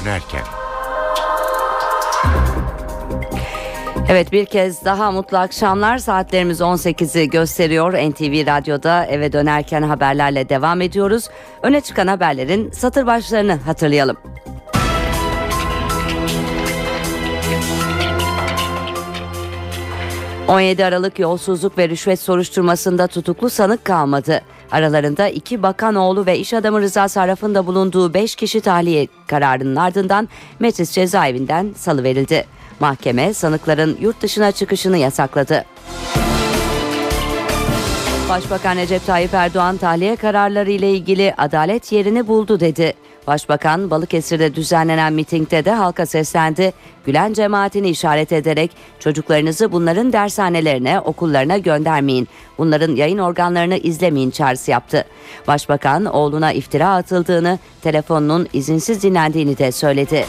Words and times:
dönerken. 0.00 0.42
Evet 4.08 4.32
bir 4.32 4.46
kez 4.46 4.84
daha 4.84 5.10
mutlu 5.10 5.38
akşamlar 5.38 5.98
saatlerimiz 5.98 6.60
18'i 6.60 7.30
gösteriyor. 7.30 7.92
NTV 7.92 8.46
Radyo'da 8.46 9.06
eve 9.06 9.32
dönerken 9.32 9.82
haberlerle 9.82 10.48
devam 10.48 10.80
ediyoruz. 10.80 11.28
Öne 11.62 11.80
çıkan 11.80 12.06
haberlerin 12.06 12.70
satır 12.70 13.06
başlarını 13.06 13.54
hatırlayalım. 13.54 14.16
17 20.48 20.84
Aralık 20.84 21.18
yolsuzluk 21.18 21.78
ve 21.78 21.88
rüşvet 21.88 22.20
soruşturmasında 22.20 23.06
tutuklu 23.06 23.50
sanık 23.50 23.84
kalmadı. 23.84 24.42
Aralarında 24.70 25.28
iki 25.28 25.62
bakan 25.62 25.94
oğlu 25.94 26.26
ve 26.26 26.38
iş 26.38 26.54
adamı 26.54 26.80
Rıza 26.80 27.08
Sarraf'ın 27.08 27.54
da 27.54 27.66
bulunduğu 27.66 28.14
5 28.14 28.34
kişi 28.34 28.60
tahliye 28.60 29.08
kararının 29.26 29.76
ardından 29.76 30.28
Metis 30.60 30.92
cezaevinden 30.92 31.72
salıverildi. 31.76 32.44
Mahkeme 32.80 33.34
sanıkların 33.34 33.98
yurt 34.00 34.22
dışına 34.22 34.52
çıkışını 34.52 34.98
yasakladı. 34.98 35.64
Başbakan 38.28 38.76
Recep 38.76 39.06
Tayyip 39.06 39.34
Erdoğan 39.34 39.76
tahliye 39.76 40.16
kararları 40.16 40.70
ile 40.70 40.90
ilgili 40.90 41.34
adalet 41.38 41.92
yerini 41.92 42.26
buldu 42.26 42.60
dedi. 42.60 42.94
Başbakan 43.28 43.90
Balıkesir'de 43.90 44.54
düzenlenen 44.54 45.12
mitingde 45.12 45.64
de 45.64 45.70
halka 45.70 46.06
seslendi. 46.06 46.72
Gülen 47.06 47.32
cemaatini 47.32 47.88
işaret 47.88 48.32
ederek 48.32 48.70
çocuklarınızı 48.98 49.72
bunların 49.72 50.12
dershanelerine, 50.12 51.00
okullarına 51.00 51.58
göndermeyin. 51.58 52.28
Bunların 52.58 52.96
yayın 52.96 53.18
organlarını 53.18 53.76
izlemeyin 53.76 54.30
çağrısı 54.30 54.70
yaptı. 54.70 55.04
Başbakan 55.46 56.04
oğluna 56.04 56.52
iftira 56.52 56.88
atıldığını, 56.88 57.58
telefonunun 57.82 58.48
izinsiz 58.52 59.02
dinlendiğini 59.02 59.58
de 59.58 59.72
söyledi. 59.72 60.26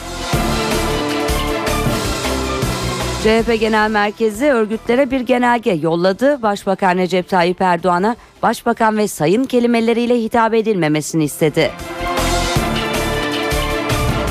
CHP 3.22 3.60
Genel 3.60 3.90
Merkezi 3.90 4.46
örgütlere 4.46 5.10
bir 5.10 5.20
genelge 5.20 5.72
yolladı. 5.72 6.42
Başbakan 6.42 6.96
Recep 6.96 7.28
Tayyip 7.28 7.60
Erdoğan'a 7.60 8.16
başbakan 8.42 8.98
ve 8.98 9.08
sayın 9.08 9.44
kelimeleriyle 9.44 10.22
hitap 10.22 10.54
edilmemesini 10.54 11.24
istedi. 11.24 11.70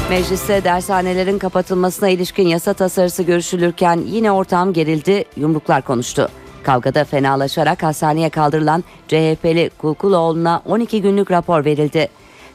Mecliste 0.09 0.63
dershanelerin 0.63 1.39
kapatılmasına 1.39 2.09
ilişkin 2.09 2.47
yasa 2.47 2.73
tasarısı 2.73 3.23
görüşülürken 3.23 4.02
yine 4.05 4.31
ortam 4.31 4.73
gerildi, 4.73 5.25
yumruklar 5.38 5.81
konuştu. 5.81 6.29
Kavgada 6.63 7.03
fenalaşarak 7.03 7.83
hastaneye 7.83 8.30
kaldırılan 8.30 8.83
CHP'li 9.07 9.69
Kulkuloğlu'na 9.77 10.61
12 10.65 11.02
günlük 11.02 11.31
rapor 11.31 11.65
verildi. 11.65 12.07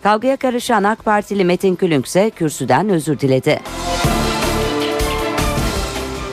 Kavgaya 0.02 0.36
karışan 0.36 0.84
AK 0.84 1.04
Partili 1.04 1.44
Metin 1.44 1.74
Külünk 1.74 2.06
ise 2.06 2.30
kürsüden 2.30 2.88
özür 2.88 3.20
diledi. 3.20 3.60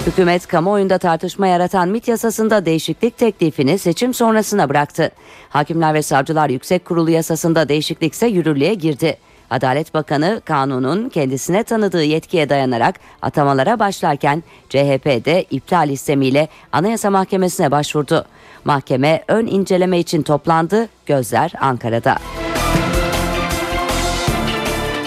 Hükümet 0.07 0.47
kamuoyunda 0.47 0.97
tartışma 0.97 1.47
yaratan 1.47 1.89
MIT 1.89 2.07
yasasında 2.07 2.65
değişiklik 2.65 3.17
teklifini 3.17 3.77
seçim 3.77 4.13
sonrasına 4.13 4.69
bıraktı. 4.69 5.11
Hakimler 5.49 5.93
ve 5.93 6.01
Savcılar 6.01 6.49
Yüksek 6.49 6.85
Kurulu 6.85 7.11
yasasında 7.11 7.69
değişiklikse 7.69 8.27
yürürlüğe 8.27 8.73
girdi. 8.73 9.17
Adalet 9.51 9.93
Bakanı 9.93 10.41
kanunun 10.45 11.09
kendisine 11.09 11.63
tanıdığı 11.63 12.03
yetkiye 12.03 12.49
dayanarak 12.49 12.99
atamalara 13.21 13.79
başlarken 13.79 14.43
CHP 14.69 15.25
de 15.25 15.45
iptal 15.51 15.89
istemiyle 15.89 16.47
Anayasa 16.71 17.09
Mahkemesi'ne 17.09 17.71
başvurdu. 17.71 18.25
Mahkeme 18.65 19.23
ön 19.27 19.45
inceleme 19.45 19.99
için 19.99 20.21
toplandı. 20.21 20.89
Gözler 21.05 21.53
Ankara'da. 21.61 22.17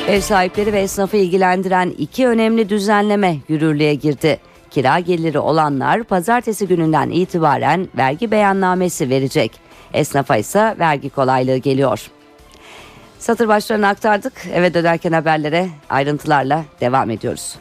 Ev 0.08 0.20
sahipleri 0.20 0.72
ve 0.72 0.80
esnafı 0.80 1.16
ilgilendiren 1.16 1.94
iki 1.98 2.28
önemli 2.28 2.68
düzenleme 2.68 3.36
yürürlüğe 3.48 3.94
girdi. 3.94 4.38
Kira 4.70 4.98
geliri 4.98 5.38
olanlar 5.38 6.02
pazartesi 6.02 6.68
gününden 6.68 7.10
itibaren 7.10 7.88
vergi 7.96 8.30
beyannamesi 8.30 9.10
verecek. 9.10 9.52
Esnafa 9.92 10.36
ise 10.36 10.76
vergi 10.78 11.10
kolaylığı 11.10 11.56
geliyor. 11.56 12.10
Satır 13.24 13.48
başlarını 13.48 13.88
aktardık. 13.88 14.32
Eve 14.52 14.74
dönerken 14.74 15.12
haberlere 15.12 15.68
ayrıntılarla 15.90 16.64
devam 16.80 17.10
ediyoruz. 17.10 17.56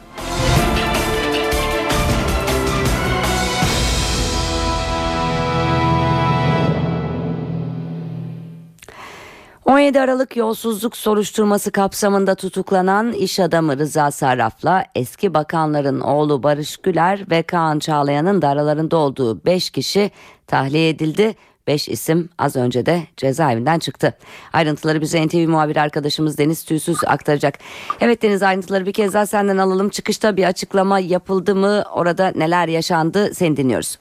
...17 9.66 10.00
Aralık 10.00 10.36
yolsuzluk 10.36 10.96
soruşturması 10.96 11.72
kapsamında 11.72 12.34
tutuklanan 12.34 13.12
iş 13.12 13.40
adamı 13.40 13.78
Rıza 13.78 14.10
Sarraf'la 14.10 14.84
eski 14.94 15.34
bakanların 15.34 16.00
oğlu 16.00 16.42
Barış 16.42 16.76
Güler 16.76 17.30
ve 17.30 17.42
Kaan 17.42 17.78
Çağlayan'ın 17.78 18.42
da 18.42 18.48
aralarında 18.48 18.96
olduğu 18.96 19.44
5 19.44 19.70
kişi 19.70 20.10
tahliye 20.46 20.88
edildi 20.88 21.34
5 21.66 21.88
isim 21.88 22.28
az 22.38 22.56
önce 22.56 22.86
de 22.86 23.00
cezaevinden 23.16 23.78
çıktı. 23.78 24.14
Ayrıntıları 24.52 25.00
bize 25.00 25.26
NTV 25.26 25.48
muhabir 25.48 25.76
arkadaşımız 25.76 26.38
Deniz 26.38 26.64
Tüysüz 26.64 27.04
aktaracak. 27.06 27.54
Evet 28.00 28.22
Deniz 28.22 28.42
ayrıntıları 28.42 28.86
bir 28.86 28.92
kez 28.92 29.14
daha 29.14 29.26
senden 29.26 29.58
alalım. 29.58 29.88
Çıkışta 29.88 30.36
bir 30.36 30.44
açıklama 30.44 30.98
yapıldı 30.98 31.54
mı? 31.54 31.84
Orada 31.92 32.32
neler 32.36 32.68
yaşandı? 32.68 33.34
Seni 33.34 33.56
dinliyoruz. 33.56 33.98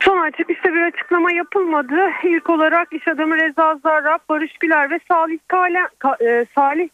Son 0.00 0.30
çıkışta 0.30 0.74
bir 0.74 0.82
açıklama 0.82 1.32
yapılmadı. 1.32 1.94
İlk 2.24 2.50
olarak 2.50 2.92
iş 2.92 3.08
adamı 3.08 3.36
Reza 3.36 3.78
Zarrab, 3.82 4.18
Barış 4.28 4.52
Güler 4.60 4.90
ve 4.90 5.00
Salih, 5.08 5.38
Kale, 5.48 5.78
e, 6.30 6.46
Salih 6.54 6.88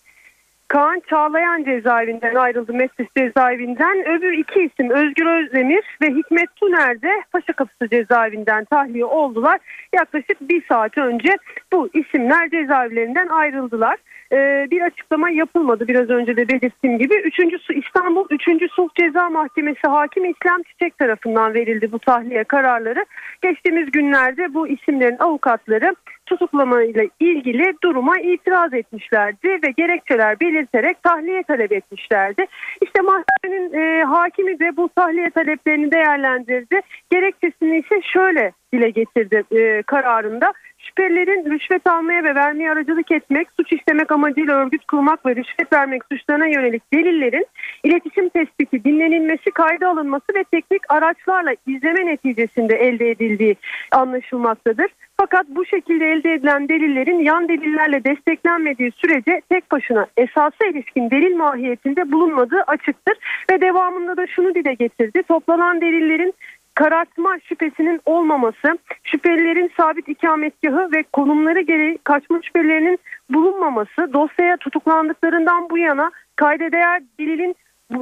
Kaan 0.72 1.02
Çağlayan 1.10 1.64
cezaevinden 1.64 2.34
ayrıldı 2.34 2.72
Mestis 2.72 3.06
cezaevinden. 3.16 4.08
Öbür 4.08 4.32
iki 4.32 4.60
isim 4.60 4.90
Özgür 4.90 5.26
Özdemir 5.26 5.84
ve 6.02 6.06
Hikmet 6.06 6.56
Tuner 6.56 7.02
de 7.02 7.22
Paşa 7.32 7.52
Kapısı 7.52 7.88
cezaevinden 7.88 8.64
tahliye 8.64 9.04
oldular. 9.04 9.60
Yaklaşık 9.94 10.40
bir 10.40 10.62
saat 10.68 10.98
önce 10.98 11.36
bu 11.72 11.88
isimler 11.94 12.50
cezaevlerinden 12.50 13.28
ayrıldılar. 13.28 13.96
Ee, 14.32 14.66
bir 14.70 14.80
açıklama 14.80 15.30
yapılmadı 15.30 15.88
biraz 15.88 16.10
önce 16.10 16.36
de 16.36 16.48
belirttiğim 16.48 16.98
gibi. 16.98 17.14
Üçüncüsü 17.14 17.74
İstanbul 17.74 18.26
3. 18.30 18.72
Sulh 18.72 18.88
Ceza 18.94 19.30
Mahkemesi 19.30 19.88
Hakim 19.88 20.24
İslam 20.24 20.62
Çiçek 20.62 20.98
tarafından 20.98 21.54
verildi 21.54 21.92
bu 21.92 21.98
tahliye 21.98 22.44
kararları. 22.44 23.04
Geçtiğimiz 23.42 23.90
günlerde 23.90 24.54
bu 24.54 24.68
isimlerin 24.68 25.18
avukatları 25.18 25.94
tutuklamayla 26.32 27.04
ilgili 27.20 27.74
duruma 27.84 28.18
itiraz 28.18 28.74
etmişlerdi 28.74 29.48
ve 29.48 29.70
gerekçeler 29.76 30.40
belirterek 30.40 31.02
tahliye 31.02 31.42
talep 31.42 31.72
etmişlerdi. 31.72 32.46
İşte 32.82 33.00
mahkemenin 33.00 33.72
e, 33.72 34.04
hakimi 34.04 34.58
de 34.58 34.76
bu 34.76 34.88
tahliye 34.88 35.30
taleplerini 35.30 35.92
değerlendirdi. 35.92 36.80
Gerekçesini 37.10 37.78
ise 37.78 38.00
şöyle 38.12 38.52
dile 38.72 38.90
getirdi 38.90 39.42
e, 39.50 39.82
kararında. 39.82 40.52
Şüphelilerin 40.78 41.50
rüşvet 41.50 41.86
almaya 41.86 42.24
ve 42.24 42.34
vermeye 42.34 42.70
aracılık 42.70 43.12
etmek, 43.12 43.48
suç 43.56 43.72
işlemek 43.72 44.12
amacıyla 44.12 44.54
örgüt 44.54 44.84
kurmak 44.84 45.26
ve 45.26 45.36
rüşvet 45.36 45.72
vermek 45.72 46.02
suçlarına 46.12 46.46
yönelik 46.46 46.92
delillerin 46.94 47.46
iletişim 47.84 48.28
tespiti, 48.28 48.84
dinlenilmesi, 48.84 49.50
kayda 49.50 49.88
alınması 49.88 50.24
ve 50.36 50.44
teknik 50.44 50.82
araçlarla 50.88 51.54
izleme 51.66 52.06
neticesinde 52.06 52.74
elde 52.76 53.10
edildiği 53.10 53.56
anlaşılmaktadır. 53.92 54.86
Fakat 55.16 55.46
bu 55.48 55.64
şekilde 55.66 56.12
elde 56.12 56.32
edilen 56.32 56.68
delillerin 56.68 57.18
yan 57.18 57.48
delillerle 57.48 58.04
desteklenmediği 58.04 58.92
sürece 58.96 59.40
tek 59.48 59.70
başına 59.70 60.06
esasa 60.16 60.66
ilişkin 60.70 61.10
delil 61.10 61.36
mahiyetinde 61.36 62.12
bulunmadığı 62.12 62.62
açıktır. 62.66 63.16
Ve 63.50 63.60
devamında 63.60 64.16
da 64.16 64.26
şunu 64.26 64.54
dile 64.54 64.74
getirdi. 64.74 65.22
Toplanan 65.28 65.80
delillerin 65.80 66.34
karartma 66.74 67.38
şüphesinin 67.44 68.00
olmaması, 68.06 68.78
şüphelilerin 69.04 69.72
sabit 69.76 70.08
ikametgahı 70.08 70.92
ve 70.92 71.02
konumları 71.12 71.60
gereği 71.60 71.98
kaçma 72.04 72.40
şüphelerinin 72.42 72.98
bulunmaması, 73.30 74.12
dosyaya 74.12 74.56
tutuklandıklarından 74.56 75.70
bu 75.70 75.78
yana 75.78 76.10
kayda 76.36 76.72
değer 76.72 77.02
delilin 77.20 77.56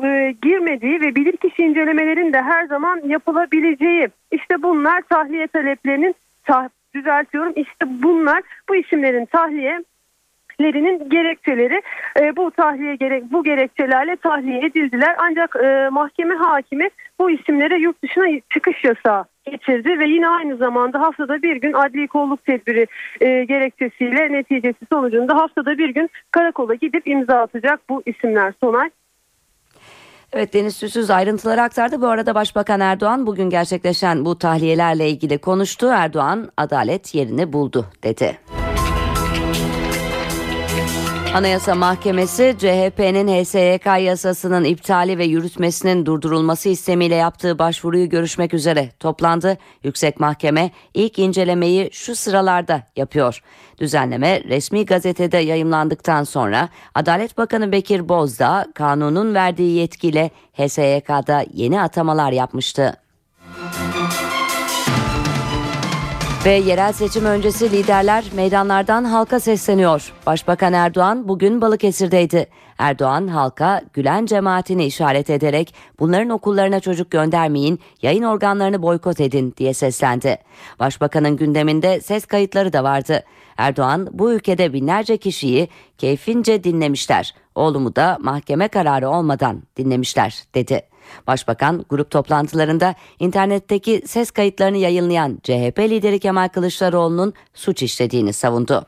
e, 0.05 0.35
girmediği 0.43 1.01
ve 1.01 1.15
bilirkişi 1.15 1.63
incelemelerin 1.63 2.33
de 2.33 2.43
her 2.43 2.67
zaman 2.67 3.01
yapılabileceği. 3.05 4.09
İşte 4.31 4.63
bunlar 4.63 5.03
tahliye 5.03 5.47
taleplerinin 5.47 6.15
tah 6.45 6.69
düzeltiyorum 6.95 7.53
işte 7.57 7.87
bunlar 7.89 8.43
bu 8.69 8.77
isimlerin 8.77 9.25
tahliye 9.25 9.85
lerinin 10.61 11.11
gerekçeleri 11.11 11.83
e, 12.21 12.37
bu 12.37 12.51
tahliye 12.51 12.95
gerek 12.95 13.33
bu 13.33 13.45
gerekçelerle 13.45 14.17
tahliye 14.17 14.59
edildiler 14.59 15.17
ancak 15.19 15.57
e, 15.57 15.89
mahkeme 15.89 16.35
hakimi 16.35 16.89
bu 17.19 17.31
isimlere 17.31 17.79
yurt 17.79 18.03
dışına 18.03 18.41
çıkış 18.51 18.85
yasağı 18.85 19.25
geçirdi 19.51 19.99
ve 19.99 20.09
yine 20.09 20.29
aynı 20.29 20.57
zamanda 20.57 21.01
haftada 21.01 21.43
bir 21.43 21.57
gün 21.57 21.73
adli 21.73 22.09
kolluk 22.09 22.45
tedbiri 22.45 22.87
e, 23.21 23.45
gerekçesiyle 23.45 24.33
neticesi 24.33 24.87
sonucunda 24.93 25.37
haftada 25.37 25.79
bir 25.79 25.89
gün 25.89 26.11
karakola 26.31 26.75
gidip 26.75 27.09
imza 27.09 27.35
atacak 27.35 27.81
bu 27.89 28.03
isimler 28.07 28.55
Sonay. 28.61 28.91
Evet 30.33 30.55
Deniz 30.55 30.77
Süsüz 30.77 31.11
ayrıntıları 31.11 31.63
aktardı. 31.63 32.01
Bu 32.01 32.09
arada 32.09 32.35
Başbakan 32.35 32.81
Erdoğan 32.81 33.27
bugün 33.27 33.51
gerçekleşen 33.51 34.25
bu 34.25 34.39
tahliyelerle 34.39 35.09
ilgili 35.09 35.39
konuştu. 35.39 35.87
Erdoğan 35.87 36.49
adalet 36.57 37.15
yerini 37.15 37.53
buldu 37.53 37.87
dedi. 38.03 38.39
Anayasa 41.35 41.75
Mahkemesi 41.75 42.57
CHP'nin 42.59 43.29
HSYK 43.29 43.87
yasasının 43.87 44.65
iptali 44.65 45.19
ve 45.19 45.25
yürütmesinin 45.25 46.07
durdurulması 46.07 46.69
istemiyle 46.69 47.15
yaptığı 47.15 47.59
başvuruyu 47.59 48.09
görüşmek 48.09 48.55
üzere 48.55 48.91
toplandı. 49.01 49.59
Yüksek 49.85 50.21
Mahkeme 50.21 50.71
ilk 50.95 51.19
incelemeyi 51.19 51.91
şu 51.93 52.17
sıralarda 52.17 52.83
yapıyor. 52.97 53.43
Düzenleme 53.79 54.45
resmi 54.45 54.87
gazetede 54.87 55.39
yayımlandıktan 55.39 56.25
sonra 56.25 56.69
Adalet 56.95 57.39
Bakanı 57.39 57.73
Bekir 57.73 58.09
Bozdağ 58.09 58.67
kanunun 58.75 59.35
verdiği 59.35 59.77
yetkiyle 59.79 60.31
HSYK'da 60.53 61.45
yeni 61.55 61.81
atamalar 61.81 62.33
yapmıştı. 62.33 62.97
Ve 66.45 66.51
yerel 66.51 66.93
seçim 66.93 67.25
öncesi 67.25 67.73
liderler 67.73 68.25
meydanlardan 68.35 69.05
halka 69.05 69.41
sesleniyor. 69.41 70.13
Başbakan 70.27 70.73
Erdoğan 70.73 71.29
bugün 71.29 71.61
Balıkesir'deydi. 71.61 72.47
Erdoğan 72.79 73.29
halka 73.29 73.83
Gülen 73.93 74.27
cemaatini 74.27 74.85
işaret 74.85 75.31
ederek 75.31 75.75
bunların 75.99 76.31
okullarına 76.31 76.81
çocuk 76.81 77.11
göndermeyin, 77.11 77.81
yayın 78.03 78.23
organlarını 78.23 78.83
boykot 78.83 79.21
edin 79.21 79.55
diye 79.57 79.75
seslendi. 79.75 80.39
Başbakanın 80.79 81.37
gündeminde 81.37 82.01
ses 82.01 82.27
kayıtları 82.27 82.73
da 82.73 82.85
vardı. 82.85 83.25
Erdoğan 83.57 84.09
bu 84.13 84.33
ülkede 84.33 84.73
binlerce 84.73 85.17
kişiyi 85.17 85.69
keyfince 85.99 86.65
dinlemişler. 86.65 87.35
Oğlumu 87.55 87.97
da 87.97 88.19
mahkeme 88.21 88.69
kararı 88.69 89.09
olmadan 89.09 89.63
dinlemişler 89.77 90.45
dedi. 90.55 90.90
Başbakan 91.27 91.85
grup 91.91 92.11
toplantılarında 92.11 92.95
internetteki 93.19 94.03
ses 94.07 94.31
kayıtlarını 94.31 94.77
yayınlayan 94.77 95.39
CHP 95.43 95.79
lideri 95.79 96.21
Kemal 96.21 96.49
Kılıçdaroğlu'nun 96.49 97.35
suç 97.55 97.83
işlediğini 97.83 98.33
savundu. 98.33 98.87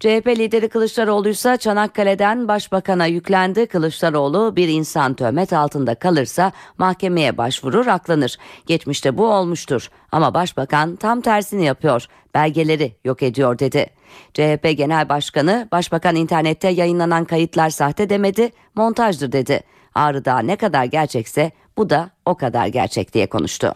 CHP 0.00 0.26
lideri 0.26 0.68
Kılıçdaroğlu 0.68 1.28
ise 1.28 1.56
Çanakkale'den 1.56 2.48
başbakana 2.48 3.06
yüklendi. 3.06 3.66
Kılıçdaroğlu 3.66 4.56
bir 4.56 4.68
insan 4.68 5.14
töhmet 5.14 5.52
altında 5.52 5.94
kalırsa 5.94 6.52
mahkemeye 6.78 7.38
başvurur 7.38 7.86
aklanır. 7.86 8.36
Geçmişte 8.66 9.18
bu 9.18 9.26
olmuştur 9.26 9.90
ama 10.12 10.34
başbakan 10.34 10.96
tam 10.96 11.20
tersini 11.20 11.64
yapıyor. 11.64 12.06
Belgeleri 12.34 12.96
yok 13.04 13.22
ediyor 13.22 13.58
dedi. 13.58 13.86
CHP 14.34 14.76
Genel 14.76 15.08
Başkanı 15.08 15.68
başbakan 15.72 16.16
internette 16.16 16.68
yayınlanan 16.68 17.24
kayıtlar 17.24 17.70
sahte 17.70 18.10
demedi, 18.10 18.50
montajdır 18.74 19.32
dedi. 19.32 19.60
Ağrı 19.98 20.24
Dağı 20.24 20.46
ne 20.46 20.56
kadar 20.56 20.84
gerçekse 20.84 21.50
bu 21.78 21.90
da 21.90 22.10
o 22.26 22.34
kadar 22.34 22.66
gerçek 22.66 23.14
diye 23.14 23.26
konuştu. 23.26 23.74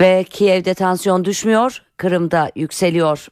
Ve 0.00 0.24
Kiev'de 0.30 0.74
tansiyon 0.74 1.24
düşmüyor, 1.24 1.82
Kırım'da 1.96 2.50
yükseliyor. 2.56 3.26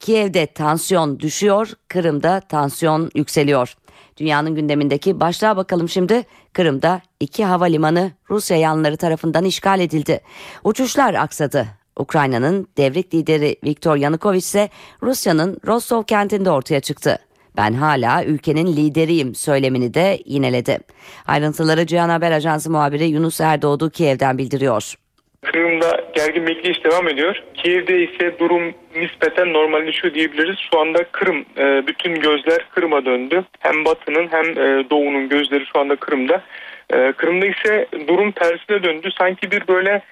Kiev'de 0.00 0.46
tansiyon 0.46 1.20
düşüyor, 1.20 1.72
Kırım'da 1.88 2.40
tansiyon 2.40 3.10
yükseliyor. 3.14 3.74
Dünyanın 4.16 4.54
gündemindeki 4.54 5.20
başlığa 5.20 5.56
bakalım 5.56 5.88
şimdi. 5.88 6.22
Kırım'da 6.52 7.00
iki 7.20 7.44
havalimanı 7.44 8.12
Rusya 8.30 8.56
yanlıları 8.56 8.96
tarafından 8.96 9.44
işgal 9.44 9.80
edildi. 9.80 10.20
Uçuşlar 10.64 11.14
aksadı. 11.14 11.66
Ukrayna'nın 11.96 12.68
devrik 12.76 13.14
lideri 13.14 13.56
Viktor 13.64 13.96
Yanukovych 13.96 14.42
ise 14.42 14.68
Rusya'nın 15.02 15.58
Rostov 15.66 16.02
kentinde 16.02 16.50
ortaya 16.50 16.80
çıktı. 16.80 17.18
Ben 17.56 17.72
hala 17.72 18.24
ülkenin 18.24 18.66
lideriyim 18.66 19.34
söylemini 19.34 19.94
de 19.94 20.18
yineledi. 20.24 20.78
Ayrıntıları 21.26 21.86
Cihan 21.86 22.08
Haber 22.08 22.32
Ajansı 22.32 22.70
muhabiri 22.70 23.04
Yunus 23.04 23.40
Erdoğdu 23.40 23.90
Kiev'den 23.90 24.38
bildiriyor. 24.38 24.94
Kırım'da 25.42 26.04
gergin 26.14 26.46
bekleyiş 26.46 26.84
devam 26.84 27.08
ediyor. 27.08 27.42
Kiev'de 27.54 28.04
ise 28.04 28.38
durum 28.38 28.74
nispeten 28.96 29.52
normalleşiyor 29.52 30.14
diyebiliriz. 30.14 30.56
Şu 30.70 30.80
anda 30.80 31.04
Kırım, 31.12 31.44
e, 31.58 31.86
bütün 31.86 32.14
gözler 32.14 32.66
Kırım'a 32.74 33.04
döndü. 33.04 33.44
Hem 33.58 33.84
Batı'nın 33.84 34.28
hem 34.30 34.44
e, 34.44 34.90
Doğu'nun 34.90 35.28
gözleri 35.28 35.64
şu 35.72 35.80
anda 35.80 35.96
Kırım'da. 35.96 36.42
E, 36.90 37.12
Kırım'da 37.12 37.46
ise 37.46 37.86
durum 38.08 38.32
tersine 38.32 38.82
döndü. 38.82 39.08
Sanki 39.18 39.50
bir 39.50 39.68
böyle 39.68 40.02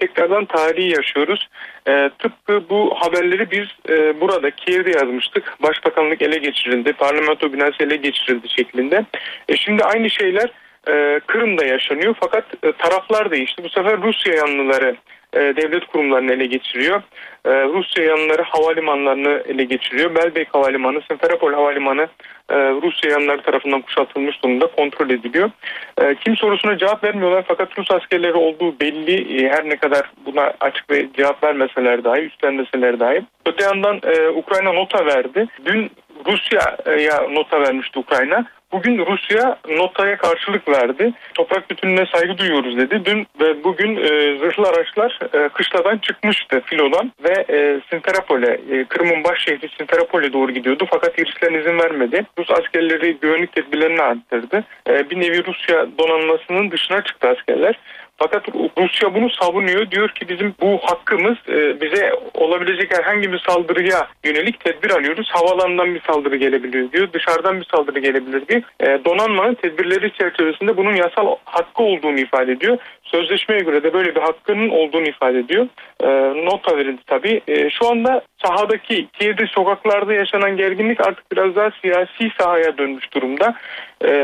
tekrardan 0.00 0.44
tarihi 0.44 0.96
yaşıyoruz. 0.96 1.48
tıpkı 2.18 2.68
bu 2.70 2.94
haberleri 2.96 3.50
biz 3.50 3.68
burada 4.20 4.50
Kiev'de 4.50 4.90
yazmıştık. 4.90 5.56
Başbakanlık 5.62 6.22
ele 6.22 6.38
geçirildi, 6.38 6.92
parlamento 6.92 7.52
binası 7.52 7.84
ele 7.84 7.96
geçirildi 7.96 8.48
şeklinde. 8.48 9.04
şimdi 9.56 9.84
aynı 9.84 10.10
şeyler 10.10 10.50
Kırım'da 11.26 11.64
yaşanıyor 11.64 12.14
fakat 12.20 12.44
taraflar 12.78 13.30
değişti. 13.30 13.64
Bu 13.64 13.68
sefer 13.68 14.02
Rusya 14.02 14.34
yanlıları 14.34 14.96
devlet 15.34 15.86
kurumlarını 15.86 16.32
ele 16.32 16.46
geçiriyor. 16.46 17.02
Rusya 17.46 18.04
yanlıları 18.04 18.42
havalimanlarını 18.42 19.42
ele 19.48 19.64
geçiriyor. 19.64 20.14
Belbek 20.14 20.54
Havalimanı, 20.54 21.00
Simferopol 21.08 21.52
Havalimanı 21.52 22.08
Rusya 22.52 23.10
yanlıları 23.10 23.42
tarafından 23.42 23.80
kuşatılmış 23.80 24.42
durumda 24.42 24.66
kontrol 24.66 25.10
ediliyor. 25.10 25.50
Kim 26.24 26.36
sorusuna 26.36 26.78
cevap 26.78 27.04
vermiyorlar 27.04 27.44
fakat 27.48 27.78
Rus 27.78 27.90
askerleri 27.90 28.34
olduğu 28.34 28.80
belli 28.80 29.48
her 29.48 29.68
ne 29.68 29.76
kadar 29.76 30.10
buna 30.26 30.52
açık 30.60 30.90
ve 30.90 31.06
cevap 31.16 31.44
vermeseler 31.44 32.04
dahi, 32.04 32.20
üstlenmeseler 32.20 33.00
dahi. 33.00 33.22
Öte 33.46 33.64
yandan 33.64 34.00
Ukrayna 34.34 34.72
nota 34.72 35.06
verdi. 35.06 35.46
Dün 35.64 35.90
Rusya'ya 36.26 37.28
nota 37.30 37.60
vermişti 37.60 37.98
Ukrayna. 37.98 38.44
Bugün 38.72 39.06
Rusya 39.06 39.58
notaya 39.68 40.16
karşılık 40.16 40.68
verdi. 40.68 41.12
Toprak 41.34 41.70
bütünlüğüne 41.70 42.06
saygı 42.06 42.38
duyuyoruz 42.38 42.76
dedi. 42.76 43.02
Dün 43.04 43.26
ve 43.40 43.64
bugün 43.64 43.96
e, 43.96 44.38
zırhlı 44.38 44.68
araçlar 44.68 45.18
e, 45.34 45.48
kışladan 45.48 45.98
çıkmıştı 45.98 46.60
filodan 46.60 47.12
ve 47.24 47.44
e, 47.50 47.80
Simferopol'e, 47.90 48.60
e, 48.70 48.84
Kırım'ın 48.84 49.24
baş 49.24 49.44
şehri 49.44 49.68
Simferopol'e 49.78 50.32
doğru 50.32 50.52
gidiyordu. 50.52 50.86
Fakat 50.90 51.18
İrisler 51.18 51.52
izin 51.52 51.78
vermedi. 51.78 52.26
Rus 52.38 52.50
askerleri 52.50 53.16
güvenlik 53.20 53.52
tedbirlerini 53.52 54.02
arttırdı. 54.02 54.64
E, 54.88 55.10
bir 55.10 55.20
nevi 55.20 55.46
Rusya 55.46 55.86
donanmasının 55.98 56.70
dışına 56.70 57.04
çıktı 57.04 57.28
askerler. 57.28 57.78
Fakat 58.18 58.48
Rusya 58.78 59.14
bunu 59.14 59.30
savunuyor. 59.30 59.90
Diyor 59.90 60.08
ki 60.08 60.28
bizim 60.28 60.54
bu 60.60 60.78
hakkımız 60.82 61.36
e, 61.48 61.80
bize 61.80 62.12
olabilecek 62.34 62.98
herhangi 62.98 63.32
bir 63.32 63.38
saldırıya 63.38 64.06
yönelik 64.24 64.60
tedbir 64.60 64.90
alıyoruz. 64.90 65.28
Havalandan 65.30 65.94
bir 65.94 66.00
saldırı 66.00 66.36
gelebilir 66.36 66.92
diyor. 66.92 67.08
Dışarıdan 67.12 67.60
bir 67.60 67.64
saldırı 67.64 67.98
gelebilir 67.98 68.48
diye. 68.48 68.62
E, 68.80 69.04
donanmanın 69.04 69.54
tedbirleri 69.54 70.12
çerçevesinde 70.12 70.76
bunun 70.76 70.96
yasal 70.96 71.36
hakkı 71.44 71.82
olduğunu 71.82 72.20
ifade 72.20 72.52
ediyor. 72.52 72.78
Sözleşmeye 73.02 73.60
göre 73.60 73.82
de 73.82 73.92
böyle 73.92 74.14
bir 74.14 74.20
hakkının 74.20 74.68
olduğunu 74.68 75.08
ifade 75.08 75.38
ediyor. 75.38 75.68
E, 76.00 76.06
nota 76.44 76.76
verildi 76.76 77.02
tabii. 77.06 77.40
Şu 77.70 77.90
anda 77.90 78.22
sahadaki 78.44 79.08
Kiev'de 79.12 79.46
sokaklarda 79.46 80.14
yaşanan 80.14 80.56
gerginlik 80.56 81.00
artık 81.00 81.32
biraz 81.32 81.56
daha 81.56 81.70
siyasi 81.82 82.30
sahaya 82.38 82.78
dönmüş 82.78 83.14
durumda. 83.14 83.54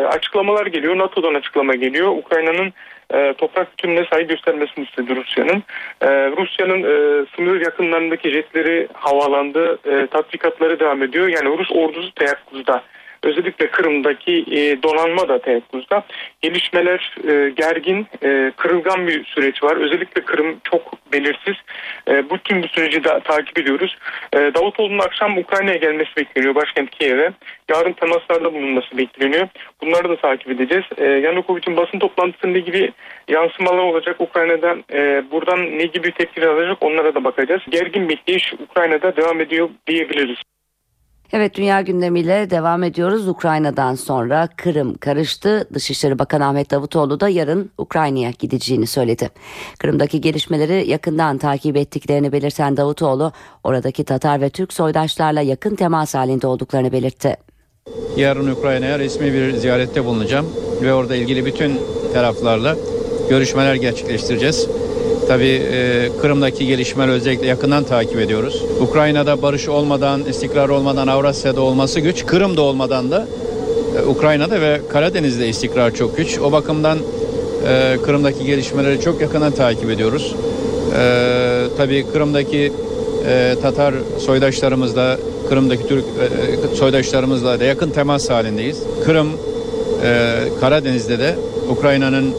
Açıklamalar 0.08 0.66
geliyor. 0.66 0.98
NATO'dan 0.98 1.34
açıklama 1.34 1.74
geliyor. 1.74 2.08
Ukrayna'nın 2.08 2.72
e, 3.14 3.34
toprak 3.38 3.72
bütününe 3.72 4.06
saygı 4.12 4.28
göstermesini 4.28 4.84
istedi 4.84 5.16
Rusya'nın. 5.16 5.62
E, 6.00 6.08
Rusya'nın 6.10 6.82
e, 6.82 7.26
sınır 7.36 7.60
yakınlarındaki 7.60 8.30
jetleri 8.30 8.88
havalandı, 8.92 9.78
e, 9.84 10.06
tatbikatları 10.06 10.80
devam 10.80 11.02
ediyor. 11.02 11.28
Yani 11.28 11.58
Rus 11.58 11.72
ordusu 11.72 12.14
teyakkuzda. 12.14 12.82
Özellikle 13.24 13.70
Kırım'daki 13.70 14.44
e, 14.50 14.82
donanma 14.82 15.28
da 15.28 15.38
teyakkuzda. 15.38 16.04
Gelişmeler 16.42 17.16
e, 17.28 17.50
gergin, 17.50 18.06
e, 18.22 18.52
kırılgan 18.56 19.06
bir 19.06 19.24
süreç 19.24 19.62
var. 19.62 19.76
Özellikle 19.76 20.20
Kırım 20.22 20.56
çok 20.70 21.12
belirsiz. 21.12 21.54
E, 22.08 22.30
bütün 22.30 22.62
bu 22.62 22.68
süreci 22.68 23.04
de 23.04 23.20
takip 23.24 23.58
ediyoruz. 23.58 23.96
E, 24.32 24.38
Davutoğlu'nun 24.38 24.98
akşam 24.98 25.38
Ukrayna'ya 25.38 25.76
gelmesi 25.76 26.16
bekleniyor 26.16 26.54
başkent 26.54 26.90
Kiev'e. 26.90 27.32
Yarın 27.70 27.92
temaslarda 27.92 28.54
bulunması 28.54 28.98
bekleniyor. 28.98 29.48
Bunları 29.82 30.08
da 30.08 30.16
takip 30.16 30.50
edeceğiz. 30.50 30.84
E, 30.96 31.04
Yanukovic'in 31.04 31.76
basın 31.76 31.98
toplantısında 31.98 32.58
ilgili 32.58 32.92
yansımalar 33.28 33.78
olacak 33.78 34.20
Ukrayna'dan. 34.20 34.84
E, 34.92 35.22
buradan 35.30 35.78
ne 35.78 35.84
gibi 35.84 36.12
tepkiler 36.12 36.46
alacak 36.46 36.78
onlara 36.80 37.14
da 37.14 37.24
bakacağız. 37.24 37.62
Gergin 37.70 38.08
bekleyiş 38.08 38.52
Ukrayna'da 38.52 39.16
devam 39.16 39.40
ediyor 39.40 39.68
diyebiliriz. 39.86 40.38
Evet 41.36 41.54
dünya 41.54 41.80
gündemiyle 41.80 42.50
devam 42.50 42.82
ediyoruz. 42.82 43.28
Ukrayna'dan 43.28 43.94
sonra 43.94 44.48
Kırım 44.56 44.94
karıştı. 44.94 45.68
Dışişleri 45.74 46.18
Bakanı 46.18 46.46
Ahmet 46.46 46.70
Davutoğlu 46.70 47.20
da 47.20 47.28
yarın 47.28 47.70
Ukrayna'ya 47.78 48.30
gideceğini 48.38 48.86
söyledi. 48.86 49.30
Kırım'daki 49.78 50.20
gelişmeleri 50.20 50.90
yakından 50.90 51.38
takip 51.38 51.76
ettiklerini 51.76 52.32
belirten 52.32 52.76
Davutoğlu, 52.76 53.32
oradaki 53.64 54.04
Tatar 54.04 54.40
ve 54.40 54.50
Türk 54.50 54.72
soydaşlarla 54.72 55.40
yakın 55.40 55.74
temas 55.74 56.14
halinde 56.14 56.46
olduklarını 56.46 56.92
belirtti. 56.92 57.36
Yarın 58.16 58.50
Ukrayna'ya 58.50 58.98
resmi 58.98 59.32
bir 59.32 59.52
ziyarette 59.52 60.04
bulunacağım 60.04 60.46
ve 60.82 60.94
orada 60.94 61.16
ilgili 61.16 61.46
bütün 61.46 61.80
taraflarla 62.12 62.76
görüşmeler 63.30 63.74
gerçekleştireceğiz. 63.74 64.68
Tabii 65.28 65.62
e, 65.72 66.08
Kırım'daki 66.22 66.66
gelişmeleri 66.66 67.12
özellikle 67.12 67.46
yakından 67.46 67.84
takip 67.84 68.20
ediyoruz. 68.20 68.62
Ukrayna'da 68.80 69.42
barış 69.42 69.68
olmadan, 69.68 70.24
istikrar 70.24 70.68
olmadan 70.68 71.06
Avrasya'da 71.06 71.60
olması 71.60 72.00
güç. 72.00 72.26
Kırım'da 72.26 72.62
olmadan 72.62 73.10
da 73.10 73.26
e, 73.98 74.06
Ukrayna'da 74.06 74.60
ve 74.60 74.80
Karadeniz'de 74.92 75.48
istikrar 75.48 75.94
çok 75.94 76.16
güç. 76.16 76.38
O 76.38 76.52
bakımdan 76.52 76.98
e, 77.68 77.96
Kırım'daki 78.04 78.46
gelişmeleri 78.46 79.00
çok 79.00 79.20
yakından 79.20 79.52
takip 79.52 79.90
ediyoruz. 79.90 80.34
E, 80.98 81.64
tabii 81.76 82.06
Kırım'daki 82.12 82.72
e, 83.28 83.54
Tatar 83.62 83.94
soydaşlarımızla, 84.18 85.18
Kırım'daki 85.48 85.88
Türk 85.88 86.04
e, 86.04 86.76
soydaşlarımızla 86.76 87.60
da 87.60 87.64
yakın 87.64 87.90
temas 87.90 88.30
halindeyiz. 88.30 88.82
Kırım, 89.04 89.28
e, 90.04 90.34
Karadeniz'de 90.60 91.18
de 91.18 91.34
Ukrayna'nın 91.70 92.34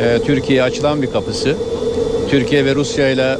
e, 0.00 0.18
Türkiye'ye 0.26 0.62
açılan 0.62 1.02
bir 1.02 1.10
kapısı. 1.10 1.56
Türkiye 2.30 2.64
ve 2.64 2.74
Rusya 2.74 3.08
ile 3.08 3.38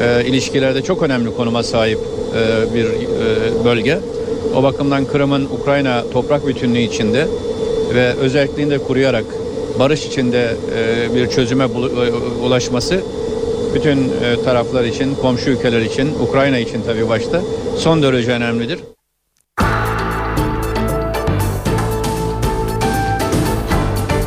e, 0.00 0.24
ilişkilerde 0.26 0.82
çok 0.82 1.02
önemli 1.02 1.36
konuma 1.36 1.62
sahip 1.62 1.98
e, 1.98 2.74
bir 2.74 2.84
e, 2.84 3.64
bölge. 3.64 3.98
O 4.56 4.62
bakımdan 4.62 5.04
Kırım'ın 5.04 5.44
Ukrayna 5.60 6.04
toprak 6.12 6.46
bütünlüğü 6.46 6.78
içinde 6.78 7.26
ve 7.94 8.12
özelliğini 8.14 8.70
de 8.70 8.78
kuruyarak 8.78 9.24
barış 9.78 10.06
içinde 10.06 10.56
e, 10.76 11.14
bir 11.14 11.30
çözüme 11.30 11.64
e, 11.64 11.68
ulaşması 12.46 13.00
bütün 13.74 13.98
e, 13.98 14.42
taraflar 14.44 14.84
için, 14.84 15.14
komşu 15.14 15.50
ülkeler 15.50 15.80
için, 15.80 16.14
Ukrayna 16.28 16.58
için 16.58 16.82
tabii 16.86 17.08
başta 17.08 17.40
son 17.78 18.02
derece 18.02 18.32
önemlidir. 18.32 18.78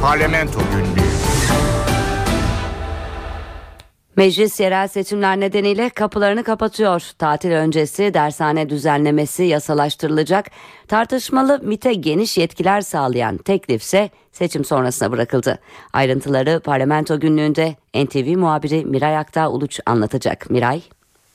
Parlamento 0.02 0.60
günlüğü. 0.60 1.07
Meclis 4.18 4.60
yerel 4.60 4.88
seçimler 4.88 5.40
nedeniyle 5.40 5.90
kapılarını 5.90 6.44
kapatıyor. 6.44 7.02
Tatil 7.20 7.52
öncesi 7.52 8.14
dershane 8.14 8.70
düzenlemesi 8.70 9.44
yasalaştırılacak. 9.44 10.46
Tartışmalı 10.88 11.60
MIT'e 11.64 11.94
geniş 11.94 12.38
yetkiler 12.38 12.82
sağlayan 12.82 13.38
teklifse 13.38 14.10
seçim 14.32 14.64
sonrasına 14.66 15.12
bırakıldı. 15.12 15.60
Ayrıntıları 15.94 16.60
parlamento 16.60 17.20
günlüğünde 17.20 17.76
NTV 17.96 18.38
muhabiri 18.38 18.86
Miray 18.86 19.18
Aktağ 19.18 19.52
Uluç 19.52 19.80
anlatacak. 19.86 20.50
Miray. 20.50 20.82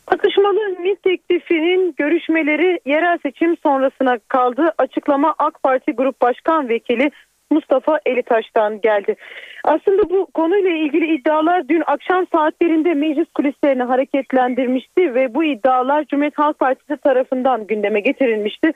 Atışmalı 0.06 0.80
MİT 0.80 1.02
teklifinin 1.02 1.94
görüşmeleri 1.96 2.80
yerel 2.86 3.18
seçim 3.22 3.56
sonrasına 3.56 4.18
kaldı. 4.28 4.74
Açıklama 4.78 5.34
AK 5.38 5.62
Parti 5.62 5.92
Grup 5.92 6.20
Başkan 6.22 6.68
Vekili 6.68 7.10
Mustafa 7.52 8.00
Elitaş'tan 8.06 8.80
geldi. 8.80 9.16
Aslında 9.64 10.10
bu 10.10 10.26
konuyla 10.34 10.70
ilgili 10.70 11.14
iddialar 11.14 11.68
dün 11.68 11.82
akşam 11.86 12.26
saatlerinde 12.32 12.94
meclis 12.94 13.28
kulislerini 13.34 13.82
hareketlendirmişti 13.82 15.14
ve 15.14 15.34
bu 15.34 15.44
iddialar 15.44 16.04
Cumhuriyet 16.04 16.38
Halk 16.38 16.58
Partisi 16.58 16.96
tarafından 16.96 17.66
gündeme 17.66 18.00
getirilmişti. 18.00 18.72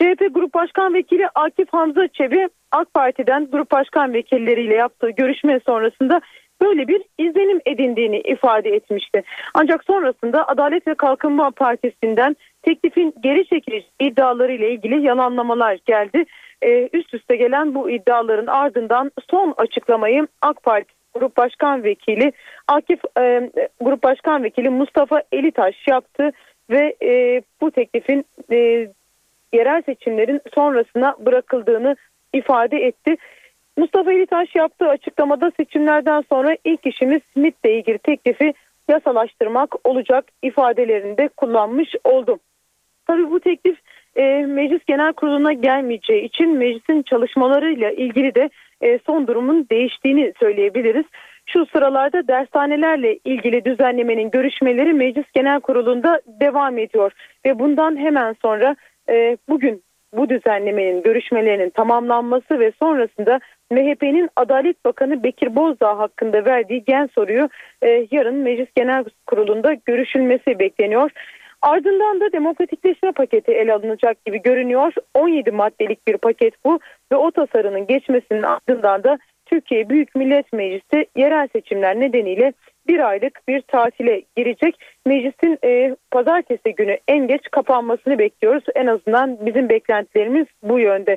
CHP 0.00 0.34
Grup 0.34 0.54
Başkan 0.54 0.94
Vekili 0.94 1.28
Akif 1.34 1.68
Hamza 1.72 2.08
Çebi 2.08 2.48
AK 2.72 2.94
Parti'den 2.94 3.50
grup 3.50 3.70
başkan 3.70 4.12
vekilleriyle 4.12 4.74
yaptığı 4.74 5.10
görüşme 5.10 5.60
sonrasında 5.66 6.20
böyle 6.62 6.88
bir 6.88 7.02
izlenim 7.18 7.60
edindiğini 7.66 8.20
ifade 8.20 8.70
etmişti. 8.70 9.22
Ancak 9.54 9.84
sonrasında 9.84 10.48
Adalet 10.48 10.88
ve 10.88 10.94
Kalkınma 10.94 11.50
Partisi'nden 11.50 12.36
teklifin 12.62 13.14
geri 13.20 13.46
çekiliş 13.46 13.84
iddiaları 14.00 14.52
ile 14.52 14.70
ilgili 14.70 15.02
yalanlamalar 15.02 15.78
geldi. 15.86 16.24
Ee, 16.62 16.88
üst 16.92 17.14
üste 17.14 17.36
gelen 17.36 17.74
bu 17.74 17.90
iddiaların 17.90 18.46
ardından 18.46 19.10
son 19.30 19.54
açıklamayı 19.56 20.28
AK 20.42 20.62
Parti 20.62 20.94
Grup 21.14 21.36
Başkan 21.36 21.84
Vekili 21.84 22.32
Akif 22.68 23.00
e, 23.18 23.50
Grup 23.80 24.02
Başkan 24.02 24.42
Vekili 24.44 24.70
Mustafa 24.70 25.22
Elitaş 25.32 25.74
yaptı 25.88 26.30
ve 26.70 26.96
e, 27.02 27.42
bu 27.60 27.70
teklifin 27.70 28.24
e, 28.52 28.88
yerel 29.52 29.82
seçimlerin 29.82 30.40
sonrasına 30.54 31.16
bırakıldığını 31.20 31.96
ifade 32.32 32.76
etti. 32.76 33.16
Mustafa 33.76 34.12
Elitaş 34.12 34.54
yaptığı 34.54 34.88
açıklamada 34.88 35.52
seçimlerden 35.56 36.24
sonra 36.28 36.56
ilk 36.64 36.86
işimiz 36.86 37.20
Smith'le 37.34 37.64
ilgili 37.68 37.98
teklifi 37.98 38.54
yasalaştırmak 38.88 39.88
olacak 39.88 40.24
ifadelerinde 40.42 41.28
kullanmış 41.28 41.94
oldu. 42.04 42.38
Tabii 43.06 43.30
bu 43.30 43.40
teklif 43.40 43.78
e, 44.26 44.46
Meclis 44.46 44.84
Genel 44.84 45.12
Kurulu'na 45.12 45.52
gelmeyeceği 45.52 46.22
için 46.22 46.58
meclisin 46.58 47.02
çalışmalarıyla 47.02 47.90
ilgili 47.90 48.34
de 48.34 48.50
e, 48.80 48.98
son 49.06 49.26
durumun 49.26 49.66
değiştiğini 49.70 50.32
söyleyebiliriz. 50.40 51.04
Şu 51.46 51.66
sıralarda 51.66 52.28
dershanelerle 52.28 53.18
ilgili 53.24 53.64
düzenlemenin 53.64 54.30
görüşmeleri 54.30 54.92
Meclis 54.92 55.26
Genel 55.34 55.60
Kurulu'nda 55.60 56.20
devam 56.26 56.78
ediyor 56.78 57.12
ve 57.46 57.58
bundan 57.58 57.96
hemen 57.96 58.36
sonra 58.42 58.76
e, 59.08 59.36
bugün 59.48 59.82
bu 60.12 60.28
düzenlemenin 60.28 61.02
görüşmelerinin 61.02 61.70
tamamlanması 61.70 62.60
ve 62.60 62.72
sonrasında 62.78 63.40
MHP'nin 63.70 64.30
Adalet 64.36 64.84
Bakanı 64.84 65.24
Bekir 65.24 65.56
Bozdağ 65.56 65.98
hakkında 65.98 66.44
verdiği 66.44 66.84
gen 66.84 67.08
soruyu 67.14 67.48
yarın 68.10 68.34
Meclis 68.34 68.68
Genel 68.76 69.04
Kurulu'nda 69.26 69.74
görüşülmesi 69.74 70.58
bekleniyor. 70.58 71.10
Ardından 71.66 72.20
da 72.20 72.32
demokratikleşme 72.32 73.12
paketi 73.12 73.52
ele 73.52 73.72
alınacak 73.72 74.24
gibi 74.24 74.42
görünüyor. 74.42 74.92
17 75.14 75.50
maddelik 75.50 76.08
bir 76.08 76.16
paket 76.16 76.54
bu 76.64 76.80
ve 77.12 77.16
o 77.16 77.30
tasarının 77.30 77.86
geçmesinin 77.86 78.42
ardından 78.42 79.04
da 79.04 79.18
Türkiye 79.46 79.88
Büyük 79.88 80.14
Millet 80.14 80.52
Meclisi 80.52 81.06
yerel 81.16 81.48
seçimler 81.52 82.00
nedeniyle 82.00 82.52
bir 82.88 83.08
aylık 83.08 83.48
bir 83.48 83.60
tatile 83.60 84.22
girecek. 84.36 84.80
Meclisin 85.06 85.58
e, 85.64 85.96
pazartesi 86.10 86.74
günü 86.74 86.98
en 87.08 87.28
geç 87.28 87.42
kapanmasını 87.52 88.18
bekliyoruz. 88.18 88.64
En 88.74 88.86
azından 88.86 89.46
bizim 89.46 89.68
beklentilerimiz 89.68 90.46
bu 90.62 90.78
yönde. 90.78 91.16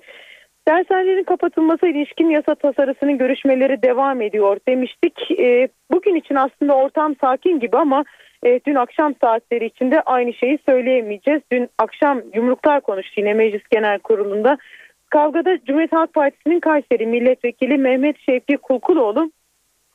Dershanelerin 0.68 1.24
kapatılması 1.24 1.88
ilişkin 1.88 2.30
yasa 2.30 2.56
tasarısının 2.56 3.18
görüşmeleri 3.18 3.84
devam 3.84 4.22
ediyor 4.22 4.58
demiştik. 4.68 5.32
E, 5.40 5.68
bugün 5.92 6.16
için 6.16 6.36
aslında 6.36 6.76
ortam 6.76 7.16
sakin 7.22 7.60
gibi 7.60 7.78
ama 7.78 8.06
e, 8.46 8.60
dün 8.68 8.76
akşam 8.76 9.16
saatleri 9.22 9.66
içinde 9.66 10.02
aynı 10.02 10.34
şeyi 10.34 10.60
söyleyemeyeceğiz. 10.66 11.42
Dün 11.52 11.70
akşam 11.78 12.22
yumruklar 12.34 12.82
konuştu 12.82 13.14
yine 13.18 13.34
Meclis 13.34 13.64
Genel 13.72 14.00
Kurulu'nda. 14.00 14.58
Kavgada 15.10 15.58
Cumhuriyet 15.66 15.94
Halk 15.94 16.14
Partisi'nin 16.14 16.60
Kayseri 16.60 17.08
Milletvekili 17.08 17.78
Mehmet 17.78 18.20
Şevki 18.20 18.58
Kulkuloğlu 18.58 19.32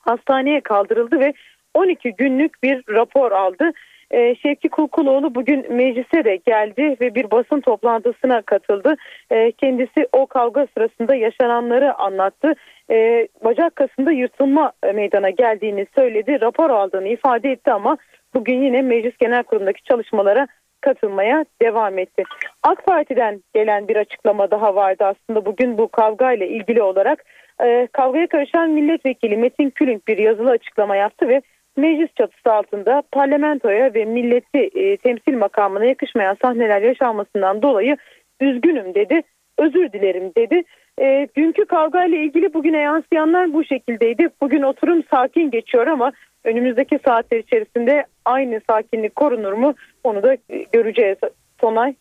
hastaneye 0.00 0.60
kaldırıldı 0.60 1.20
ve 1.20 1.32
12 1.74 2.12
günlük 2.12 2.62
bir 2.62 2.82
rapor 2.88 3.32
aldı. 3.32 3.72
Ee, 4.10 4.34
Şevki 4.34 4.68
Kulkuloğlu 4.68 5.34
bugün 5.34 5.74
meclise 5.74 6.24
de 6.24 6.36
geldi 6.36 6.96
ve 7.00 7.14
bir 7.14 7.30
basın 7.30 7.60
toplantısına 7.60 8.42
katıldı. 8.42 8.96
Ee, 9.30 9.52
kendisi 9.52 10.06
o 10.12 10.26
kavga 10.26 10.66
sırasında 10.74 11.14
yaşananları 11.14 11.94
anlattı. 11.94 12.54
Ee, 12.90 13.28
bacak 13.44 13.76
kasında 13.76 14.12
yırtılma 14.12 14.72
meydana 14.94 15.30
geldiğini 15.30 15.86
söyledi. 15.94 16.40
Rapor 16.40 16.70
aldığını 16.70 17.08
ifade 17.08 17.50
etti 17.50 17.72
ama 17.72 17.96
bugün 18.34 18.62
yine 18.62 18.82
Meclis 18.82 19.16
Genel 19.16 19.42
Kurulu'ndaki 19.42 19.82
çalışmalara 19.82 20.46
katılmaya 20.80 21.44
devam 21.62 21.98
etti. 21.98 22.22
AK 22.62 22.86
Parti'den 22.86 23.42
gelen 23.54 23.88
bir 23.88 23.96
açıklama 23.96 24.50
daha 24.50 24.74
vardı 24.74 25.04
aslında 25.04 25.46
bugün 25.46 25.78
bu 25.78 25.88
kavga 25.88 26.32
ile 26.32 26.48
ilgili 26.48 26.82
olarak. 26.82 27.24
E, 27.64 27.88
kavgaya 27.92 28.26
karışan 28.26 28.70
milletvekili 28.70 29.36
Metin 29.36 29.70
Külünk 29.70 30.08
bir 30.08 30.18
yazılı 30.18 30.50
açıklama 30.50 30.96
yaptı 30.96 31.28
ve 31.28 31.42
meclis 31.76 32.14
çatısı 32.18 32.52
altında 32.52 33.02
parlamentoya 33.12 33.94
ve 33.94 34.04
milleti 34.04 34.58
e, 34.58 34.96
temsil 34.96 35.34
makamına 35.34 35.84
yakışmayan 35.84 36.36
sahneler 36.42 36.82
yaşanmasından 36.82 37.62
dolayı 37.62 37.96
üzgünüm 38.40 38.94
dedi, 38.94 39.22
özür 39.58 39.92
dilerim 39.92 40.32
dedi. 40.36 40.62
E, 41.00 41.28
dünkü 41.36 41.64
kavga 41.64 42.04
ile 42.04 42.24
ilgili 42.24 42.54
bugüne 42.54 42.78
yansıyanlar 42.78 43.52
bu 43.52 43.64
şekildeydi. 43.64 44.28
Bugün 44.40 44.62
oturum 44.62 45.02
sakin 45.10 45.50
geçiyor 45.50 45.86
ama 45.86 46.12
önümüzdeki 46.44 46.98
saatler 47.04 47.38
içerisinde 47.38 48.04
aynı 48.24 48.60
sakinlik 48.70 49.16
korunur 49.16 49.52
mu 49.52 49.74
onu 50.04 50.22
da 50.22 50.36
göreceğiz 50.72 51.18
Sonay. 51.60 51.94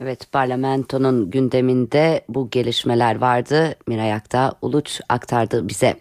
Evet 0.00 0.32
parlamentonun 0.32 1.30
gündeminde 1.30 2.20
bu 2.28 2.50
gelişmeler 2.50 3.18
vardı. 3.20 3.74
Miray 3.86 4.12
Akta 4.12 4.52
Uluç 4.62 5.00
aktardı 5.08 5.68
bize. 5.68 5.94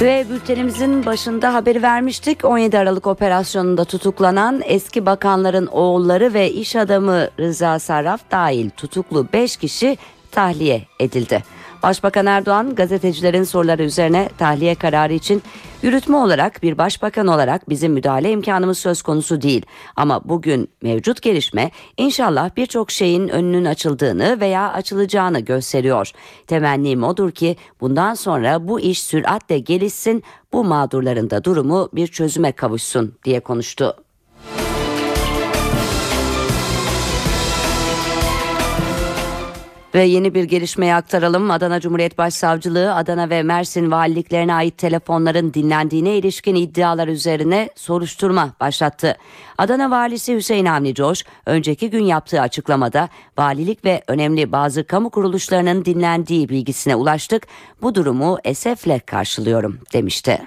Ve 0.00 0.24
bültenimizin 0.30 1.06
başında 1.06 1.54
haberi 1.54 1.82
vermiştik. 1.82 2.44
17 2.44 2.78
Aralık 2.78 3.06
operasyonunda 3.06 3.84
tutuklanan 3.84 4.62
eski 4.64 5.06
bakanların 5.06 5.66
oğulları 5.66 6.34
ve 6.34 6.50
iş 6.50 6.76
adamı 6.76 7.28
Rıza 7.38 7.78
Sarraf 7.78 8.30
dahil 8.30 8.70
tutuklu 8.70 9.26
5 9.32 9.56
kişi 9.56 9.96
tahliye 10.30 10.82
edildi. 11.00 11.42
Başbakan 11.82 12.26
Erdoğan 12.26 12.74
gazetecilerin 12.74 13.44
soruları 13.44 13.82
üzerine 13.82 14.28
tahliye 14.38 14.74
kararı 14.74 15.12
için 15.12 15.42
yürütme 15.82 16.16
olarak 16.16 16.62
bir 16.62 16.78
başbakan 16.78 17.26
olarak 17.26 17.68
bizim 17.68 17.92
müdahale 17.92 18.30
imkanımız 18.30 18.78
söz 18.78 19.02
konusu 19.02 19.42
değil. 19.42 19.66
Ama 19.96 20.28
bugün 20.28 20.68
mevcut 20.82 21.22
gelişme 21.22 21.70
inşallah 21.96 22.56
birçok 22.56 22.90
şeyin 22.90 23.28
önünün 23.28 23.64
açıldığını 23.64 24.40
veya 24.40 24.72
açılacağını 24.72 25.40
gösteriyor. 25.40 26.12
Temennim 26.46 27.02
odur 27.02 27.30
ki 27.30 27.56
bundan 27.80 28.14
sonra 28.14 28.68
bu 28.68 28.80
iş 28.80 29.02
süratle 29.02 29.58
gelişsin, 29.58 30.22
bu 30.52 30.64
mağdurların 30.64 31.30
da 31.30 31.44
durumu 31.44 31.88
bir 31.92 32.06
çözüme 32.06 32.52
kavuşsun 32.52 33.14
diye 33.24 33.40
konuştu. 33.40 33.96
Ve 39.94 40.04
yeni 40.04 40.34
bir 40.34 40.44
gelişmeyi 40.44 40.94
aktaralım. 40.94 41.50
Adana 41.50 41.80
Cumhuriyet 41.80 42.18
Başsavcılığı 42.18 42.94
Adana 42.94 43.30
ve 43.30 43.42
Mersin 43.42 43.90
valiliklerine 43.90 44.54
ait 44.54 44.78
telefonların 44.78 45.54
dinlendiğine 45.54 46.16
ilişkin 46.16 46.54
iddialar 46.54 47.08
üzerine 47.08 47.70
soruşturma 47.76 48.50
başlattı. 48.60 49.16
Adana 49.58 49.90
Valisi 49.90 50.36
Hüseyin 50.36 50.66
Avni 50.66 50.94
Coş 50.94 51.24
önceki 51.46 51.90
gün 51.90 52.04
yaptığı 52.04 52.40
açıklamada 52.40 53.08
valilik 53.38 53.84
ve 53.84 54.02
önemli 54.08 54.52
bazı 54.52 54.86
kamu 54.86 55.10
kuruluşlarının 55.10 55.84
dinlendiği 55.84 56.48
bilgisine 56.48 56.96
ulaştık. 56.96 57.46
Bu 57.82 57.94
durumu 57.94 58.38
esefle 58.44 58.98
karşılıyorum 58.98 59.78
demişti. 59.92 60.38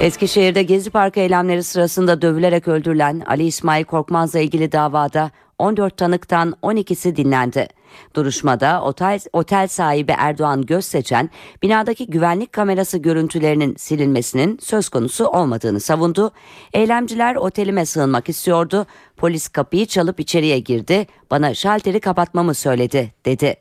Eskişehir'de 0.00 0.62
Gezi 0.62 0.90
Parkı 0.90 1.20
eylemleri 1.20 1.62
sırasında 1.62 2.22
dövülerek 2.22 2.68
öldürülen 2.68 3.22
Ali 3.26 3.44
İsmail 3.44 3.84
Korkmaz'la 3.84 4.38
ilgili 4.40 4.72
davada 4.72 5.30
14 5.58 5.96
tanıktan 5.96 6.54
12'si 6.62 7.16
dinlendi. 7.16 7.68
Duruşmada 8.14 8.82
otel, 8.82 9.20
otel 9.32 9.68
sahibi 9.68 10.14
Erdoğan 10.18 10.62
Gözseçen 10.62 11.30
binadaki 11.62 12.06
güvenlik 12.06 12.52
kamerası 12.52 12.98
görüntülerinin 12.98 13.76
silinmesinin 13.76 14.58
söz 14.62 14.88
konusu 14.88 15.26
olmadığını 15.26 15.80
savundu. 15.80 16.32
Eylemciler 16.72 17.34
otelime 17.36 17.86
sığınmak 17.86 18.28
istiyordu. 18.28 18.86
Polis 19.16 19.48
kapıyı 19.48 19.86
çalıp 19.86 20.20
içeriye 20.20 20.58
girdi. 20.58 21.06
Bana 21.30 21.54
şalteri 21.54 22.00
kapatmamı 22.00 22.54
söyledi 22.54 23.12
dedi. 23.24 23.56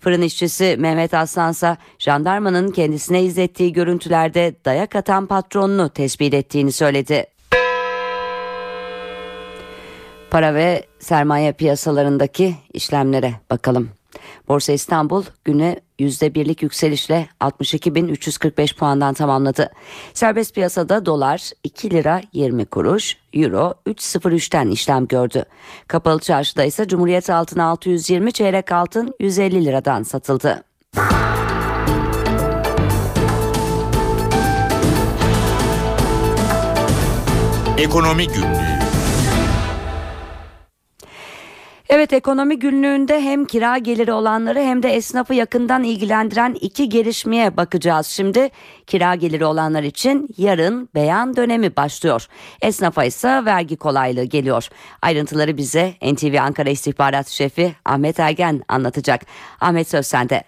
Fırın 0.00 0.22
işçisi 0.22 0.76
Mehmet 0.78 1.14
Aslansa 1.14 1.76
jandarmanın 1.98 2.70
kendisine 2.70 3.22
izlettiği 3.22 3.72
görüntülerde 3.72 4.54
dayak 4.64 4.96
atan 4.96 5.26
patronunu 5.26 5.88
tespit 5.88 6.34
ettiğini 6.34 6.72
söyledi. 6.72 7.31
Para 10.32 10.54
ve 10.54 10.86
sermaye 10.98 11.52
piyasalarındaki 11.52 12.56
işlemlere 12.72 13.34
bakalım. 13.50 13.90
Borsa 14.48 14.72
İstanbul 14.72 15.24
güne 15.44 15.80
%1'lik 16.00 16.62
yükselişle 16.62 17.28
62.345 17.40 18.76
puandan 18.76 19.14
tamamladı. 19.14 19.70
Serbest 20.14 20.54
piyasada 20.54 21.06
dolar 21.06 21.50
2 21.64 21.90
lira 21.90 22.20
20 22.32 22.64
kuruş, 22.64 23.16
euro 23.32 23.74
3.03'ten 23.86 24.68
işlem 24.68 25.06
gördü. 25.06 25.44
Kapalı 25.88 26.20
çarşıda 26.20 26.64
ise 26.64 26.88
Cumhuriyet 26.88 27.30
altın 27.30 27.58
620, 27.58 28.32
çeyrek 28.32 28.72
altın 28.72 29.14
150 29.20 29.64
liradan 29.64 30.02
satıldı. 30.02 30.64
Ekonomi 37.78 38.26
Günlüğü 38.28 38.81
Evet 41.94 42.12
ekonomi 42.12 42.58
günlüğünde 42.58 43.20
hem 43.20 43.44
kira 43.44 43.78
geliri 43.78 44.12
olanları 44.12 44.58
hem 44.58 44.82
de 44.82 44.88
esnafı 44.94 45.34
yakından 45.34 45.84
ilgilendiren 45.84 46.56
iki 46.60 46.88
gelişmeye 46.88 47.56
bakacağız. 47.56 48.06
Şimdi 48.06 48.50
kira 48.86 49.14
geliri 49.14 49.44
olanlar 49.44 49.82
için 49.82 50.28
yarın 50.36 50.88
beyan 50.94 51.36
dönemi 51.36 51.76
başlıyor. 51.76 52.26
Esnafa 52.62 53.04
ise 53.04 53.44
vergi 53.44 53.76
kolaylığı 53.76 54.24
geliyor. 54.24 54.68
Ayrıntıları 55.02 55.56
bize 55.56 55.94
NTV 56.02 56.36
Ankara 56.40 56.70
İstihbarat 56.70 57.28
Şefi 57.28 57.74
Ahmet 57.84 58.20
Ergen 58.20 58.62
anlatacak. 58.68 59.20
Ahmet 59.60 59.88
söz 59.88 60.06
sende. 60.06 60.44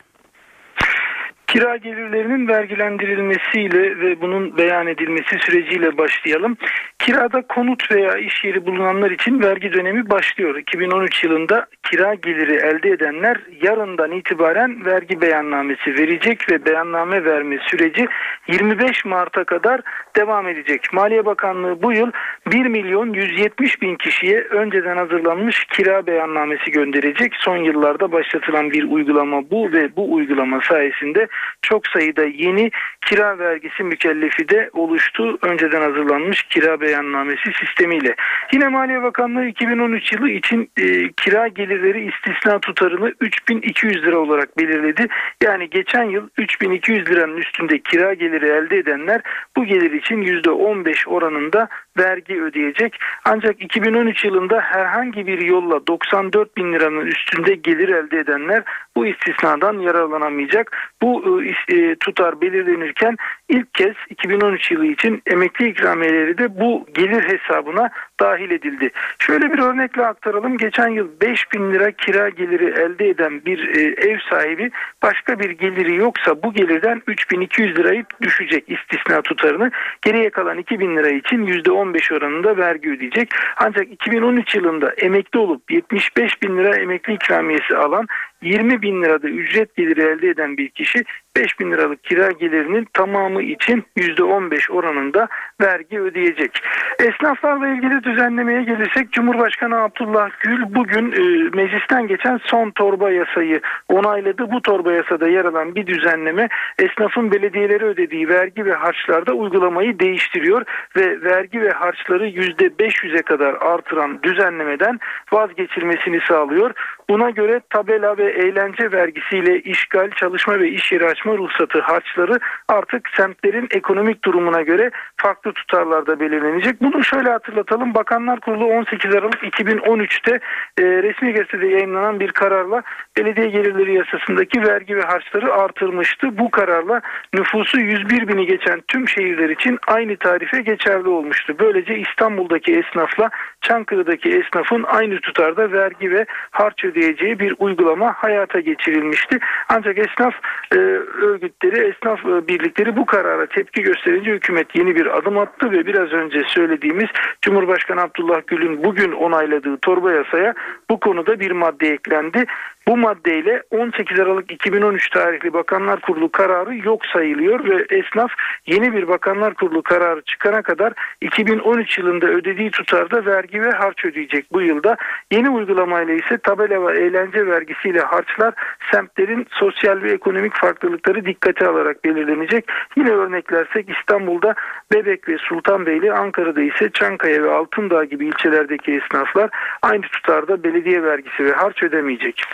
Kira 1.55 1.77
gelirlerinin 1.77 2.49
vergilendirilmesiyle 2.49 3.99
ve 4.01 4.21
bunun 4.21 4.59
beyan 4.59 4.87
edilmesi 4.87 5.39
süreciyle 5.39 5.99
başlayalım. 5.99 6.57
Kirada 6.99 7.43
konut 7.43 7.91
veya 7.91 8.17
iş 8.17 8.45
yeri 8.45 8.67
bulunanlar 8.67 9.11
için 9.11 9.43
vergi 9.43 9.73
dönemi 9.73 10.11
başlıyor. 10.11 10.57
2013 10.57 11.25
yılında 11.25 11.67
kira 11.83 12.15
geliri 12.15 12.55
elde 12.55 12.91
edenler 12.91 13.41
yarından 13.63 14.13
itibaren 14.13 14.85
vergi 14.85 15.21
beyannamesi 15.21 15.95
verecek 15.99 16.51
ve 16.51 16.65
beyanname 16.65 17.25
verme 17.25 17.59
süreci 17.71 18.07
25 18.49 19.05
Mart'a 19.05 19.45
kadar 19.45 19.81
devam 20.17 20.49
edecek. 20.49 20.93
Maliye 20.93 21.25
Bakanlığı 21.25 21.83
bu 21.83 21.93
yıl 21.93 22.11
1 22.53 22.67
milyon 22.67 23.13
170 23.13 23.83
bin 23.83 23.97
kişiye 23.97 24.41
önceden 24.41 24.97
hazırlanmış 24.97 25.65
kira 25.65 26.07
beyannamesi 26.07 26.71
gönderecek. 26.71 27.33
Son 27.39 27.57
yıllarda 27.57 28.13
başlatılan 28.13 28.71
bir 28.71 28.85
uygulama 28.91 29.51
bu 29.51 29.73
ve 29.73 29.97
bu 29.97 30.15
uygulama 30.15 30.61
sayesinde 30.61 31.29
çok 31.63 31.87
sayıda 31.87 32.25
yeni 32.25 32.71
kira 33.07 33.39
vergisi 33.39 33.83
mükellefi 33.83 34.49
de 34.49 34.71
oluştu. 34.73 35.39
Önceden 35.43 35.81
hazırlanmış 35.81 36.43
kira 36.43 36.81
beyannamesi 36.81 37.53
sistemiyle. 37.61 38.15
Yine 38.53 38.69
Maliye 38.69 39.03
Bakanlığı 39.03 39.47
2013 39.47 40.13
yılı 40.13 40.31
için 40.31 40.71
e, 40.77 41.13
kira 41.13 41.49
gelirleri 41.49 42.09
istisna 42.09 42.59
tutarını 42.59 43.13
3200 43.21 44.03
lira 44.03 44.19
olarak 44.19 44.59
belirledi. 44.59 45.07
Yani 45.43 45.71
geçen 45.71 46.05
yıl 46.05 46.29
3200 46.39 47.11
liranın 47.11 47.37
üstünde 47.37 47.79
kira 47.79 48.15
geliri 48.15 48.47
elde 48.47 48.79
edenler 48.79 49.21
bu 49.57 49.65
gelir 49.65 49.93
için 50.05 50.23
%15 50.23 51.09
oranında 51.09 51.69
vergi 51.99 52.43
ödeyecek. 52.43 52.99
Ancak 53.25 53.63
2013 53.63 54.25
yılında 54.25 54.61
herhangi 54.61 55.27
bir 55.27 55.41
yolla 55.41 55.87
94 55.87 56.57
bin 56.57 56.73
liranın 56.73 57.07
üstünde 57.07 57.55
gelir 57.55 57.89
elde 57.89 58.19
edenler 58.19 58.63
bu 58.97 59.07
istisnadan 59.07 59.79
yararlanamayacak. 59.79 60.93
Bu 61.03 61.43
e, 61.45 61.75
e 61.77 61.95
tutar 61.95 62.41
belirlenirken 62.41 63.17
ilk 63.49 63.75
kez 63.75 63.95
2013 64.11 64.71
yılı 64.71 64.87
için 64.87 65.23
emekli 65.27 65.69
ikramiyeleri 65.69 66.39
de 66.39 66.61
bu 66.61 66.87
gelir 66.95 67.23
hesabına 67.23 67.91
dahil 68.21 68.51
edildi. 68.51 68.91
Şöyle 69.19 69.53
bir 69.53 69.59
örnekle 69.59 70.07
aktaralım. 70.07 70.57
Geçen 70.57 70.89
yıl 70.89 71.09
5 71.21 71.53
bin 71.53 71.73
lira 71.73 71.91
kira 71.91 72.29
geliri 72.29 72.65
elde 72.65 73.09
eden 73.09 73.45
bir 73.45 73.69
e, 73.69 74.09
ev 74.11 74.19
sahibi 74.31 74.71
başka 75.03 75.39
bir 75.39 75.51
geliri 75.51 75.95
yoksa 75.95 76.43
bu 76.43 76.53
gelirden 76.53 77.03
3200 77.07 77.79
lirayı 77.79 78.05
düşecek 78.23 78.65
istisna 78.69 79.23
tutarını. 79.23 79.71
Geriye 80.03 80.31
kalan 80.31 80.59
2000 80.59 80.97
lira 80.97 81.09
için 81.09 81.47
%15 81.93 82.15
oranında 82.15 82.57
vergi 82.57 82.91
ödeyecek. 82.91 83.31
Ancak 83.57 83.93
2013 83.93 84.55
yılında 84.55 84.93
emekli 84.93 85.39
olup 85.39 85.71
75 85.71 86.43
bin 86.43 86.59
lira 86.59 86.77
emekli 86.77 87.15
ikramiyesi 87.15 87.77
alan 87.77 88.07
20 88.43 88.83
bin 88.83 89.03
lirada 89.03 89.29
ücret 89.29 89.77
geliri 89.77 90.03
elde 90.03 90.29
eden 90.29 90.57
bir 90.57 90.69
kişi 90.69 91.05
5 91.37 91.61
bin 91.61 91.73
liralık 91.73 92.05
kira 92.05 92.31
gelirinin 92.31 92.89
tamamı 92.93 93.43
için 93.43 93.85
%15 93.97 94.73
oranında 94.73 95.29
vergi 95.61 96.01
ödeyecek. 96.01 96.63
Esnaflarla 96.99 97.69
ilgili 97.69 98.03
düzenlemeye 98.03 98.63
gelirsek 98.63 99.13
Cumhurbaşkanı 99.13 99.83
Abdullah 99.83 100.31
Gül 100.41 100.63
bugün 100.75 101.13
e, 101.13 101.51
meclisten 101.63 102.07
geçen 102.07 102.41
son 102.45 102.71
torba 102.71 103.11
yasayı 103.11 103.61
onayladı. 103.89 104.51
Bu 104.53 104.63
torba 104.63 104.93
yasada 104.93 105.29
yer 105.29 105.45
alan 105.45 105.75
bir 105.75 105.87
düzenleme 105.87 106.49
esnafın 106.79 107.33
belediyeleri 107.33 107.85
ödediği 107.85 108.29
vergi 108.29 108.65
ve 108.65 108.73
harçlarda 108.73 109.33
uygulamayı 109.33 109.99
değiştiriyor 109.99 110.65
ve 110.97 111.23
vergi 111.23 111.63
ve 111.63 111.71
harçları 111.71 112.29
%500'e 112.29 113.23
kadar 113.23 113.55
artıran 113.61 114.23
düzenlemeden 114.23 115.01
vazgeçilmesini 115.33 116.21
sağlıyor. 116.29 116.71
Buna 117.09 117.31
göre 117.31 117.61
tabela 117.71 118.19
ve 118.19 118.31
eğlence 118.31 118.93
vergisiyle 118.93 119.61
işgal, 119.61 120.11
çalışma 120.11 120.61
ve 120.61 120.69
iş 120.69 120.93
yeri 120.93 121.07
açma 121.07 121.24
ruhsatı 121.33 121.81
harçları 121.81 122.39
artık 122.69 123.09
semtlerin 123.17 123.69
ekonomik 123.71 124.25
durumuna 124.25 124.63
göre 124.63 124.91
farklı 125.17 125.53
tutarlarda 125.53 126.21
belirlenecek. 126.21 126.83
Bunu 126.83 127.05
şöyle 127.05 127.31
hatırlatalım. 127.31 127.95
Bakanlar 127.95 128.41
Kurulu 128.41 128.65
18 128.65 129.15
Aralık 129.15 129.43
2013'te 129.43 130.41
e, 130.79 130.83
resmi 130.83 131.33
gazetede 131.33 131.67
yayınlanan 131.67 132.21
bir 132.21 132.33
kararla 132.33 132.83
belediye 133.17 133.47
gelirleri 133.47 133.95
yasasındaki 133.95 134.63
vergi 134.63 134.97
ve 134.97 135.03
harçları 135.03 135.53
artırmıştı. 135.53 136.39
Bu 136.39 136.51
kararla 136.51 137.01
nüfusu 137.35 137.81
101 137.81 138.29
bini 138.29 138.47
geçen 138.47 138.81
tüm 138.89 139.09
şehirler 139.09 139.51
için 139.51 139.79
aynı 139.87 140.17
tarife 140.17 140.61
geçerli 140.61 141.09
olmuştu. 141.09 141.57
Böylece 141.59 141.99
İstanbul'daki 141.99 142.73
esnafla 142.73 143.31
Çankırı'daki 143.61 144.29
esnafın 144.29 144.83
aynı 144.83 145.21
tutarda 145.21 145.73
vergi 145.73 146.11
ve 146.11 146.27
harç 146.51 146.85
ödeyeceği 146.85 147.39
bir 147.39 147.55
uygulama 147.59 148.13
hayata 148.13 148.61
geçirilmişti. 148.61 149.39
Ancak 149.69 149.99
esnaf 149.99 150.35
e, 150.77 150.79
örgütleri, 151.23 151.89
esnaf 151.89 152.27
e, 152.27 152.49
birlikleri 152.49 152.97
bu 152.97 153.07
karara 153.07 153.47
tepki 153.47 153.83
gösterince 153.83 154.33
hükümet 154.33 154.77
yeni 154.77 154.97
bir 154.97 155.19
adım 155.19 155.39
attı 155.39 155.73
ve 155.73 155.87
biraz 155.87 156.13
önce 156.13 156.43
söylediğimiz 156.47 157.09
Cumhurbaşkanı 157.43 158.01
Abdullah 158.01 158.41
Gül'ün 158.47 158.85
bugün 158.85 159.13
onayladığı 159.13 159.77
torba 159.77 160.13
yasaya 160.13 160.55
bu 160.91 161.01
konuda 161.01 161.41
bir 161.41 161.51
madde 161.51 161.89
eklendi. 161.89 162.45
Bu 162.89 162.97
maddeyle 162.97 163.63
18 163.71 164.21
Aralık 164.21 164.51
2013 164.51 165.11
tarihli 165.11 165.53
Bakanlar 165.53 166.01
Kurulu 166.01 166.33
kararı 166.33 166.77
yok 166.77 167.07
sayılıyor 167.07 167.65
ve 167.65 167.97
esnaf 167.97 168.33
yeni 168.67 168.93
bir 168.93 169.09
Bakanlar 169.09 169.55
Kurulu 169.55 169.83
kararı 169.83 170.23
çıkana 170.23 170.63
kadar 170.63 170.93
2013 171.21 171.99
yılında 171.99 172.27
ödediği 172.27 172.71
tutarda 172.71 173.27
vergi 173.27 173.63
ve 173.63 173.71
harç 173.71 174.05
ödeyecek 174.05 174.53
bu 174.53 174.61
yılda. 174.63 174.97
Yeni 175.33 175.51
uygulamayla 175.51 176.15
ise 176.15 176.39
tabela 176.39 176.87
ve 176.87 176.99
eğlence 176.99 177.47
vergisiyle 177.47 178.01
harçlar 178.01 178.55
semtlerin 178.93 179.47
sosyal 179.51 180.03
ve 180.03 180.13
ekonomik 180.13 180.57
farklılıkları 180.57 181.27
dikkate 181.27 181.67
alarak 181.67 182.05
belirlenecek. 182.05 182.65
Yine 182.97 183.11
örneklersek 183.11 183.89
İstanbul'da 183.89 184.55
Bebek 184.93 185.29
ve 185.29 185.39
Sultanbeyli, 185.39 186.13
Ankara'da 186.13 186.61
ise 186.61 186.91
Çankaya 186.91 187.43
ve 187.43 187.51
Altındağ 187.51 188.05
gibi 188.05 188.27
ilçelerdeki 188.27 188.93
esnaflar 188.93 189.51
aynı 189.83 190.03
tutarda 190.03 190.65
belediye 190.65 191.03
vergisi 191.03 191.45
ve 191.45 191.53
harç 191.53 191.83
ödemeyecek. 191.83 192.45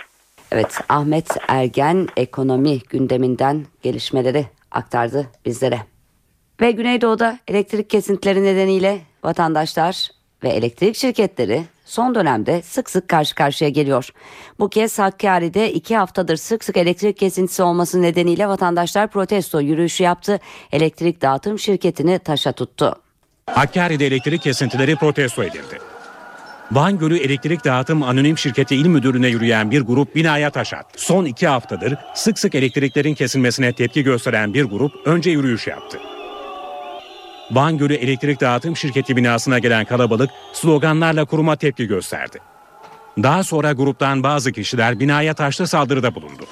Evet 0.51 0.79
Ahmet 0.89 1.27
Ergen 1.47 2.07
ekonomi 2.17 2.79
gündeminden 2.79 3.65
gelişmeleri 3.81 4.45
aktardı 4.71 5.27
bizlere. 5.45 5.79
Ve 6.61 6.71
Güneydoğu'da 6.71 7.39
elektrik 7.47 7.89
kesintileri 7.89 8.43
nedeniyle 8.43 9.01
vatandaşlar 9.23 10.09
ve 10.43 10.49
elektrik 10.49 10.95
şirketleri 10.95 11.63
son 11.85 12.15
dönemde 12.15 12.61
sık 12.61 12.89
sık 12.89 13.07
karşı 13.07 13.35
karşıya 13.35 13.69
geliyor. 13.69 14.09
Bu 14.59 14.69
kez 14.69 14.99
Hakkari'de 14.99 15.73
iki 15.73 15.97
haftadır 15.97 16.35
sık 16.35 16.63
sık 16.63 16.77
elektrik 16.77 17.17
kesintisi 17.17 17.63
olması 17.63 18.01
nedeniyle 18.01 18.47
vatandaşlar 18.47 19.07
protesto 19.07 19.59
yürüyüşü 19.59 20.03
yaptı. 20.03 20.39
Elektrik 20.71 21.21
dağıtım 21.21 21.59
şirketini 21.59 22.19
taşa 22.19 22.51
tuttu. 22.51 22.95
Hakkari'de 23.45 24.07
elektrik 24.07 24.41
kesintileri 24.41 24.95
protesto 24.95 25.43
edildi. 25.43 25.90
Van 26.71 26.97
Gölü 26.97 27.17
Elektrik 27.17 27.65
Dağıtım 27.65 28.03
Anonim 28.03 28.37
Şirketi 28.37 28.75
İl 28.75 28.87
Müdürlüğü'ne 28.87 29.27
yürüyen 29.27 29.71
bir 29.71 29.81
grup 29.81 30.15
binaya 30.15 30.49
taş 30.49 30.73
attı. 30.73 31.01
Son 31.01 31.25
iki 31.25 31.47
haftadır 31.47 31.95
sık 32.15 32.39
sık 32.39 32.55
elektriklerin 32.55 33.15
kesilmesine 33.15 33.73
tepki 33.73 34.03
gösteren 34.03 34.53
bir 34.53 34.63
grup 34.63 34.91
önce 35.05 35.31
yürüyüş 35.31 35.67
yaptı. 35.67 35.97
Van 37.51 37.77
Gölü 37.77 37.93
Elektrik 37.93 38.41
Dağıtım 38.41 38.77
Şirketi 38.77 39.15
binasına 39.15 39.59
gelen 39.59 39.85
kalabalık 39.85 40.29
sloganlarla 40.53 41.25
kuruma 41.25 41.55
tepki 41.55 41.87
gösterdi. 41.87 42.39
Daha 43.23 43.43
sonra 43.43 43.73
gruptan 43.73 44.23
bazı 44.23 44.51
kişiler 44.51 44.99
binaya 44.99 45.33
taşlı 45.33 45.67
saldırıda 45.67 46.15
bulundu. 46.15 46.43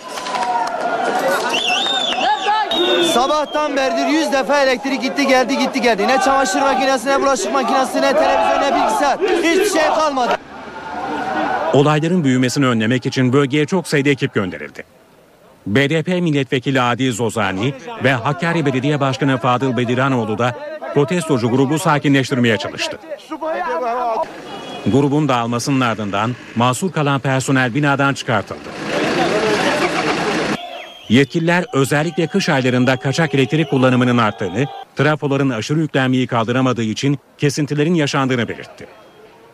Sabahtan 3.04 3.76
beridir 3.76 4.08
100 4.08 4.34
defa 4.34 4.64
elektrik 4.64 5.02
gitti 5.02 5.28
geldi 5.28 5.58
gitti 5.58 5.82
geldi. 5.82 6.08
Ne 6.08 6.22
çamaşır 6.22 6.62
makinesi 6.62 7.08
ne 7.08 7.22
bulaşık 7.22 7.54
makinesi 7.54 8.02
ne 8.02 8.14
televizyon 8.14 8.62
ne 8.62 8.76
bilgisayar. 8.76 9.20
Hiçbir 9.20 9.80
şey 9.80 9.88
kalmadı. 9.88 10.34
Olayların 11.74 12.24
büyümesini 12.24 12.66
önlemek 12.68 13.06
için 13.06 13.34
bölgeye 13.34 13.66
çok 13.66 13.88
sayıda 13.88 14.10
ekip 14.10 14.34
gönderildi. 14.34 14.84
BDP 15.68 16.08
milletvekili 16.08 16.82
Adi 16.82 17.12
Zozani 17.12 17.74
ve 18.04 18.14
Hakkari 18.14 18.66
Belediye 18.66 19.00
Başkanı 19.00 19.38
Fadıl 19.38 19.78
Bediranoğlu 19.78 20.38
da 20.38 20.56
protestocu 20.94 21.50
grubu 21.50 21.80
sakinleştirmeye 21.80 22.58
çalıştı. 22.58 23.00
Grubun 24.88 25.28
dağılmasının 25.28 25.82
ardından 25.82 26.32
mahsur 26.56 26.92
kalan 26.92 27.20
personel 27.20 27.76
binadan 27.76 28.14
çıkartıldı. 28.14 28.70
Yetkililer 31.10 31.66
özellikle 31.74 32.28
kış 32.28 32.50
aylarında 32.50 32.98
kaçak 32.98 33.36
elektrik 33.36 33.70
kullanımının 33.70 34.18
arttığını, 34.18 34.66
trafoların 34.96 35.50
aşırı 35.50 35.80
yüklenmeyi 35.80 36.28
kaldıramadığı 36.28 36.84
için 36.84 37.18
kesintilerin 37.38 37.94
yaşandığını 37.94 38.48
belirtti. 38.48 38.88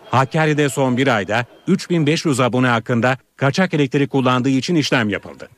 Hakkari'de 0.10 0.70
son 0.70 0.98
bir 0.98 1.08
ayda 1.08 1.46
3500 1.68 2.40
abone 2.40 2.68
hakkında 2.68 3.18
kaçak 3.36 3.74
elektrik 3.74 4.12
kullandığı 4.12 4.50
için 4.50 4.76
işlem 4.76 5.10
yapıldı. 5.10 5.50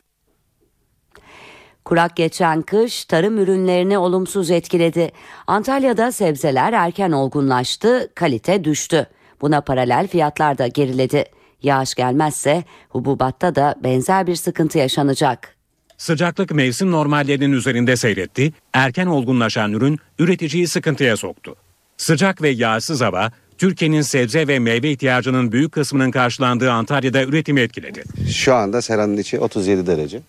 Kurak 1.85 2.15
geçen 2.15 2.61
kış 2.61 3.05
tarım 3.05 3.37
ürünlerini 3.37 3.97
olumsuz 3.97 4.51
etkiledi. 4.51 5.11
Antalya'da 5.47 6.11
sebzeler 6.11 6.73
erken 6.73 7.11
olgunlaştı, 7.11 8.11
kalite 8.15 8.63
düştü. 8.63 9.07
Buna 9.41 9.61
paralel 9.61 10.07
fiyatlar 10.07 10.57
da 10.57 10.67
geriledi. 10.67 11.25
Yağış 11.63 11.95
gelmezse 11.95 12.63
hububatta 12.89 13.55
da 13.55 13.75
benzer 13.83 14.27
bir 14.27 14.35
sıkıntı 14.35 14.77
yaşanacak. 14.77 15.56
Sıcaklık 15.97 16.51
mevsim 16.51 16.91
normallerinin 16.91 17.51
üzerinde 17.51 17.95
seyretti, 17.95 18.53
erken 18.73 19.05
olgunlaşan 19.05 19.73
ürün 19.73 19.99
üreticiyi 20.19 20.67
sıkıntıya 20.67 21.17
soktu. 21.17 21.55
Sıcak 21.97 22.41
ve 22.41 22.49
yağsız 22.49 23.01
hava, 23.01 23.31
Türkiye'nin 23.57 24.01
sebze 24.01 24.47
ve 24.47 24.59
meyve 24.59 24.91
ihtiyacının 24.91 25.51
büyük 25.51 25.71
kısmının 25.71 26.11
karşılandığı 26.11 26.71
Antalya'da 26.71 27.23
üretimi 27.23 27.61
etkiledi. 27.61 28.03
Şu 28.31 28.53
anda 28.53 28.81
seranın 28.81 29.17
içi 29.17 29.39
37 29.39 29.87
derece. 29.87 30.21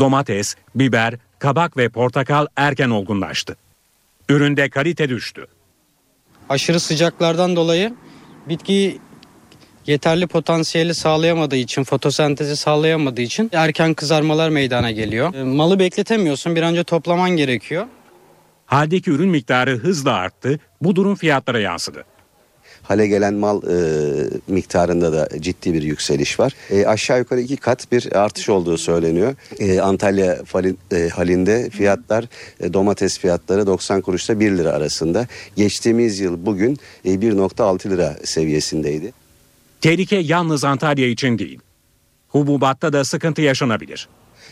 Domates, 0.00 0.54
biber, 0.74 1.14
kabak 1.38 1.76
ve 1.76 1.88
portakal 1.88 2.46
erken 2.56 2.90
olgunlaştı. 2.90 3.56
Üründe 4.28 4.70
kalite 4.70 5.08
düştü. 5.08 5.46
Aşırı 6.48 6.80
sıcaklardan 6.80 7.56
dolayı 7.56 7.94
bitki 8.48 8.98
yeterli 9.88 10.26
potansiyeli 10.26 10.94
sağlayamadığı 10.94 11.56
için, 11.56 11.84
fotosentezi 11.84 12.56
sağlayamadığı 12.56 13.20
için 13.20 13.50
erken 13.52 13.94
kızarmalar 13.94 14.48
meydana 14.48 14.90
geliyor. 14.90 15.34
E, 15.34 15.42
Malı 15.42 15.78
bekletemiyorsun, 15.78 16.56
bir 16.56 16.62
önce 16.62 16.84
toplaman 16.84 17.30
gerekiyor. 17.30 17.86
Haldeki 18.66 19.10
ürün 19.10 19.30
miktarı 19.30 19.76
hızla 19.76 20.12
arttı, 20.12 20.60
bu 20.80 20.96
durum 20.96 21.14
fiyatlara 21.14 21.60
yansıdı. 21.60 22.04
Hale 22.82 23.06
gelen 23.06 23.34
mal 23.34 23.62
e, 23.62 23.76
miktarında 24.48 25.12
da 25.12 25.28
ciddi 25.40 25.74
bir 25.74 25.82
yükseliş 25.82 26.40
var. 26.40 26.52
E, 26.70 26.86
aşağı 26.86 27.18
yukarı 27.18 27.40
iki 27.40 27.56
kat 27.56 27.92
bir 27.92 28.16
artış 28.16 28.48
olduğu 28.48 28.78
söyleniyor. 28.78 29.34
E, 29.58 29.80
Antalya 29.80 30.44
falin, 30.44 30.78
e, 30.92 31.08
halinde 31.08 31.70
fiyatlar 31.70 32.24
e, 32.60 32.72
domates 32.72 33.18
fiyatları 33.18 33.66
90 33.66 34.00
kuruşla 34.00 34.40
1 34.40 34.50
lira 34.50 34.70
arasında. 34.70 35.26
Geçtiğimiz 35.56 36.20
yıl 36.20 36.46
bugün 36.46 36.78
e, 37.04 37.10
1.6 37.10 37.90
lira 37.90 38.16
seviyesindeydi. 38.24 39.12
Tehlike 39.80 40.16
yalnız 40.16 40.64
Antalya 40.64 41.08
için 41.08 41.38
değil. 41.38 41.58
Hububatta 42.28 42.92
da 42.92 43.04
sıkıntı 43.04 43.42
yaşanabilir. 43.42 44.08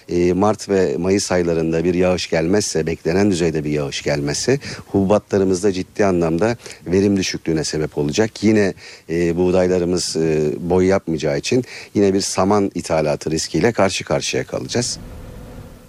E, 0.09 0.33
Mart 0.33 0.69
ve 0.69 0.97
Mayıs 0.97 1.33
aylarında 1.33 1.85
bir 1.85 1.95
yağış 1.95 2.31
gelmezse, 2.31 2.87
beklenen 2.87 3.31
düzeyde 3.31 3.65
bir 3.65 3.71
yağış 3.71 4.03
gelmezse 4.03 4.59
hububatlarımızda 4.87 5.73
ciddi 5.73 6.05
anlamda 6.05 6.57
verim 6.87 7.17
düşüklüğüne 7.17 7.65
sebep 7.65 7.99
olacak. 7.99 8.45
Yine 8.45 8.75
e, 9.11 9.37
buğdaylarımız 9.37 10.17
e, 10.17 10.53
boy 10.61 10.87
yapmayacağı 10.87 11.39
için 11.39 11.65
yine 11.95 12.15
bir 12.15 12.21
saman 12.21 12.71
ithalatı 12.75 13.31
riskiyle 13.31 13.73
karşı 13.73 14.05
karşıya 14.05 14.45
kalacağız. 14.45 14.99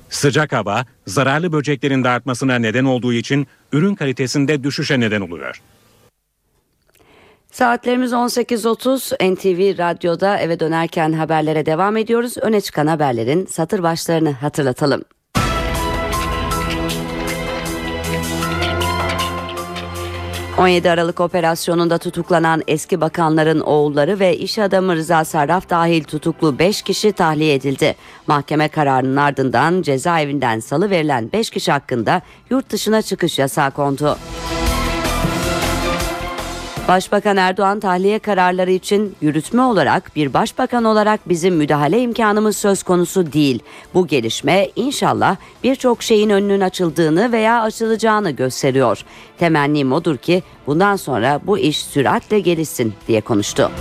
Sıcak 0.10 0.54
hava, 0.54 0.86
zararlı 1.08 1.54
böceklerin 1.54 2.04
de 2.04 2.10
artmasına 2.10 2.56
neden 2.56 2.86
olduğu 2.86 3.14
için 3.14 3.48
ürün 3.72 3.96
kalitesinde 3.96 4.64
düşüşe 4.64 5.00
neden 5.00 5.22
oluyor. 5.22 5.62
Saatlerimiz 7.58 8.12
18.30 8.12 9.34
NTV 9.34 9.78
Radyo'da 9.78 10.38
eve 10.38 10.60
dönerken 10.60 11.14
haberlere 11.14 11.66
devam 11.66 11.98
ediyoruz. 11.98 12.38
Öne 12.38 12.62
çıkan 12.62 12.88
haberlerin 12.88 13.46
satır 13.46 13.84
başlarını 13.84 14.32
hatırlatalım. 14.32 15.04
...17 20.58 20.90
Aralık 20.90 21.20
operasyonunda 21.20 21.98
tutuklanan 21.98 22.64
eski 22.68 23.02
bakanların 23.02 23.60
oğulları 23.60 24.20
ve 24.20 24.38
iş 24.38 24.60
adamı 24.60 24.96
Rıza 24.96 25.26
Sarraf 25.26 25.70
dahil 25.70 26.04
tutuklu 26.04 26.60
5 26.60 26.82
kişi 26.82 27.12
tahliye 27.12 27.54
edildi. 27.54 27.96
Mahkeme 28.28 28.68
kararının 28.68 29.16
ardından 29.16 29.82
cezaevinden 29.82 30.60
salı 30.60 30.90
verilen 30.90 31.32
5 31.34 31.50
kişi 31.50 31.72
hakkında 31.72 32.22
yurt 32.50 32.70
dışına 32.70 33.02
çıkış 33.02 33.40
yasağı 33.40 33.72
kondu. 33.72 34.18
Başbakan 36.88 37.38
Erdoğan 37.38 37.80
tahliye 37.80 38.20
kararları 38.20 38.72
için 38.72 39.16
yürütme 39.22 39.62
olarak 39.62 40.16
bir 40.16 40.34
başbakan 40.34 40.84
olarak 40.84 41.30
bizim 41.30 41.56
müdahale 41.56 42.02
imkanımız 42.02 42.58
söz 42.58 42.84
konusu 42.84 43.34
değil. 43.34 43.60
Bu 43.94 44.08
gelişme 44.08 44.70
inşallah 44.76 45.36
birçok 45.64 46.04
şeyin 46.04 46.30
önünün 46.30 46.62
açıldığını 46.62 47.32
veya 47.32 47.62
açılacağını 47.62 48.32
gösteriyor. 48.32 49.04
Temennim 49.38 49.92
odur 49.94 50.18
ki 50.18 50.44
bundan 50.68 50.96
sonra 50.96 51.40
bu 51.44 51.58
iş 51.58 51.78
süratle 51.86 52.40
gelişsin 52.40 52.94
diye 53.08 53.22
konuştu. 53.22 53.72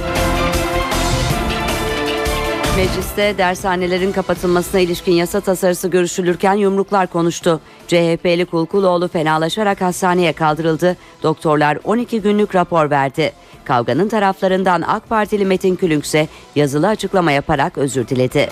Mecliste 2.77 3.39
dershanelerin 3.39 4.12
kapatılmasına 4.12 4.81
ilişkin 4.81 5.12
yasa 5.12 5.41
tasarısı 5.41 5.89
görüşülürken 5.89 6.55
yumruklar 6.55 7.07
konuştu. 7.07 7.61
CHP'li 7.87 8.47
Kulkuloğlu 8.47 9.09
fenalaşarak 9.09 9.81
hastaneye 9.81 10.33
kaldırıldı. 10.33 10.97
Doktorlar 11.23 11.79
12 11.85 12.23
günlük 12.23 12.55
rapor 12.55 12.91
verdi. 12.91 13.33
Kavganın 13.65 14.09
taraflarından 14.09 14.83
AK 14.83 15.09
Partili 15.09 15.45
Metin 15.45 15.77
Külünk 15.77 16.05
ise 16.05 16.29
yazılı 16.57 16.89
açıklama 16.89 17.33
yaparak 17.33 17.79
özür 17.79 18.09
diledi. 18.09 18.49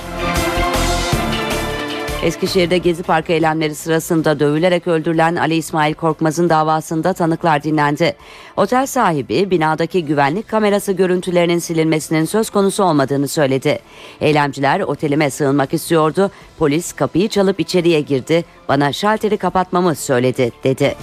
Eskişehir'de 2.25 2.79
Gezi 2.79 3.03
Parkı 3.03 3.33
eylemleri 3.33 3.75
sırasında 3.75 4.41
dövülerek 4.41 4.87
öldürülen 4.87 5.37
Ali 5.37 5.55
İsmail 5.55 5.95
Korkmaz'ın 5.95 6.49
davasında 6.49 7.13
tanıklar 7.13 7.63
dinlendi. 7.63 8.17
Otel 8.57 8.87
sahibi 8.87 9.51
binadaki 9.51 10.05
güvenlik 10.05 10.49
kamerası 10.49 10.93
görüntülerinin 10.93 11.59
silinmesinin 11.59 12.25
söz 12.25 12.51
konusu 12.51 12.85
olmadığını 12.85 13.29
söyledi. 13.29 13.79
Eylemciler 14.21 14.81
otelime 14.81 15.31
sığınmak 15.31 15.75
istiyordu. 15.75 16.31
Polis 16.59 16.93
kapıyı 16.93 17.29
çalıp 17.29 17.61
içeriye 17.61 18.01
girdi. 18.01 18.45
Bana 18.69 18.93
şalteri 18.93 19.37
kapatmamı 19.37 19.95
söyledi 19.95 20.53
dedi. 20.65 20.95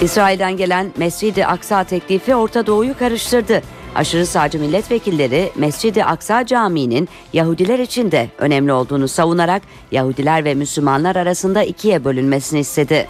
İsrail'den 0.00 0.56
gelen 0.56 0.92
Mescid-i 0.96 1.46
Aksa 1.46 1.84
teklifi 1.84 2.34
Orta 2.34 2.66
Doğu'yu 2.66 2.98
karıştırdı. 2.98 3.62
Aşırı 3.94 4.26
sağcı 4.26 4.58
milletvekilleri 4.58 5.52
Mescid-i 5.56 6.04
Aksa 6.04 6.46
Camii'nin 6.46 7.08
Yahudiler 7.32 7.78
için 7.78 8.10
de 8.10 8.28
önemli 8.38 8.72
olduğunu 8.72 9.08
savunarak 9.08 9.62
Yahudiler 9.92 10.44
ve 10.44 10.54
Müslümanlar 10.54 11.16
arasında 11.16 11.62
ikiye 11.62 12.04
bölünmesini 12.04 12.60
istedi. 12.60 13.08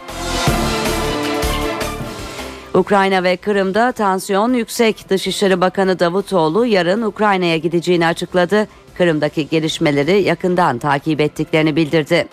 Ukrayna 2.74 3.22
ve 3.22 3.36
Kırım'da 3.36 3.92
tansiyon 3.92 4.54
yüksek. 4.54 5.08
Dışişleri 5.08 5.60
Bakanı 5.60 5.98
Davutoğlu 5.98 6.66
yarın 6.66 7.02
Ukrayna'ya 7.02 7.56
gideceğini 7.56 8.06
açıkladı. 8.06 8.66
Kırım'daki 8.94 9.48
gelişmeleri 9.48 10.22
yakından 10.22 10.78
takip 10.78 11.20
ettiklerini 11.20 11.76
bildirdi. 11.76 12.28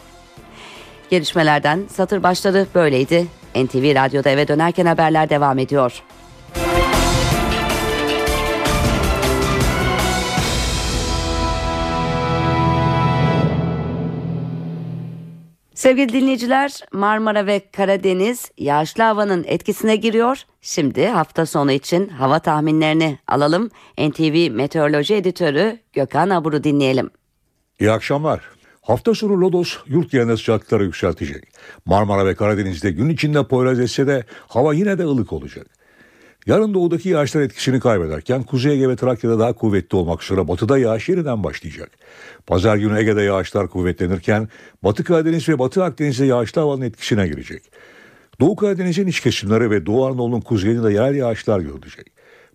Gelişmelerden 1.10 1.83
satır 1.89 2.23
başları 2.23 2.67
böyleydi. 2.75 3.27
NTV 3.55 3.95
Radyo'da 3.95 4.29
eve 4.29 4.47
dönerken 4.47 4.86
haberler 4.86 5.29
devam 5.29 5.60
ediyor. 5.60 6.03
Sevgili 15.77 16.13
dinleyiciler 16.13 16.79
Marmara 16.91 17.45
ve 17.45 17.61
Karadeniz 17.71 18.51
yağışlı 18.57 19.03
havanın 19.03 19.43
etkisine 19.47 19.95
giriyor. 19.95 20.43
Şimdi 20.61 21.07
hafta 21.07 21.45
sonu 21.45 21.71
için 21.71 22.07
hava 22.09 22.39
tahminlerini 22.39 23.19
alalım. 23.27 23.69
NTV 23.97 24.51
Meteoroloji 24.51 25.15
Editörü 25.15 25.79
Gökhan 25.93 26.29
Abur'u 26.29 26.63
dinleyelim. 26.63 27.09
İyi 27.79 27.91
akşamlar. 27.91 28.41
Hafta 28.81 29.13
sonu 29.13 29.41
Lodos 29.41 29.77
yurt 29.87 30.11
genelinde 30.11 30.37
sıcaklıkları 30.37 30.83
yükseltecek. 30.83 31.43
Marmara 31.85 32.25
ve 32.25 32.35
Karadeniz'de 32.35 32.91
gün 32.91 33.09
içinde 33.09 33.47
Poyraz 33.47 33.79
etse 33.79 34.07
de 34.07 34.23
hava 34.47 34.73
yine 34.73 34.97
de 34.97 35.03
ılık 35.03 35.33
olacak. 35.33 35.67
Yarın 36.47 36.73
doğudaki 36.73 37.10
yağışlar 37.10 37.41
etkisini 37.41 37.79
kaybederken 37.79 38.43
Kuzey 38.43 38.73
Ege 38.73 38.89
ve 38.89 38.95
Trakya'da 38.95 39.39
daha 39.39 39.53
kuvvetli 39.53 39.95
olmak 39.95 40.23
üzere 40.23 40.47
batıda 40.47 40.77
yağış 40.77 41.10
yeniden 41.10 41.43
başlayacak. 41.43 41.91
Pazar 42.47 42.77
günü 42.77 42.99
Ege'de 42.99 43.21
yağışlar 43.21 43.67
kuvvetlenirken 43.67 44.47
Batı 44.83 45.03
Karadeniz 45.03 45.49
ve 45.49 45.60
Batı 45.60 45.83
Akdeniz'de 45.83 46.25
yağışlı 46.25 46.62
havanın 46.62 46.81
etkisine 46.81 47.27
girecek. 47.27 47.63
Doğu 48.39 48.55
Karadeniz'in 48.55 49.07
iç 49.07 49.19
kesimleri 49.19 49.71
ve 49.71 49.86
Doğu 49.86 50.05
Anadolu'nun 50.05 50.41
kuzeyinde 50.41 50.93
yerel 50.93 51.15
yağışlar 51.15 51.60
görülecek. 51.60 52.07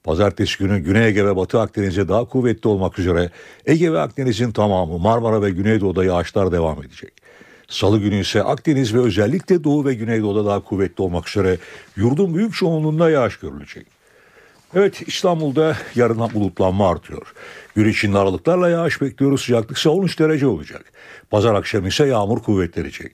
Pazartesi 0.04 0.58
günü 0.58 0.78
Güney 0.78 1.06
Ege 1.06 1.26
ve 1.26 1.36
Batı 1.36 1.60
Akdeniz'de 1.60 2.08
daha 2.08 2.24
kuvvetli 2.24 2.68
olmak 2.68 2.98
üzere 2.98 3.30
Ege 3.66 3.92
ve 3.92 4.00
Akdeniz'in 4.00 4.52
tamamı 4.52 4.98
Marmara 4.98 5.42
ve 5.42 5.50
Güneydoğu'da 5.50 6.04
yağışlar 6.04 6.52
devam 6.52 6.82
edecek. 6.82 7.21
Salı 7.72 7.98
günü 7.98 8.20
ise 8.20 8.42
Akdeniz 8.42 8.94
ve 8.94 8.98
özellikle 8.98 9.64
Doğu 9.64 9.84
ve 9.84 9.94
Güneydoğu'da 9.94 10.46
daha 10.46 10.60
kuvvetli 10.60 11.02
olmak 11.02 11.28
üzere 11.28 11.58
yurdun 11.96 12.34
büyük 12.34 12.54
çoğunluğunda 12.54 13.10
yağış 13.10 13.36
görülecek. 13.36 13.86
Evet 14.74 15.02
İstanbul'da 15.06 15.76
yarından 15.94 16.34
bulutlanma 16.34 16.90
artıyor. 16.90 17.34
Gün 17.74 17.88
içinde 17.88 18.18
aralıklarla 18.18 18.68
yağış 18.68 19.00
bekliyoruz. 19.00 19.40
Sıcaklık 19.40 19.78
ise 19.78 19.88
13 19.88 20.18
derece 20.18 20.46
olacak. 20.46 20.92
Pazar 21.30 21.54
akşamı 21.54 21.88
ise 21.88 22.06
yağmur 22.06 22.42
kuvvetlenecek. 22.42 23.12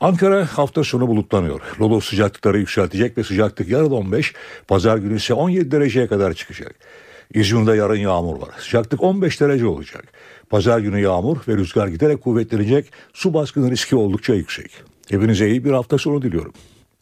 Ankara 0.00 0.46
hafta 0.46 0.84
sonu 0.84 1.08
bulutlanıyor. 1.08 1.60
Lodos 1.80 2.04
sıcaklıkları 2.04 2.58
yükseltecek 2.58 3.18
ve 3.18 3.24
sıcaklık 3.24 3.68
yarın 3.68 3.90
15, 3.90 4.34
pazar 4.68 4.96
günü 4.96 5.16
ise 5.16 5.34
17 5.34 5.70
dereceye 5.70 6.06
kadar 6.06 6.34
çıkacak. 6.34 6.74
İzmir'de 7.34 7.76
yarın 7.76 7.96
yağmur 7.96 8.40
var. 8.40 8.54
Sıcaklık 8.58 9.02
15 9.02 9.40
derece 9.40 9.66
olacak. 9.66 10.04
Pazar 10.50 10.78
günü 10.78 11.00
yağmur 11.00 11.36
ve 11.48 11.56
rüzgar 11.56 11.88
giderek 11.88 12.22
kuvvetlenecek. 12.22 12.92
Su 13.12 13.34
baskını 13.34 13.70
riski 13.70 13.96
oldukça 13.96 14.34
yüksek. 14.34 14.70
Hepinize 15.10 15.48
iyi 15.48 15.64
bir 15.64 15.72
hafta 15.72 15.98
sonu 15.98 16.22
diliyorum. 16.22 16.52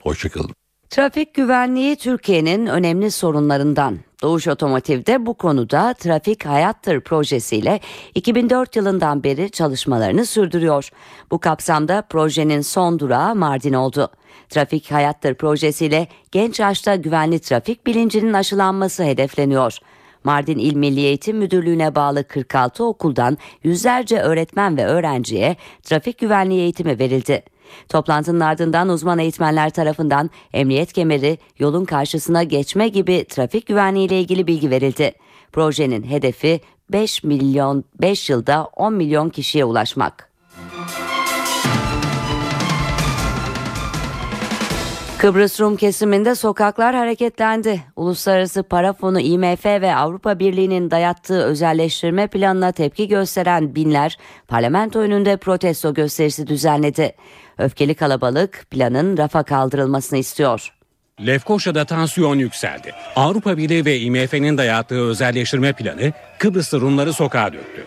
Hoşçakalın. 0.02 0.50
Trafik 0.90 1.34
güvenliği 1.34 1.96
Türkiye'nin 1.96 2.66
önemli 2.66 3.10
sorunlarından. 3.10 3.98
Doğuş 4.22 4.48
Otomotiv'de 4.48 5.26
bu 5.26 5.34
konuda 5.34 5.94
Trafik 5.94 6.46
Hayattır 6.46 7.00
projesiyle 7.00 7.80
2004 8.14 8.76
yılından 8.76 9.24
beri 9.24 9.50
çalışmalarını 9.50 10.26
sürdürüyor. 10.26 10.90
Bu 11.30 11.38
kapsamda 11.38 12.02
projenin 12.02 12.60
son 12.60 12.98
durağı 12.98 13.34
Mardin 13.34 13.72
oldu. 13.72 14.10
Trafik 14.48 14.92
Hayattır 14.92 15.34
projesiyle 15.34 16.08
genç 16.32 16.60
yaşta 16.60 16.96
güvenli 16.96 17.38
trafik 17.38 17.86
bilincinin 17.86 18.32
aşılanması 18.32 19.04
hedefleniyor. 19.04 19.78
Mardin 20.28 20.58
İl 20.58 20.76
Milli 20.76 21.00
Eğitim 21.00 21.38
Müdürlüğü'ne 21.38 21.94
bağlı 21.94 22.24
46 22.24 22.84
okuldan 22.84 23.38
yüzlerce 23.62 24.20
öğretmen 24.20 24.76
ve 24.76 24.86
öğrenciye 24.86 25.56
trafik 25.82 26.18
güvenliği 26.18 26.60
eğitimi 26.60 26.98
verildi. 26.98 27.42
Toplantının 27.88 28.40
ardından 28.40 28.88
uzman 28.88 29.18
eğitmenler 29.18 29.70
tarafından 29.70 30.30
emniyet 30.52 30.92
kemeri, 30.92 31.38
yolun 31.58 31.84
karşısına 31.84 32.42
geçme 32.42 32.88
gibi 32.88 33.24
trafik 33.28 33.66
güvenliği 33.66 34.06
ile 34.06 34.20
ilgili 34.20 34.46
bilgi 34.46 34.70
verildi. 34.70 35.12
Projenin 35.52 36.02
hedefi 36.02 36.60
5 36.92 37.24
milyon 37.24 37.84
5 38.00 38.30
yılda 38.30 38.64
10 38.76 38.94
milyon 38.94 39.28
kişiye 39.28 39.64
ulaşmak. 39.64 40.27
Kıbrıs 45.18 45.60
Rum 45.60 45.76
kesiminde 45.76 46.34
sokaklar 46.34 46.94
hareketlendi. 46.94 47.80
Uluslararası 47.96 48.62
Para 48.62 48.92
Fonu 48.92 49.20
IMF 49.20 49.66
ve 49.66 49.94
Avrupa 49.94 50.38
Birliği'nin 50.38 50.90
dayattığı 50.90 51.44
özelleştirme 51.44 52.26
planına 52.26 52.72
tepki 52.72 53.08
gösteren 53.08 53.74
binler 53.74 54.18
parlamento 54.48 54.98
önünde 54.98 55.36
protesto 55.36 55.94
gösterisi 55.94 56.46
düzenledi. 56.46 57.14
Öfkeli 57.58 57.94
kalabalık 57.94 58.66
planın 58.70 59.16
rafa 59.16 59.42
kaldırılmasını 59.42 60.18
istiyor. 60.18 60.74
Lefkoşa'da 61.26 61.84
tansiyon 61.84 62.38
yükseldi. 62.38 62.92
Avrupa 63.16 63.56
Birliği 63.56 63.84
ve 63.84 63.98
IMF'nin 63.98 64.58
dayattığı 64.58 65.00
özelleştirme 65.08 65.72
planı 65.72 66.12
Kıbrıslı 66.38 66.80
Rumları 66.80 67.12
sokağa 67.12 67.52
döktü. 67.52 67.86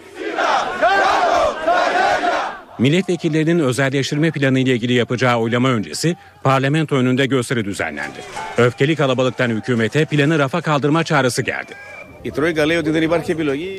Milletvekillerinin 2.81 3.59
özelleştirme 3.59 4.31
planı 4.31 4.59
ile 4.59 4.73
ilgili 4.73 4.93
yapacağı 4.93 5.37
oylama 5.37 5.69
öncesi 5.69 6.15
parlamento 6.43 6.95
önünde 6.95 7.25
gösteri 7.25 7.65
düzenlendi. 7.65 8.17
Öfkeli 8.57 8.95
kalabalıktan 8.95 9.49
hükümete 9.49 10.05
planı 10.05 10.39
rafa 10.39 10.61
kaldırma 10.61 11.03
çağrısı 11.03 11.41
geldi. 11.41 11.71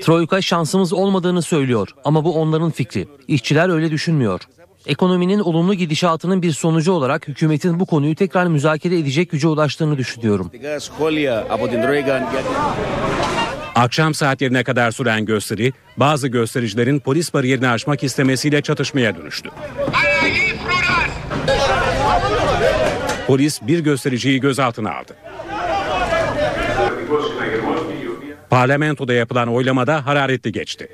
Troika 0.01 0.43
şansımız 0.43 0.93
olmadığını 0.93 1.43
söylüyor 1.43 1.89
ama 2.05 2.25
bu 2.25 2.41
onların 2.41 2.71
fikri. 2.71 3.09
İşçiler 3.29 3.69
öyle 3.69 3.91
düşünmüyor. 3.91 4.41
Ekonominin 4.87 5.39
olumlu 5.41 5.75
gidişatının 5.75 6.43
bir 6.43 6.53
sonucu 6.53 6.93
olarak 6.93 7.29
hükümetin 7.29 7.81
bu 7.81 7.87
konuyu 7.87 8.15
tekrar 8.15 8.47
müzakere 8.47 8.99
edecek 8.99 9.31
güce 9.31 9.49
ulaştığını 9.49 9.99
düşünüyorum. 9.99 10.51
Akşam 13.75 14.15
saatlerine 14.15 14.65
kadar 14.65 14.91
süren 14.91 15.25
gösteri 15.25 15.73
bazı 15.97 16.29
göstericilerin 16.29 16.99
polis 16.99 17.35
bariyerini 17.35 17.69
aşmak 17.69 18.05
istemesiyle 18.05 18.63
çatışmaya 18.63 19.17
dönüştü. 19.17 19.49
Polis 23.27 23.63
bir 23.63 23.79
göstericiyi 23.79 24.41
gözaltına 24.41 24.91
aldı. 24.95 25.17
Parlamentoda 28.51 29.13
yapılan 29.13 29.49
oylamada 29.49 30.07
hararetli 30.07 30.53
geçti. 30.53 30.89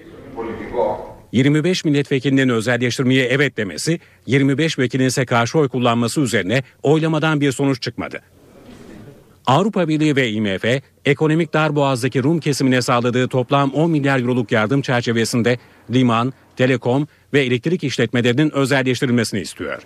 25 1.33 1.85
milletvekilinin 1.85 2.49
özelleştirmeye 2.49 3.25
evet 3.27 3.57
demesi, 3.57 4.01
25 4.27 4.79
vekilin 4.79 5.07
ise 5.07 5.27
karşı 5.27 5.59
oy 5.59 5.69
kullanması 5.69 6.21
üzerine 6.21 6.63
oylamadan 6.83 7.41
bir 7.41 7.53
sonuç 7.53 7.83
çıkmadı. 7.83 8.23
Avrupa 9.49 9.89
Birliği 9.89 10.17
ve 10.17 10.31
IMF, 10.31 10.65
ekonomik 11.05 11.55
darboğazdaki 11.55 12.23
Rum 12.23 12.41
kesimine 12.41 12.83
sağladığı 12.83 13.29
toplam 13.29 13.71
10 13.71 13.91
milyar 13.91 14.21
euroluk 14.21 14.53
yardım 14.53 14.83
çerçevesinde 14.83 15.59
liman, 15.91 16.33
telekom 16.57 17.07
ve 17.33 17.41
elektrik 17.41 17.85
işletmelerinin 17.85 18.51
özelleştirilmesini 18.51 19.41
istiyor. 19.41 19.83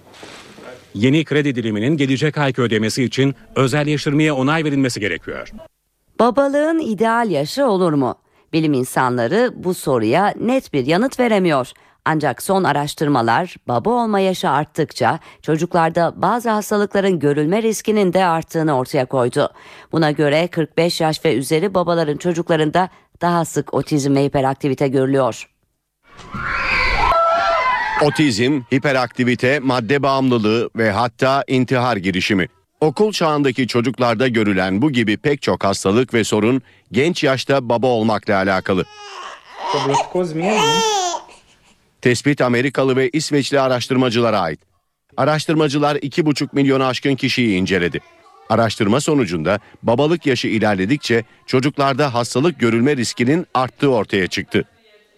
Yeni 0.95 1.25
kredi 1.25 1.55
diliminin 1.55 1.97
gelecek 1.97 2.39
ayki 2.39 2.63
ödemesi 2.63 3.05
için 3.05 3.35
özelleştirmeye 3.57 4.33
onay 4.33 4.65
verilmesi 4.65 5.01
gerekiyor. 5.01 5.51
Babalığın 6.21 6.79
ideal 6.79 7.31
yaşı 7.31 7.67
olur 7.67 7.93
mu? 7.93 8.15
Bilim 8.53 8.73
insanları 8.73 9.53
bu 9.57 9.75
soruya 9.75 10.35
net 10.41 10.73
bir 10.73 10.87
yanıt 10.87 11.21
veremiyor. 11.21 11.71
Ancak 12.05 12.43
son 12.43 12.65
araştırmalar 12.65 13.57
baba 13.69 13.91
olma 13.91 14.21
yaşı 14.21 14.51
arttıkça 14.51 15.19
çocuklarda 15.43 16.13
bazı 16.17 16.51
hastalıkların 16.51 17.19
görülme 17.19 17.63
riskinin 17.63 18.13
de 18.13 18.25
arttığını 18.25 18.77
ortaya 18.77 19.07
koydu. 19.07 19.53
Buna 19.93 20.11
göre 20.11 20.47
45 20.47 21.01
yaş 21.01 21.25
ve 21.25 21.35
üzeri 21.35 21.75
babaların 21.75 22.17
çocuklarında 22.17 22.89
daha 23.21 23.45
sık 23.45 23.75
otizm 23.75 24.15
ve 24.15 24.25
hiperaktivite 24.25 24.89
görülüyor. 24.89 25.49
Otizm, 28.03 28.61
hiperaktivite, 28.75 29.59
madde 29.59 30.03
bağımlılığı 30.03 30.71
ve 30.77 30.91
hatta 30.91 31.45
intihar 31.49 31.97
girişimi. 31.97 32.49
Okul 32.81 33.13
çağındaki 33.13 33.67
çocuklarda 33.67 34.29
görülen 34.29 34.83
bu 34.83 34.91
gibi 34.91 35.17
pek 35.17 35.43
çok 35.43 35.65
hastalık 35.65 36.15
ve 36.15 36.25
sorun 36.25 36.63
genç 36.93 37.25
yaşta 37.25 37.69
baba 37.69 37.87
olmakla 37.87 38.37
alakalı. 38.37 38.85
Tespit 42.03 42.41
Amerikalı 42.41 42.97
ve 42.97 43.11
İsveçli 43.11 43.61
araştırmacılara 43.61 44.41
ait. 44.41 44.61
Araştırmacılar 45.17 45.97
2,5 45.97 46.49
milyonu 46.53 46.85
aşkın 46.85 47.15
kişiyi 47.15 47.57
inceledi. 47.57 48.01
Araştırma 48.49 49.01
sonucunda 49.01 49.61
babalık 49.83 50.27
yaşı 50.27 50.49
ilerledikçe 50.49 51.25
çocuklarda 51.47 52.15
hastalık 52.15 52.61
görülme 52.61 52.97
riskinin 52.97 53.47
arttığı 53.55 53.91
ortaya 53.91 54.27
çıktı. 54.27 54.65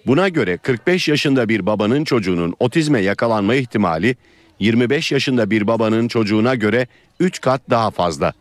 Buna 0.06 0.28
göre 0.28 0.56
45 0.56 1.08
yaşında 1.08 1.48
bir 1.48 1.66
babanın 1.66 2.04
çocuğunun 2.04 2.54
otizme 2.60 3.00
yakalanma 3.00 3.54
ihtimali 3.54 4.16
25 4.60 5.12
yaşında 5.12 5.50
bir 5.50 5.66
babanın 5.66 6.08
çocuğuna 6.08 6.54
göre 6.54 6.86
3 7.20 7.40
kat 7.40 7.62
daha 7.70 7.90
fazla. 7.90 8.32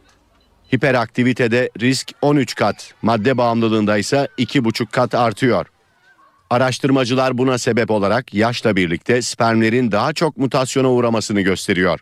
Hiperaktivitede 0.76 1.70
risk 1.80 2.12
13 2.22 2.56
kat, 2.56 2.94
madde 3.02 3.38
bağımlılığında 3.38 3.98
ise 3.98 4.28
2,5 4.38 4.86
kat 4.86 5.16
artıyor. 5.16 5.73
Araştırmacılar 6.54 7.38
buna 7.38 7.58
sebep 7.58 7.92
olarak 7.92 8.34
yaşla 8.34 8.76
birlikte 8.76 9.22
spermlerin 9.22 9.92
daha 9.92 10.14
çok 10.14 10.38
mutasyona 10.38 10.92
uğramasını 10.92 11.42
gösteriyor. 11.42 12.00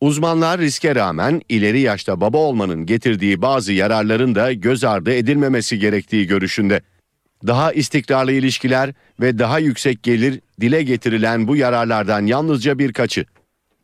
Uzmanlar 0.00 0.60
riske 0.60 0.94
rağmen 0.94 1.42
ileri 1.48 1.80
yaşta 1.80 2.20
baba 2.20 2.38
olmanın 2.38 2.86
getirdiği 2.86 3.42
bazı 3.42 3.72
yararların 3.72 4.34
da 4.34 4.52
göz 4.52 4.84
ardı 4.84 5.14
edilmemesi 5.14 5.78
gerektiği 5.78 6.26
görüşünde. 6.26 6.82
Daha 7.46 7.72
istikrarlı 7.72 8.32
ilişkiler 8.32 8.92
ve 9.20 9.38
daha 9.38 9.58
yüksek 9.58 10.02
gelir 10.02 10.40
dile 10.60 10.82
getirilen 10.82 11.48
bu 11.48 11.56
yararlardan 11.56 12.26
yalnızca 12.26 12.78
birkaçı. 12.78 13.24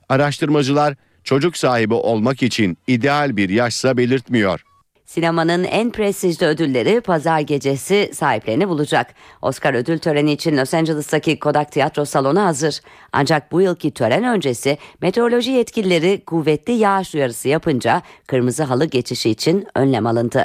Araştırmacılar 0.08 0.94
çocuk 1.24 1.56
sahibi 1.56 1.94
olmak 1.94 2.42
için 2.42 2.78
ideal 2.86 3.36
bir 3.36 3.48
yaşsa 3.48 3.96
belirtmiyor. 3.96 4.64
Sinemanın 5.10 5.64
en 5.64 5.90
prestijli 5.90 6.46
ödülleri 6.46 7.00
pazar 7.00 7.40
gecesi 7.40 8.10
sahiplerini 8.14 8.68
bulacak. 8.68 9.14
Oscar 9.42 9.74
ödül 9.74 9.98
töreni 9.98 10.32
için 10.32 10.56
Los 10.56 10.74
Angeles'taki 10.74 11.38
Kodak 11.38 11.72
Tiyatro 11.72 12.04
Salonu 12.04 12.40
hazır. 12.40 12.80
Ancak 13.12 13.52
bu 13.52 13.60
yılki 13.60 13.90
tören 13.90 14.24
öncesi 14.24 14.78
meteoroloji 15.02 15.50
yetkilileri 15.50 16.24
kuvvetli 16.26 16.72
yağış 16.72 17.14
uyarısı 17.14 17.48
yapınca 17.48 18.02
kırmızı 18.26 18.62
halı 18.62 18.84
geçişi 18.84 19.30
için 19.30 19.66
önlem 19.74 20.06
alındı. 20.06 20.44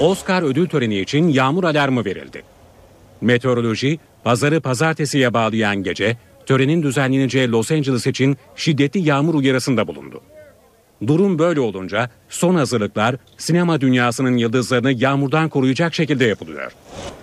Oscar 0.00 0.42
ödül 0.42 0.68
töreni 0.68 1.00
için 1.00 1.28
yağmur 1.28 1.64
alarmı 1.64 2.04
verildi. 2.04 2.42
Meteoroloji, 3.20 3.98
pazarı 4.24 4.60
pazartesiye 4.60 5.34
bağlayan 5.34 5.82
gece, 5.82 6.16
törenin 6.46 6.82
düzenleneceği 6.82 7.50
Los 7.50 7.70
Angeles 7.70 8.06
için 8.06 8.36
şiddetli 8.56 9.00
yağmur 9.00 9.34
uyarısında 9.34 9.86
bulundu. 9.88 10.22
Durum 11.06 11.38
böyle 11.38 11.60
olunca 11.60 12.10
son 12.28 12.54
hazırlıklar 12.54 13.16
sinema 13.36 13.80
dünyasının 13.80 14.36
yıldızlarını 14.36 14.92
yağmurdan 14.92 15.48
koruyacak 15.48 15.94
şekilde 15.94 16.24
yapılıyor. 16.24 16.72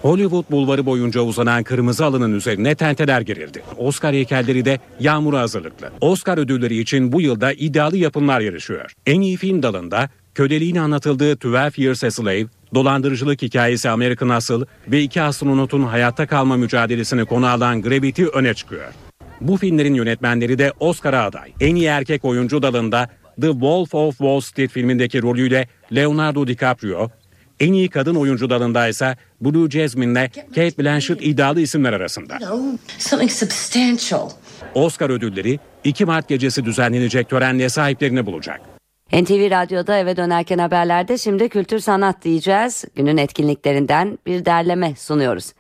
Hollywood 0.02 0.52
bulvarı 0.52 0.86
boyunca 0.86 1.22
uzanan 1.22 1.64
kırmızı 1.64 2.06
alının 2.06 2.34
üzerine 2.34 2.76
tenteler 2.76 3.22
gerildi. 3.22 3.64
Oscar 3.78 4.14
heykelleri 4.14 4.66
de 4.66 4.80
yağmura 5.00 5.40
hazırlıklı. 5.40 5.90
Oscar 6.02 6.38
ödülleri 6.38 6.80
için 6.80 7.12
bu 7.12 7.22
yılda 7.22 7.54
iddialı 7.54 7.98
yapımlar 7.98 8.40
yarışıyor. 8.40 8.94
En 9.06 9.22
iyi 9.22 9.38
film 9.38 9.64
dalında 9.64 10.10
köleliğin 10.36 10.76
anlatıldığı 10.76 11.38
12 11.48 11.82
Years 11.82 12.04
a 12.04 12.12
Slave, 12.12 12.46
dolandırıcılık 12.74 13.42
hikayesi 13.42 13.90
American 13.90 14.30
Hustle 14.30 14.66
ve 14.88 15.02
iki 15.02 15.22
astronotun 15.22 15.84
hayatta 15.84 16.28
kalma 16.28 16.58
mücadelesini 16.58 17.26
konu 17.26 17.48
alan 17.48 17.82
Gravity 17.82 18.24
öne 18.34 18.54
çıkıyor. 18.54 18.94
Bu 19.42 19.58
filmlerin 19.58 19.94
yönetmenleri 19.94 20.58
de 20.58 20.74
Oscar'a 20.80 21.24
aday. 21.24 21.52
En 21.60 21.76
iyi 21.76 21.86
erkek 21.86 22.26
oyuncu 22.26 22.62
dalında 22.62 23.10
The 23.42 23.52
Wolf 23.52 23.96
of 23.96 24.18
Wall 24.18 24.40
Street 24.40 24.72
filmindeki 24.72 25.22
rolüyle 25.22 25.68
Leonardo 25.96 26.48
DiCaprio, 26.48 27.10
en 27.60 27.74
iyi 27.74 27.90
kadın 27.90 28.16
oyuncu 28.16 28.50
dalında 28.50 28.88
ise 28.88 29.16
Blue 29.42 29.70
Jasmine'le 29.70 30.30
Kate 30.56 30.78
Blanchett 30.84 31.22
iddialı 31.22 31.62
isimler 31.62 31.94
arasında. 31.94 32.40
Something 32.98 33.32
substantial. 33.32 34.30
Oscar 34.76 35.10
ödülleri 35.10 35.60
2 35.84 36.06
Mart 36.06 36.30
gecesi 36.30 36.66
düzenlenecek 36.66 37.30
törenle 37.30 37.70
sahiplerini 37.70 38.26
bulacak. 38.26 38.62
NTV 39.14 39.52
Radyo'da 39.52 39.98
eve 39.98 40.18
dönerken 40.18 40.58
haberlerde 40.58 41.18
şimdi 41.18 41.50
kültür 41.50 41.80
sanat 41.80 42.22
diyeceğiz. 42.24 42.86
Günün 42.96 43.18
etkinliklerinden 43.18 44.20
bir 44.26 44.46
derleme 44.46 44.96
sunuyoruz. 44.96 45.54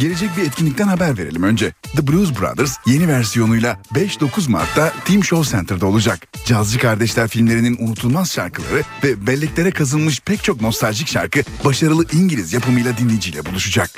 Gelecek 0.00 0.30
bir 0.36 0.42
etkinlikten 0.42 0.88
haber 0.88 1.18
verelim 1.18 1.42
önce. 1.42 1.72
The 1.96 2.06
Blues 2.08 2.40
Brothers 2.40 2.76
yeni 2.86 3.08
versiyonuyla 3.08 3.78
5-9 3.94 4.50
Mart'ta 4.50 4.92
Team 5.04 5.24
Show 5.24 5.56
Center'da 5.56 5.86
olacak. 5.86 6.26
Cazcı 6.44 6.78
Kardeşler 6.78 7.28
filmlerinin 7.28 7.76
unutulmaz 7.80 8.32
şarkıları 8.32 8.82
ve 9.04 9.26
belleklere 9.26 9.70
kazınmış 9.70 10.20
pek 10.20 10.44
çok 10.44 10.60
nostaljik 10.60 11.08
şarkı 11.08 11.40
başarılı 11.64 12.06
İngiliz 12.12 12.52
yapımıyla 12.52 12.98
dinleyiciyle 12.98 13.46
buluşacak. 13.46 13.90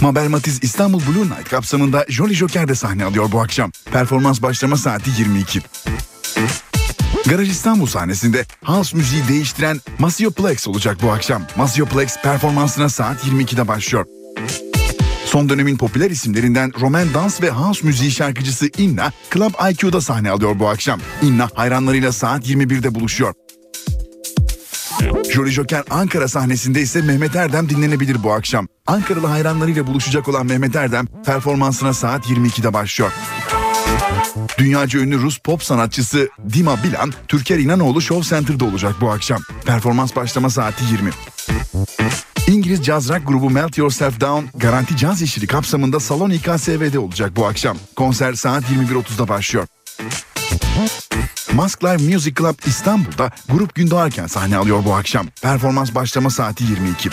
Mabel 0.00 0.28
Matiz 0.28 0.58
İstanbul 0.62 1.00
Blue 1.00 1.24
Night 1.24 1.48
kapsamında 1.50 2.06
Jolly 2.08 2.34
Joker 2.34 2.68
de 2.68 2.74
sahne 2.74 3.04
alıyor 3.04 3.32
bu 3.32 3.40
akşam. 3.40 3.70
Performans 3.92 4.42
başlama 4.42 4.76
saati 4.76 5.10
22. 5.18 5.60
Garaj 7.26 7.50
İstanbul 7.50 7.86
sahnesinde 7.86 8.46
house 8.64 8.96
müziği 8.96 9.28
değiştiren 9.28 9.80
Masioplex 9.98 10.68
olacak 10.68 10.98
bu 11.02 11.12
akşam. 11.12 11.42
Masioplex 11.56 12.16
performansına 12.22 12.88
saat 12.88 13.24
22'de 13.24 13.68
başlıyor. 13.68 14.19
Son 15.24 15.48
dönemin 15.48 15.76
popüler 15.76 16.10
isimlerinden 16.10 16.72
Roman 16.80 17.14
dans 17.14 17.42
ve 17.42 17.50
house 17.50 17.86
müziği 17.86 18.10
şarkıcısı 18.10 18.70
Inna, 18.78 19.12
Club 19.34 19.52
IQ'da 19.70 20.00
sahne 20.00 20.30
alıyor 20.30 20.58
bu 20.58 20.68
akşam. 20.68 21.00
Inna 21.22 21.48
hayranlarıyla 21.54 22.12
saat 22.12 22.48
21'de 22.48 22.94
buluşuyor. 22.94 23.34
Jolly 25.32 25.50
Joker 25.50 25.82
Ankara 25.90 26.28
sahnesinde 26.28 26.80
ise 26.80 27.02
Mehmet 27.02 27.36
Erdem 27.36 27.68
dinlenebilir 27.68 28.22
bu 28.22 28.32
akşam. 28.32 28.68
Ankaralı 28.86 29.26
hayranlarıyla 29.26 29.86
buluşacak 29.86 30.28
olan 30.28 30.46
Mehmet 30.46 30.76
Erdem 30.76 31.06
performansına 31.26 31.94
saat 31.94 32.26
22'de 32.26 32.72
başlıyor. 32.72 33.12
Dünyaca 34.58 35.00
ünlü 35.00 35.22
Rus 35.22 35.38
pop 35.38 35.62
sanatçısı 35.62 36.28
Dima 36.52 36.82
Bilan, 36.82 37.12
Türker 37.28 37.58
İnanoğlu 37.58 38.00
Show 38.00 38.36
Center'da 38.36 38.64
olacak 38.64 38.94
bu 39.00 39.10
akşam. 39.10 39.42
Performans 39.66 40.16
başlama 40.16 40.50
saati 40.50 40.84
20. 40.84 41.10
İngiliz 42.46 42.84
caz 42.84 43.08
rock 43.08 43.26
grubu 43.26 43.50
Melt 43.50 43.78
Yourself 43.78 44.20
Down 44.20 44.58
Garanti 44.58 44.96
Caz 44.96 45.20
Yeşili 45.20 45.46
kapsamında 45.46 46.00
Salon 46.00 46.30
İKSV'de 46.30 46.98
olacak 46.98 47.36
bu 47.36 47.46
akşam. 47.46 47.76
Konser 47.96 48.34
saat 48.34 48.64
21.30'da 48.64 49.28
başlıyor. 49.28 49.66
Mask 51.52 51.84
Live 51.84 52.14
Music 52.14 52.34
Club 52.34 52.54
İstanbul'da 52.66 53.30
grup 53.48 53.74
gün 53.74 53.90
doğarken 53.90 54.26
sahne 54.26 54.56
alıyor 54.56 54.84
bu 54.84 54.94
akşam. 54.94 55.26
Performans 55.42 55.94
başlama 55.94 56.30
saati 56.30 56.64
22. 56.64 57.10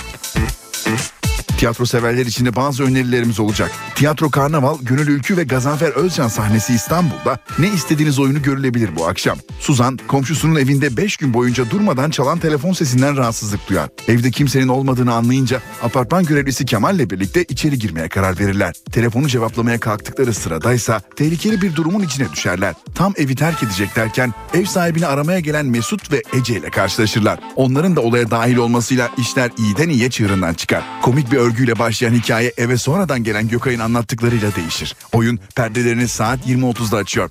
Tiyatro 1.58 1.86
severler 1.86 2.26
için 2.26 2.46
de 2.46 2.56
bazı 2.56 2.84
önerilerimiz 2.84 3.40
olacak. 3.40 3.72
Tiyatro 3.96 4.30
Karnaval, 4.30 4.78
Gönül 4.82 5.08
Ülkü 5.08 5.38
ve 5.38 5.44
Gazanfer 5.44 5.90
Özcan 5.90 6.28
sahnesi 6.28 6.74
İstanbul'da 6.74 7.40
ne 7.60 7.68
istediğiniz 7.68 8.20
oyunu 8.20 8.42
görülebilir 8.42 8.96
bu 8.96 9.08
akşam. 9.08 9.38
Suzan, 9.60 10.00
komşusunun 10.08 10.56
evinde 10.56 10.98
5 10.98 11.18
gün 11.18 11.34
boyunca 11.34 11.70
durmadan 11.70 12.10
çalan 12.10 12.40
telefon 12.40 12.74
sesinden 12.74 13.18
rahatsızlık 13.18 13.70
duyar. 13.70 13.90
Evde 14.08 14.32
kimsenin 14.32 14.68
olmadığını 14.68 15.14
anlayınca 15.14 15.62
apartman 15.84 16.26
görevlisi 16.26 16.66
Kemal'le 16.66 17.10
birlikte 17.10 17.44
içeri 17.44 17.80
girmeye 17.80 18.10
karar 18.10 18.40
verirler. 18.40 18.76
Telefonu 18.92 19.28
cevaplamaya 19.28 19.80
kalktıkları 19.80 20.34
sıradaysa 20.34 21.00
tehlikeli 21.16 21.62
bir 21.62 21.76
durumun 21.76 22.04
içine 22.04 22.32
düşerler. 22.32 22.74
Tam 22.96 23.14
evi 23.18 23.36
terk 23.36 23.64
edeceklerken 23.64 24.34
ev 24.54 24.66
sahibini 24.66 25.08
aramaya 25.08 25.40
gelen 25.40 25.66
Mesut 25.66 26.12
ve 26.12 26.22
Ece 26.34 26.58
ile 26.58 26.70
karşılaşırlar. 26.70 27.40
Onların 27.56 27.96
da 27.96 28.02
olaya 28.02 28.32
dahil 28.32 28.58
olmasıyla 28.58 29.10
işler 29.18 29.52
iyiden 29.58 29.90
iyiye 29.90 30.10
çığırından 30.10 30.54
çıkar. 30.54 30.84
Komik 31.02 31.32
bir 31.32 31.47
örgüyle 31.48 31.80
başlayan 31.80 32.14
hikaye 32.14 32.54
eve 32.58 32.78
sonradan 32.78 33.24
gelen 33.24 33.48
Gökay'ın 33.48 33.80
anlattıklarıyla 33.80 34.56
değişir. 34.56 34.96
Oyun 35.12 35.40
perdelerini 35.56 36.08
saat 36.08 36.48
20.30'da 36.48 36.98
açıyor. 36.98 37.30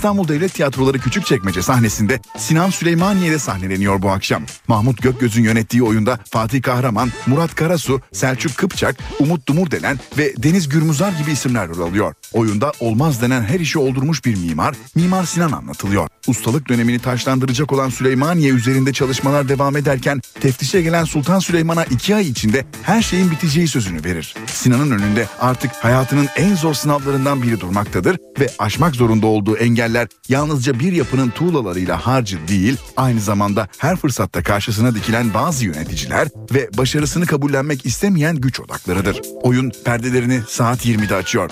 İstanbul 0.00 0.28
Devlet 0.28 0.54
Tiyatroları 0.54 0.98
Küçükçekmece 0.98 1.62
sahnesinde 1.62 2.20
Sinan 2.36 2.70
Süleymaniye'de 2.70 3.38
sahneleniyor 3.38 4.02
bu 4.02 4.10
akşam. 4.10 4.42
Mahmut 4.68 5.02
Gökgöz'ün 5.02 5.42
yönettiği 5.42 5.82
oyunda 5.82 6.18
Fatih 6.30 6.62
Kahraman, 6.62 7.12
Murat 7.26 7.54
Karasu, 7.54 8.00
Selçuk 8.12 8.56
Kıpçak, 8.56 8.96
Umut 9.18 9.48
Dumurdelen 9.48 9.98
ve 10.18 10.34
Deniz 10.36 10.68
Gürmuzar 10.68 11.12
gibi 11.12 11.30
isimler 11.30 11.68
rol 11.68 11.80
alıyor. 11.80 12.14
Oyunda 12.32 12.72
olmaz 12.80 13.22
denen 13.22 13.42
her 13.42 13.60
işi 13.60 13.78
oldurmuş 13.78 14.24
bir 14.24 14.36
mimar, 14.36 14.74
Mimar 14.94 15.24
Sinan 15.24 15.52
anlatılıyor. 15.52 16.08
Ustalık 16.26 16.68
dönemini 16.68 16.98
taşlandıracak 16.98 17.72
olan 17.72 17.88
Süleymaniye 17.88 18.52
üzerinde 18.52 18.92
çalışmalar 18.92 19.48
devam 19.48 19.76
ederken 19.76 20.20
teftişe 20.40 20.82
gelen 20.82 21.04
Sultan 21.04 21.38
Süleyman'a 21.38 21.84
iki 21.84 22.14
ay 22.14 22.28
içinde 22.28 22.64
her 22.82 23.02
şeyin 23.02 23.30
biteceği 23.30 23.68
sözünü 23.68 24.04
verir. 24.04 24.34
Sinan'ın 24.46 24.90
önünde 24.90 25.26
artık 25.40 25.70
hayatının 25.72 26.28
en 26.36 26.54
zor 26.54 26.74
sınavlarından 26.74 27.42
biri 27.42 27.60
durmaktadır 27.60 28.16
ve 28.40 28.48
aşmak 28.58 28.96
zorunda 28.96 29.26
olduğu 29.26 29.56
engeller 29.90 30.08
yalnızca 30.28 30.80
bir 30.80 30.92
yapının 30.92 31.30
tuğlalarıyla 31.30 32.06
harcı 32.06 32.48
değil, 32.48 32.76
aynı 32.96 33.20
zamanda 33.20 33.68
her 33.78 33.96
fırsatta 33.96 34.42
karşısına 34.42 34.94
dikilen 34.94 35.34
bazı 35.34 35.64
yöneticiler 35.64 36.28
ve 36.54 36.68
başarısını 36.78 37.26
kabullenmek 37.26 37.86
istemeyen 37.86 38.36
güç 38.36 38.60
odaklarıdır. 38.60 39.20
Oyun 39.42 39.72
perdelerini 39.84 40.40
saat 40.48 40.86
20'de 40.86 41.14
açıyor. 41.14 41.50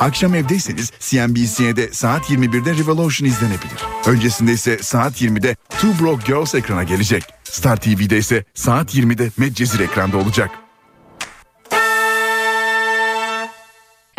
Akşam 0.00 0.34
evdeyseniz 0.34 0.92
CNBC'de 1.00 1.92
saat 1.92 2.30
21'de 2.30 2.74
Revolution 2.74 3.28
izlenebilir. 3.28 3.84
Öncesinde 4.06 4.52
ise 4.52 4.78
saat 4.82 5.22
20'de 5.22 5.54
Two 5.54 5.92
Broke 6.00 6.26
Girls 6.26 6.54
ekrana 6.54 6.82
gelecek. 6.82 7.24
Star 7.44 7.76
TV'de 7.76 8.18
ise 8.18 8.44
saat 8.54 8.94
20'de 8.94 9.30
Medcezir 9.36 9.80
ekranda 9.80 10.16
olacak. 10.16 10.50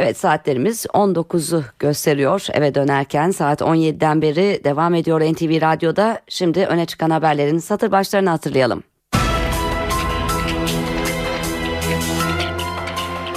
Evet 0.04 0.18
saatlerimiz 0.18 0.86
19'u 0.86 1.64
gösteriyor. 1.80 2.45
Eve 2.54 2.76
dönerken 2.76 3.32
saat 3.32 3.62
17'den 3.62 4.22
beri 4.22 4.62
devam 4.64 4.95
ediyor 4.95 5.22
NTV 5.22 5.62
Radyo'da. 5.62 6.20
Şimdi 6.28 6.66
öne 6.66 6.86
çıkan 6.86 7.10
haberlerin 7.10 7.58
satır 7.58 7.91
başlarını 7.91 8.30
hatırlayalım. 8.30 8.84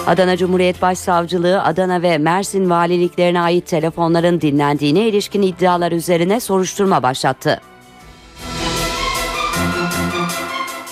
Adana 0.07 0.37
Cumhuriyet 0.37 0.83
Başsavcılığı 0.83 1.62
Adana 1.62 2.03
ve 2.03 2.19
Mersin 2.19 2.71
valiliklerine 2.71 3.41
ait 3.41 3.67
telefonların 3.67 4.41
dinlendiğine 4.41 5.09
ilişkin 5.09 5.43
iddialar 5.43 5.93
üzerine 5.93 6.41
soruşturma 6.41 7.03
başlattı. 7.03 7.61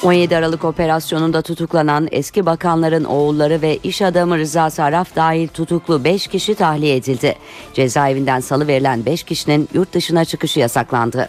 17 0.03 0.37
Aralık 0.37 0.65
operasyonunda 0.65 1.43
tutuklanan 1.43 2.09
eski 2.11 2.47
bakanların 2.47 3.05
oğulları 3.05 3.63
ve 3.63 3.77
iş 3.77 4.03
adamı 4.03 4.39
Rıza 4.39 4.71
Sarraf 4.71 5.17
dahil 5.17 5.49
tutuklu 5.49 6.05
5 6.05 6.27
kişi 6.27 6.55
tahliye 6.55 6.97
edildi. 6.97 7.35
Cezaevinden 7.75 8.41
salı 8.41 8.67
verilen 8.67 9.07
5 9.07 9.23
kişinin 9.23 9.69
yurt 9.75 9.93
dışına 9.93 10.25
çıkışı 10.25 10.61
yasaklandı. 10.61 11.29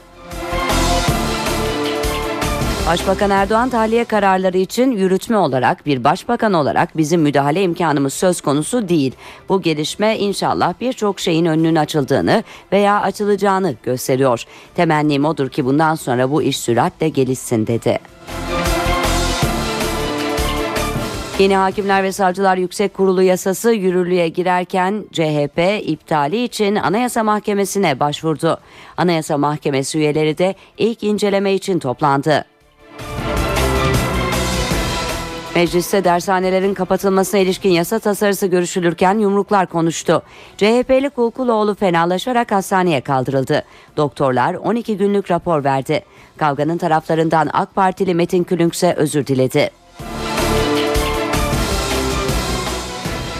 Başbakan 2.88 3.30
Erdoğan 3.30 3.70
tahliye 3.70 4.06
kararları 4.06 4.58
için 4.58 4.92
yürütme 4.92 5.38
olarak 5.38 5.86
bir 5.86 6.04
başbakan 6.04 6.54
olarak 6.54 6.98
bizim 6.98 7.22
müdahale 7.22 7.64
imkanımız 7.64 8.14
söz 8.14 8.42
konusu 8.42 8.90
değil. 8.90 9.16
Bu 9.50 9.62
gelişme 9.62 10.18
inşallah 10.18 10.74
birçok 10.82 11.20
şeyin 11.20 11.46
önünün 11.46 11.76
açıldığını 11.76 12.44
veya 12.72 13.02
açılacağını 13.02 13.76
gösteriyor. 13.84 14.44
Temennim 14.76 15.26
odur 15.26 15.50
ki 15.50 15.66
bundan 15.66 15.96
sonra 15.96 16.32
bu 16.32 16.44
iş 16.44 16.60
süratle 16.60 17.10
gelişsin 17.10 17.68
dedi. 17.68 18.00
Yeni 21.40 21.56
Hakimler 21.56 22.04
ve 22.04 22.12
Savcılar 22.12 22.58
Yüksek 22.58 22.94
Kurulu 22.94 23.22
yasası 23.22 23.72
yürürlüğe 23.72 24.28
girerken 24.30 25.06
CHP 25.12 25.88
iptali 25.90 26.44
için 26.44 26.76
Anayasa 26.76 27.24
Mahkemesi'ne 27.24 28.00
başvurdu. 28.00 28.58
Anayasa 28.98 29.38
Mahkemesi 29.38 29.98
üyeleri 29.98 30.38
de 30.38 30.56
ilk 30.78 31.04
inceleme 31.04 31.54
için 31.54 31.80
toplandı. 31.80 32.53
Mecliste 35.56 36.04
dershanelerin 36.04 36.74
kapatılmasına 36.74 37.39
ilişkin 37.39 37.70
yasa 37.70 37.99
tasarısı 37.99 38.47
görüşülürken 38.47 39.18
yumruklar 39.18 39.68
konuştu. 39.68 40.24
CHP'li 40.58 41.10
Kulkuloğlu 41.10 41.76
fenalaşarak 41.76 42.51
hastaneye 42.51 43.01
kaldırıldı. 43.01 43.64
Doktorlar 43.97 44.54
12 44.54 44.97
günlük 44.97 45.32
rapor 45.32 45.64
verdi. 45.64 46.04
Kavganın 46.38 46.78
taraflarından 46.78 47.49
AK 47.54 47.76
Partili 47.76 48.16
Metin 48.16 48.43
Külünk 48.43 48.74
ise 48.74 48.93
özür 48.93 49.28
diledi. 49.28 49.70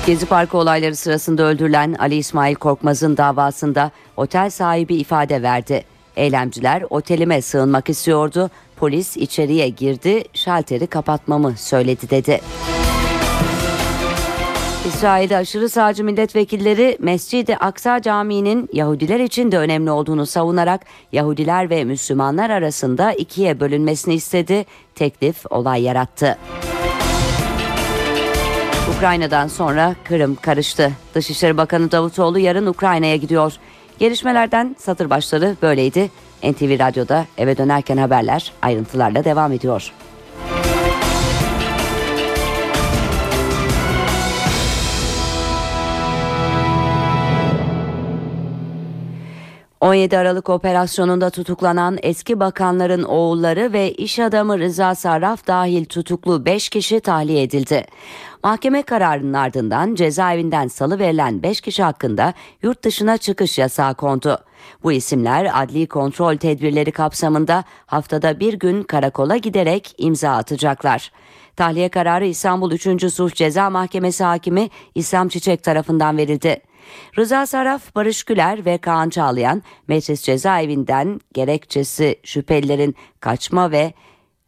Gezi 0.06 0.26
Parkı 0.26 0.58
olayları 0.58 0.96
sırasında 0.96 1.44
öldürülen 1.44 1.96
Ali 2.00 2.16
İsmail 2.16 2.56
Korkmaz'ın 2.56 3.18
davasında 3.18 3.92
otel 4.18 4.50
sahibi 4.50 4.96
ifade 4.96 5.42
verdi. 5.42 5.84
Eylemciler 6.16 6.84
otelime 6.90 7.42
sığınmak 7.42 7.90
istiyordu. 7.90 8.50
Polis 8.84 9.18
içeriye 9.18 9.70
girdi, 9.70 10.24
şalteri 10.34 10.88
kapatmamı 10.88 11.54
söyledi 11.58 12.10
dedi. 12.10 12.42
İsrail'de 14.88 15.38
aşırı 15.38 15.70
sağcı 15.70 16.04
milletvekilleri 16.04 16.98
Mescid-i 17.00 17.58
Aksa 17.58 18.02
Camii'nin 18.02 18.70
Yahudiler 18.74 19.20
için 19.20 19.52
de 19.52 19.58
önemli 19.58 19.92
olduğunu 19.92 20.26
savunarak 20.26 20.82
Yahudiler 21.12 21.70
ve 21.70 21.84
Müslümanlar 21.84 22.50
arasında 22.50 23.14
ikiye 23.14 23.60
bölünmesini 23.60 24.14
istedi. 24.14 24.66
Teklif 24.96 25.52
olay 25.52 25.82
yarattı. 25.82 26.38
Ukrayna'dan 28.98 29.48
sonra 29.48 29.96
Kırım 30.04 30.36
karıştı. 30.36 30.92
Dışişleri 31.16 31.58
Bakanı 31.58 31.92
Davutoğlu 31.92 32.40
yarın 32.40 32.66
Ukrayna'ya 32.66 33.16
gidiyor. 33.16 33.54
Gelişmelerden 34.00 34.76
satır 34.80 35.10
başları 35.10 35.56
böyleydi. 35.62 36.10
NTV 36.44 36.80
Radyo'da 36.80 37.26
eve 37.38 37.58
dönerken 37.58 37.98
haberler 37.98 38.52
ayrıntılarla 38.62 39.24
devam 39.26 39.52
ediyor. 39.52 39.94
...17 49.84 50.18
Aralık 50.18 50.50
operasyonunda 50.50 51.30
tutuklanan 51.30 51.98
eski 52.04 52.40
bakanların 52.40 53.04
oğulları 53.04 53.74
ve 53.74 53.94
iş 53.94 54.20
adamı 54.20 54.60
Rıza 54.60 54.96
Sarraf 54.96 55.48
dahil 55.48 55.86
tutuklu 55.86 56.46
5 56.46 56.70
kişi 56.70 57.00
tahliye 57.00 57.44
edildi. 57.44 57.86
Mahkeme 58.44 58.84
kararının 58.84 59.34
ardından 59.34 59.96
cezaevinden 59.96 60.68
salı 60.68 61.00
verilen 61.00 61.44
5 61.44 61.62
kişi 61.62 61.84
hakkında 61.84 62.34
yurt 62.62 62.84
dışına 62.84 63.18
çıkış 63.18 63.58
yasağı 63.58 63.96
kondu. 63.96 64.38
Bu 64.84 64.92
isimler 64.92 65.52
adli 65.54 65.88
kontrol 65.88 66.38
tedbirleri 66.38 66.92
kapsamında 66.92 67.64
haftada 67.86 68.40
bir 68.40 68.54
gün 68.54 68.84
karakola 68.84 69.38
giderek 69.38 69.96
imza 69.98 70.32
atacaklar. 70.32 71.12
Tahliye 71.56 71.90
kararı 71.90 72.26
İstanbul 72.26 72.72
3. 72.72 73.14
Sulh 73.14 73.32
Ceza 73.32 73.70
Mahkemesi 73.70 74.24
hakimi 74.24 74.70
İslam 74.96 75.28
Çiçek 75.28 75.64
tarafından 75.64 76.18
verildi. 76.18 76.62
Rıza 77.18 77.46
Saraf, 77.46 77.96
Barış 77.96 78.24
Güler 78.24 78.66
ve 78.66 78.78
Kaan 78.78 79.10
Çağlayan 79.10 79.64
meclis 79.88 80.24
cezaevinden 80.24 81.20
gerekçesi 81.34 82.20
şüphelilerin 82.24 82.96
kaçma 83.20 83.72
ve 83.72 83.94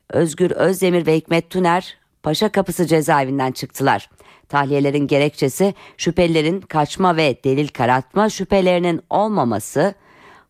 Özgür 0.10 0.52
Özdemir 0.52 1.06
ve 1.06 1.16
Hikmet 1.16 1.50
Tüner 1.50 1.98
Paşa 2.24 2.50
Kapısı 2.50 2.88
cezaevinden 2.88 3.52
çıktılar. 3.52 4.10
Tahliyelerin 4.50 5.08
gerekçesi 5.08 5.74
şüphelilerin 5.98 6.62
kaçma 6.62 7.18
ve 7.18 7.38
delil 7.44 7.68
karartma 7.68 8.30
şüphelerinin 8.30 9.02
olmaması, 9.10 9.96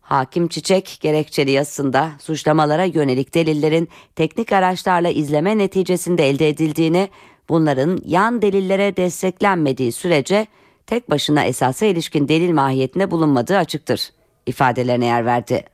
Hakim 0.00 0.48
Çiçek 0.48 0.98
gerekçeli 1.00 1.50
yazısında 1.50 2.10
suçlamalara 2.20 2.84
yönelik 2.84 3.34
delillerin 3.34 3.88
teknik 4.16 4.52
araçlarla 4.52 5.08
izleme 5.08 5.58
neticesinde 5.58 6.28
elde 6.28 6.48
edildiğini, 6.48 7.08
bunların 7.48 7.98
yan 8.04 8.42
delillere 8.42 8.96
desteklenmediği 8.96 9.92
sürece 9.92 10.46
tek 10.86 11.10
başına 11.10 11.44
esasa 11.44 11.86
ilişkin 11.86 12.28
delil 12.28 12.52
mahiyetinde 12.52 13.10
bulunmadığı 13.10 13.56
açıktır 13.56 14.10
ifadelerine 14.46 15.06
yer 15.06 15.26
verdi. 15.26 15.64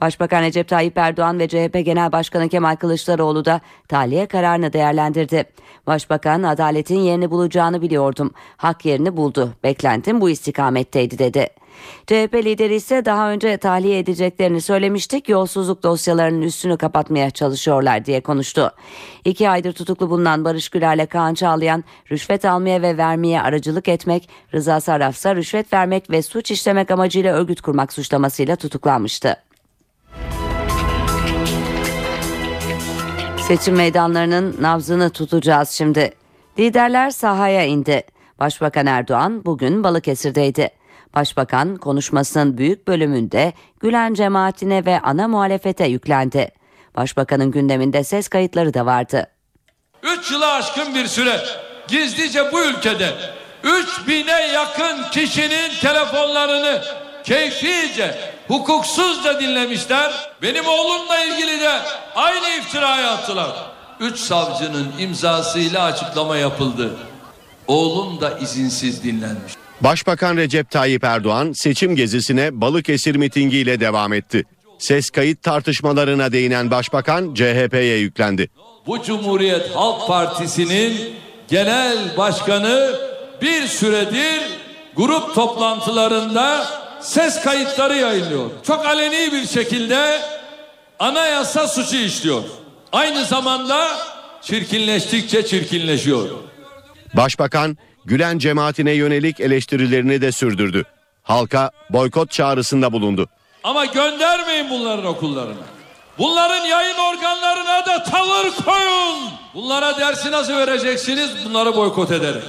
Başbakan 0.00 0.42
Recep 0.42 0.68
Tayyip 0.68 0.98
Erdoğan 0.98 1.38
ve 1.38 1.48
CHP 1.48 1.84
Genel 1.84 2.12
Başkanı 2.12 2.48
Kemal 2.48 2.76
Kılıçdaroğlu 2.76 3.44
da 3.44 3.60
tahliye 3.88 4.26
kararını 4.26 4.72
değerlendirdi. 4.72 5.44
Başbakan 5.86 6.42
adaletin 6.42 6.98
yerini 6.98 7.30
bulacağını 7.30 7.82
biliyordum. 7.82 8.30
Hak 8.56 8.84
yerini 8.84 9.16
buldu. 9.16 9.52
Beklentim 9.64 10.20
bu 10.20 10.30
istikametteydi 10.30 11.18
dedi. 11.18 11.48
CHP 12.06 12.34
lideri 12.34 12.74
ise 12.74 13.04
daha 13.04 13.30
önce 13.30 13.56
tahliye 13.56 13.98
edeceklerini 13.98 14.60
söylemiştik. 14.60 15.28
Yolsuzluk 15.28 15.82
dosyalarının 15.82 16.42
üstünü 16.42 16.76
kapatmaya 16.76 17.30
çalışıyorlar 17.30 18.04
diye 18.04 18.20
konuştu. 18.20 18.72
İki 19.24 19.50
aydır 19.50 19.72
tutuklu 19.72 20.10
bulunan 20.10 20.44
Barış 20.44 20.68
Güler'le 20.68 21.06
Kaan 21.06 21.34
Çağlayan 21.34 21.84
rüşvet 22.12 22.44
almaya 22.44 22.82
ve 22.82 22.96
vermeye 22.96 23.42
aracılık 23.42 23.88
etmek, 23.88 24.28
Rıza 24.54 24.80
Sarrafsa 24.80 25.36
rüşvet 25.36 25.72
vermek 25.72 26.10
ve 26.10 26.22
suç 26.22 26.50
işlemek 26.50 26.90
amacıyla 26.90 27.34
örgüt 27.34 27.60
kurmak 27.60 27.92
suçlamasıyla 27.92 28.56
tutuklanmıştı. 28.56 29.36
Seçim 33.48 33.74
meydanlarının 33.74 34.56
nabzını 34.60 35.10
tutacağız 35.10 35.70
şimdi. 35.70 36.12
Liderler 36.58 37.10
sahaya 37.10 37.64
indi. 37.64 38.02
Başbakan 38.38 38.86
Erdoğan 38.86 39.44
bugün 39.44 39.84
Balıkesir'deydi. 39.84 40.77
Başbakan 41.14 41.76
konuşmasının 41.76 42.58
büyük 42.58 42.88
bölümünde 42.88 43.52
Gülen 43.80 44.14
cemaatine 44.14 44.84
ve 44.84 45.00
ana 45.00 45.28
muhalefete 45.28 45.86
yüklendi. 45.86 46.50
Başbakanın 46.96 47.50
gündeminde 47.50 48.04
ses 48.04 48.28
kayıtları 48.28 48.74
da 48.74 48.86
vardı. 48.86 49.26
3 50.02 50.30
yılı 50.30 50.52
aşkın 50.52 50.94
bir 50.94 51.06
süre 51.06 51.40
gizlice 51.88 52.52
bu 52.52 52.64
ülkede 52.64 53.14
3000'e 53.64 54.52
yakın 54.52 55.10
kişinin 55.10 55.70
telefonlarını 55.80 56.82
keyfice, 57.24 58.18
hukuksuzca 58.48 59.40
dinlemişler. 59.40 60.30
Benim 60.42 60.66
oğlumla 60.66 61.24
ilgili 61.24 61.60
de 61.60 61.80
aynı 62.14 62.48
iftirayı 62.48 63.06
attılar. 63.06 63.50
Üç 64.00 64.18
savcının 64.18 64.92
imzasıyla 64.98 65.84
açıklama 65.84 66.36
yapıldı. 66.36 66.96
Oğlum 67.66 68.20
da 68.20 68.38
izinsiz 68.38 69.02
dinlenmiş. 69.04 69.52
Başbakan 69.80 70.36
Recep 70.36 70.70
Tayyip 70.70 71.04
Erdoğan 71.04 71.52
seçim 71.52 71.96
gezisine 71.96 72.60
Balıkesir 72.60 73.16
mitingiyle 73.16 73.80
devam 73.80 74.12
etti. 74.12 74.44
Ses 74.78 75.10
kayıt 75.10 75.42
tartışmalarına 75.42 76.32
değinen 76.32 76.70
başbakan 76.70 77.34
CHP'ye 77.34 77.98
yüklendi. 77.98 78.48
Bu 78.86 79.02
Cumhuriyet 79.02 79.76
Halk 79.76 80.08
Partisi'nin 80.08 81.14
genel 81.48 82.16
başkanı 82.16 82.92
bir 83.42 83.66
süredir 83.66 84.40
grup 84.96 85.34
toplantılarında 85.34 86.66
ses 87.00 87.42
kayıtları 87.42 87.96
yayınlıyor. 87.96 88.50
Çok 88.66 88.86
aleni 88.86 89.32
bir 89.32 89.46
şekilde 89.46 90.20
anayasa 90.98 91.68
suçu 91.68 91.96
işliyor. 91.96 92.42
Aynı 92.92 93.24
zamanda 93.24 93.88
çirkinleştikçe 94.42 95.46
çirkinleşiyor. 95.46 96.28
Başbakan 97.14 97.78
Gülen 98.08 98.38
cemaatine 98.38 98.92
yönelik 98.92 99.40
eleştirilerini 99.40 100.20
de 100.20 100.32
sürdürdü. 100.32 100.84
Halka 101.22 101.70
boykot 101.90 102.30
çağrısında 102.30 102.92
bulundu. 102.92 103.28
Ama 103.64 103.84
göndermeyin 103.84 104.70
bunların 104.70 105.04
okullarına. 105.04 105.64
Bunların 106.18 106.64
yayın 106.66 106.96
organlarına 106.98 107.86
da 107.86 108.02
tavır 108.02 108.50
koyun. 108.64 109.18
Bunlara 109.54 109.98
dersi 109.98 110.30
nasıl 110.30 110.52
vereceksiniz? 110.52 111.30
Bunları 111.44 111.76
boykot 111.76 112.10
ederek. 112.12 112.42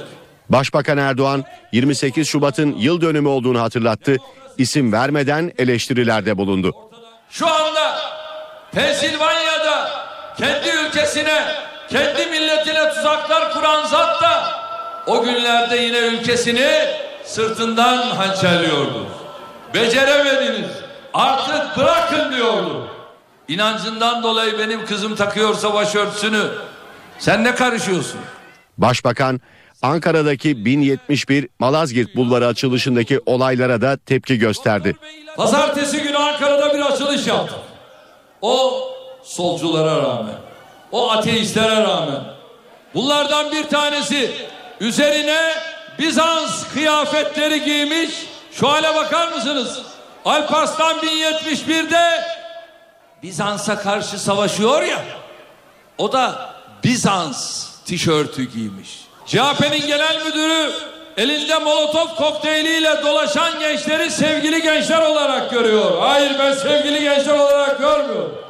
Başbakan 0.48 0.98
Erdoğan 0.98 1.44
28 1.72 2.28
Şubat'ın 2.28 2.76
yıl 2.76 3.00
dönümü 3.00 3.28
olduğunu 3.28 3.60
hatırlattı. 3.60 4.16
İsim 4.58 4.92
vermeden 4.92 5.52
eleştirilerde 5.58 6.38
bulundu. 6.38 6.72
Şu 7.30 7.46
anda 7.46 7.98
Pensilvanya'da 8.72 9.90
kendi 10.38 10.68
ülkesine, 10.86 11.44
kendi 11.90 12.26
milletine 12.26 12.88
tuzaklar 12.94 13.52
kuran 13.52 13.86
zat 13.86 14.22
da 14.22 14.59
o 15.10 15.22
günlerde 15.22 15.76
yine 15.76 15.98
ülkesini 15.98 16.68
sırtından 17.24 17.96
hançerliyordu. 17.96 19.06
Beceremediniz. 19.74 20.70
Artık 21.14 21.76
bırakın 21.76 22.32
diyordu. 22.36 22.88
İnancından 23.48 24.22
dolayı 24.22 24.58
benim 24.58 24.86
kızım 24.86 25.16
takıyorsa 25.16 25.74
başörtüsünü 25.74 26.42
sen 27.18 27.44
ne 27.44 27.54
karışıyorsun? 27.54 28.20
Başbakan 28.78 29.40
Ankara'daki 29.82 30.64
1071 30.64 31.48
Malazgirt 31.58 32.16
Bulvarı 32.16 32.46
açılışındaki 32.46 33.20
olaylara 33.26 33.80
da 33.80 33.96
tepki 33.96 34.38
gösterdi. 34.38 34.96
Pazartesi 35.36 36.02
günü 36.02 36.16
Ankara'da 36.16 36.74
bir 36.74 36.80
açılış 36.80 37.26
yaptık. 37.26 37.58
O 38.42 38.84
solculara 39.22 40.02
rağmen, 40.02 40.34
o 40.92 41.10
ateistlere 41.10 41.82
rağmen. 41.82 42.22
Bunlardan 42.94 43.52
bir 43.52 43.64
tanesi 43.64 44.30
üzerine 44.80 45.54
Bizans 45.98 46.68
kıyafetleri 46.72 47.64
giymiş. 47.64 48.10
Şu 48.52 48.68
hale 48.68 48.94
bakar 48.94 49.32
mısınız? 49.32 49.78
Alparslan 50.24 50.98
1071'de 50.98 52.24
Bizans'a 53.22 53.78
karşı 53.78 54.18
savaşıyor 54.18 54.82
ya. 54.82 54.98
O 55.98 56.12
da 56.12 56.54
Bizans 56.84 57.68
tişörtü 57.84 58.42
giymiş. 58.42 59.00
CHP'nin 59.26 59.86
genel 59.86 60.24
müdürü 60.26 60.72
elinde 61.16 61.58
molotof 61.58 62.16
kokteyliyle 62.16 63.02
dolaşan 63.02 63.58
gençleri 63.58 64.10
sevgili 64.10 64.62
gençler 64.62 65.02
olarak 65.02 65.50
görüyor. 65.50 65.98
Hayır 66.00 66.38
ben 66.38 66.52
sevgili 66.52 67.00
gençler 67.00 67.38
olarak 67.38 67.78
görmüyorum. 67.78 68.49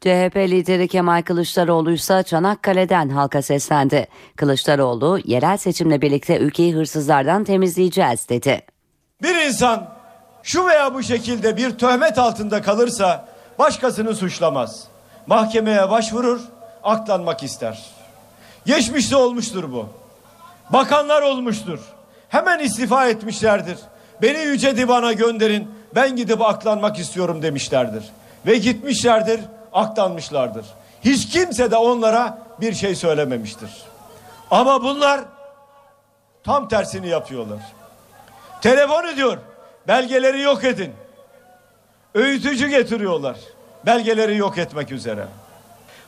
CHP 0.00 0.36
lideri 0.36 0.88
Kemal 0.88 1.22
Kılıçdaroğlu 1.22 1.92
ise 1.92 2.22
Çanakkale'den 2.22 3.08
halka 3.08 3.42
seslendi. 3.42 4.06
Kılıçdaroğlu 4.36 5.18
yerel 5.24 5.56
seçimle 5.56 6.02
birlikte 6.02 6.38
ülkeyi 6.38 6.74
hırsızlardan 6.74 7.44
temizleyeceğiz 7.44 8.28
dedi. 8.28 8.62
Bir 9.22 9.34
insan 9.34 9.88
şu 10.42 10.66
veya 10.66 10.94
bu 10.94 11.02
şekilde 11.02 11.56
bir 11.56 11.70
töhmet 11.70 12.18
altında 12.18 12.62
kalırsa 12.62 13.28
başkasını 13.58 14.14
suçlamaz. 14.14 14.84
Mahkemeye 15.26 15.90
başvurur, 15.90 16.40
aklanmak 16.82 17.42
ister. 17.42 17.86
Geçmişte 18.66 19.16
olmuştur 19.16 19.72
bu. 19.72 19.86
Bakanlar 20.70 21.22
olmuştur. 21.22 21.80
Hemen 22.28 22.58
istifa 22.58 23.08
etmişlerdir. 23.08 23.78
Beni 24.22 24.38
yüce 24.38 24.76
divana 24.76 25.12
gönderin. 25.12 25.68
Ben 25.94 26.16
gidip 26.16 26.42
aklanmak 26.42 26.98
istiyorum 26.98 27.42
demişlerdir. 27.42 28.04
Ve 28.46 28.56
gitmişlerdir, 28.56 29.40
aklanmışlardır. 29.72 30.66
Hiç 31.04 31.28
kimse 31.28 31.70
de 31.70 31.76
onlara 31.76 32.38
bir 32.60 32.74
şey 32.74 32.94
söylememiştir. 32.94 33.70
Ama 34.50 34.82
bunlar 34.82 35.20
tam 36.44 36.68
tersini 36.68 37.08
yapıyorlar. 37.08 37.58
Telefon 38.60 39.06
ediyor. 39.06 39.38
Belgeleri 39.88 40.40
yok 40.40 40.64
edin. 40.64 40.92
Öğütücü 42.14 42.68
getiriyorlar. 42.68 43.36
Belgeleri 43.86 44.36
yok 44.36 44.58
etmek 44.58 44.92
üzere. 44.92 45.26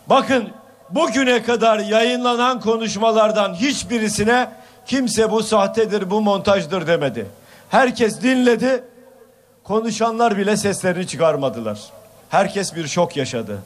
Bakın 0.06 0.48
bugüne 0.90 1.42
kadar 1.42 1.78
yayınlanan 1.78 2.60
konuşmalardan 2.60 3.54
hiçbirisine 3.54 4.50
kimse 4.86 5.30
bu 5.30 5.42
sahtedir, 5.42 6.10
bu 6.10 6.20
montajdır 6.20 6.86
demedi. 6.86 7.26
Herkes 7.68 8.22
dinledi. 8.22 8.84
Konuşanlar 9.64 10.36
bile 10.36 10.56
seslerini 10.56 11.06
çıkarmadılar. 11.06 11.80
Herkes 12.30 12.74
bir 12.74 12.86
şok 12.86 13.16
yaşadı. 13.16 13.62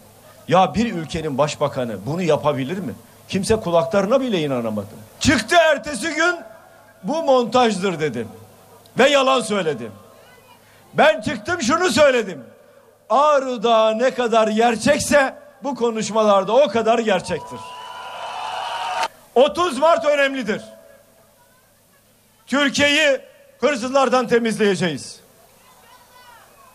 Ya 0.48 0.74
bir 0.74 0.94
ülkenin 0.94 1.38
başbakanı 1.38 1.96
bunu 2.06 2.22
yapabilir 2.22 2.78
mi? 2.78 2.94
Kimse 3.28 3.56
kulaklarına 3.56 4.20
bile 4.20 4.40
inanamadı. 4.40 4.86
Çıktı 5.20 5.56
ertesi 5.70 6.14
gün 6.14 6.36
bu 7.02 7.22
montajdır 7.22 8.00
dedim. 8.00 8.28
Ve 8.98 9.08
yalan 9.08 9.40
söyledim. 9.40 9.92
Ben 10.94 11.20
çıktım 11.20 11.62
şunu 11.62 11.90
söyledim. 11.90 12.44
Ağrı 13.10 13.62
Dağı 13.62 13.98
ne 13.98 14.10
kadar 14.14 14.48
gerçekse 14.48 15.34
bu 15.62 15.74
konuşmalarda 15.74 16.52
o 16.52 16.68
kadar 16.68 16.98
gerçektir. 16.98 17.58
30 19.34 19.78
Mart 19.78 20.04
önemlidir. 20.04 20.62
Türkiye'yi 22.46 23.20
hırsızlardan 23.60 24.28
temizleyeceğiz. 24.28 25.23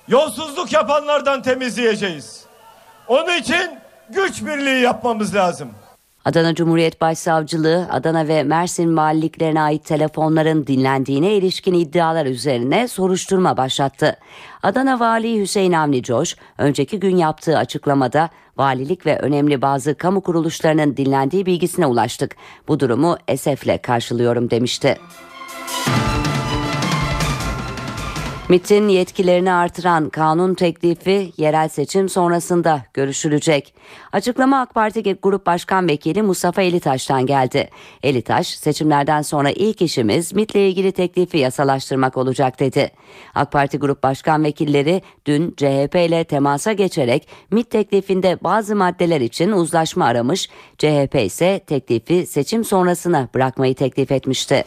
Yolsuzluk 0.09 0.73
yapanlardan 0.73 1.41
temizleyeceğiz. 1.41 2.43
Onun 3.07 3.37
için 3.39 3.69
güç 4.09 4.45
birliği 4.45 4.81
yapmamız 4.81 5.35
lazım. 5.35 5.69
Adana 6.25 6.55
Cumhuriyet 6.55 7.01
Başsavcılığı 7.01 7.87
Adana 7.91 8.27
ve 8.27 8.43
Mersin 8.43 8.97
valiliklerine 8.97 9.61
ait 9.61 9.85
telefonların 9.85 10.67
dinlendiğine 10.67 11.33
ilişkin 11.33 11.73
iddialar 11.73 12.25
üzerine 12.25 12.87
soruşturma 12.87 13.57
başlattı. 13.57 14.17
Adana 14.63 14.99
Vali 14.99 15.41
Hüseyin 15.41 15.73
Avni 15.73 16.03
Coş 16.03 16.35
önceki 16.57 16.99
gün 16.99 17.17
yaptığı 17.17 17.57
açıklamada 17.57 18.29
valilik 18.57 19.05
ve 19.05 19.19
önemli 19.19 19.61
bazı 19.61 19.95
kamu 19.95 20.21
kuruluşlarının 20.21 20.97
dinlendiği 20.97 21.45
bilgisine 21.45 21.85
ulaştık. 21.85 22.35
Bu 22.67 22.79
durumu 22.79 23.17
esefle 23.27 23.77
karşılıyorum 23.77 24.49
demişti. 24.49 24.97
MİT'in 28.49 28.87
yetkilerini 28.87 29.51
artıran 29.51 30.09
kanun 30.09 30.53
teklifi 30.53 31.31
yerel 31.37 31.69
seçim 31.69 32.09
sonrasında 32.09 32.81
görüşülecek. 32.93 33.73
Açıklama 34.11 34.61
AK 34.61 34.73
Parti 34.73 35.15
Grup 35.15 35.45
Başkan 35.45 35.87
Vekili 35.87 36.21
Mustafa 36.21 36.61
Elitaş'tan 36.61 37.25
geldi. 37.25 37.69
Elitaş, 38.03 38.47
seçimlerden 38.47 39.21
sonra 39.21 39.49
ilk 39.51 39.81
işimiz 39.81 40.33
MİT'le 40.33 40.55
ilgili 40.55 40.91
teklifi 40.91 41.37
yasalaştırmak 41.37 42.17
olacak 42.17 42.59
dedi. 42.59 42.91
AK 43.35 43.51
Parti 43.51 43.77
Grup 43.77 44.03
Başkan 44.03 44.43
Vekilleri 44.43 45.01
dün 45.25 45.51
CHP 45.57 45.95
ile 45.95 46.23
temasa 46.23 46.73
geçerek 46.73 47.27
MİT 47.51 47.69
teklifinde 47.69 48.37
bazı 48.43 48.75
maddeler 48.75 49.21
için 49.21 49.51
uzlaşma 49.51 50.05
aramış, 50.05 50.49
CHP 50.77 51.15
ise 51.15 51.59
teklifi 51.67 52.25
seçim 52.25 52.63
sonrasına 52.63 53.27
bırakmayı 53.35 53.75
teklif 53.75 54.11
etmişti. 54.11 54.65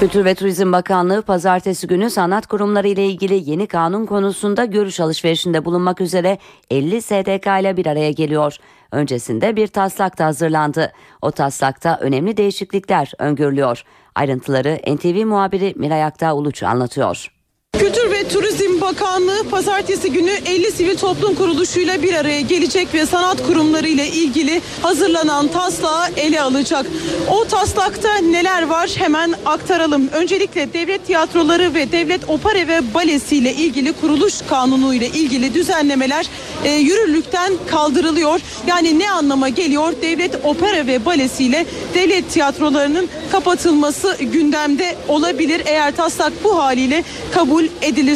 Kültür 0.00 0.24
ve 0.24 0.34
Turizm 0.34 0.72
Bakanlığı 0.72 1.22
pazartesi 1.22 1.86
günü 1.86 2.10
sanat 2.10 2.46
kurumları 2.46 2.88
ile 2.88 3.06
ilgili 3.06 3.50
yeni 3.50 3.66
kanun 3.66 4.06
konusunda 4.06 4.64
görüş 4.64 5.00
alışverişinde 5.00 5.64
bulunmak 5.64 6.00
üzere 6.00 6.38
50 6.70 7.02
STK 7.02 7.46
ile 7.60 7.76
bir 7.76 7.86
araya 7.86 8.10
geliyor. 8.10 8.56
Öncesinde 8.92 9.56
bir 9.56 9.66
taslak 9.66 10.18
da 10.18 10.24
hazırlandı. 10.24 10.92
O 11.22 11.30
taslakta 11.30 11.98
önemli 12.00 12.36
değişiklikler 12.36 13.12
öngörülüyor. 13.18 13.84
Ayrıntıları 14.14 14.80
NTV 14.86 15.26
muhabiri 15.26 15.74
Miray 15.76 16.04
Aktağ 16.04 16.34
Uluç 16.34 16.62
anlatıyor. 16.62 17.32
Kültür 17.72 18.10
ve 18.10 18.17
Turizm 18.32 18.80
Bakanlığı 18.80 19.48
pazartesi 19.50 20.12
günü 20.12 20.30
50 20.30 20.72
sivil 20.72 20.96
toplum 20.96 21.34
kuruluşuyla 21.34 22.02
bir 22.02 22.14
araya 22.14 22.40
gelecek 22.40 22.94
ve 22.94 23.06
sanat 23.06 23.46
kurumları 23.46 23.88
ile 23.88 24.08
ilgili 24.08 24.62
hazırlanan 24.82 25.48
taslağı 25.48 26.08
ele 26.16 26.42
alacak. 26.42 26.86
O 27.30 27.44
taslakta 27.44 28.14
neler 28.14 28.62
var 28.62 28.90
hemen 28.94 29.34
aktaralım. 29.46 30.08
Öncelikle 30.12 30.72
devlet 30.72 31.06
tiyatroları 31.06 31.74
ve 31.74 31.92
devlet 31.92 32.28
opera 32.28 32.68
ve 32.68 32.94
balesi 32.94 33.36
ile 33.36 33.54
ilgili 33.54 33.92
kuruluş 33.92 34.34
kanunu 34.48 34.94
ile 34.94 35.06
ilgili 35.06 35.54
düzenlemeler 35.54 36.26
e, 36.64 36.70
yürürlükten 36.70 37.52
kaldırılıyor. 37.66 38.40
Yani 38.66 38.98
ne 38.98 39.10
anlama 39.10 39.48
geliyor? 39.48 39.92
Devlet 40.02 40.44
opera 40.44 40.86
ve 40.86 41.04
balesi 41.04 41.44
ile 41.44 41.66
devlet 41.94 42.32
tiyatrolarının 42.32 43.08
kapatılması 43.32 44.16
gündemde 44.20 44.96
olabilir 45.08 45.62
eğer 45.66 45.96
taslak 45.96 46.32
bu 46.44 46.58
haliyle 46.58 47.04
kabul 47.34 47.64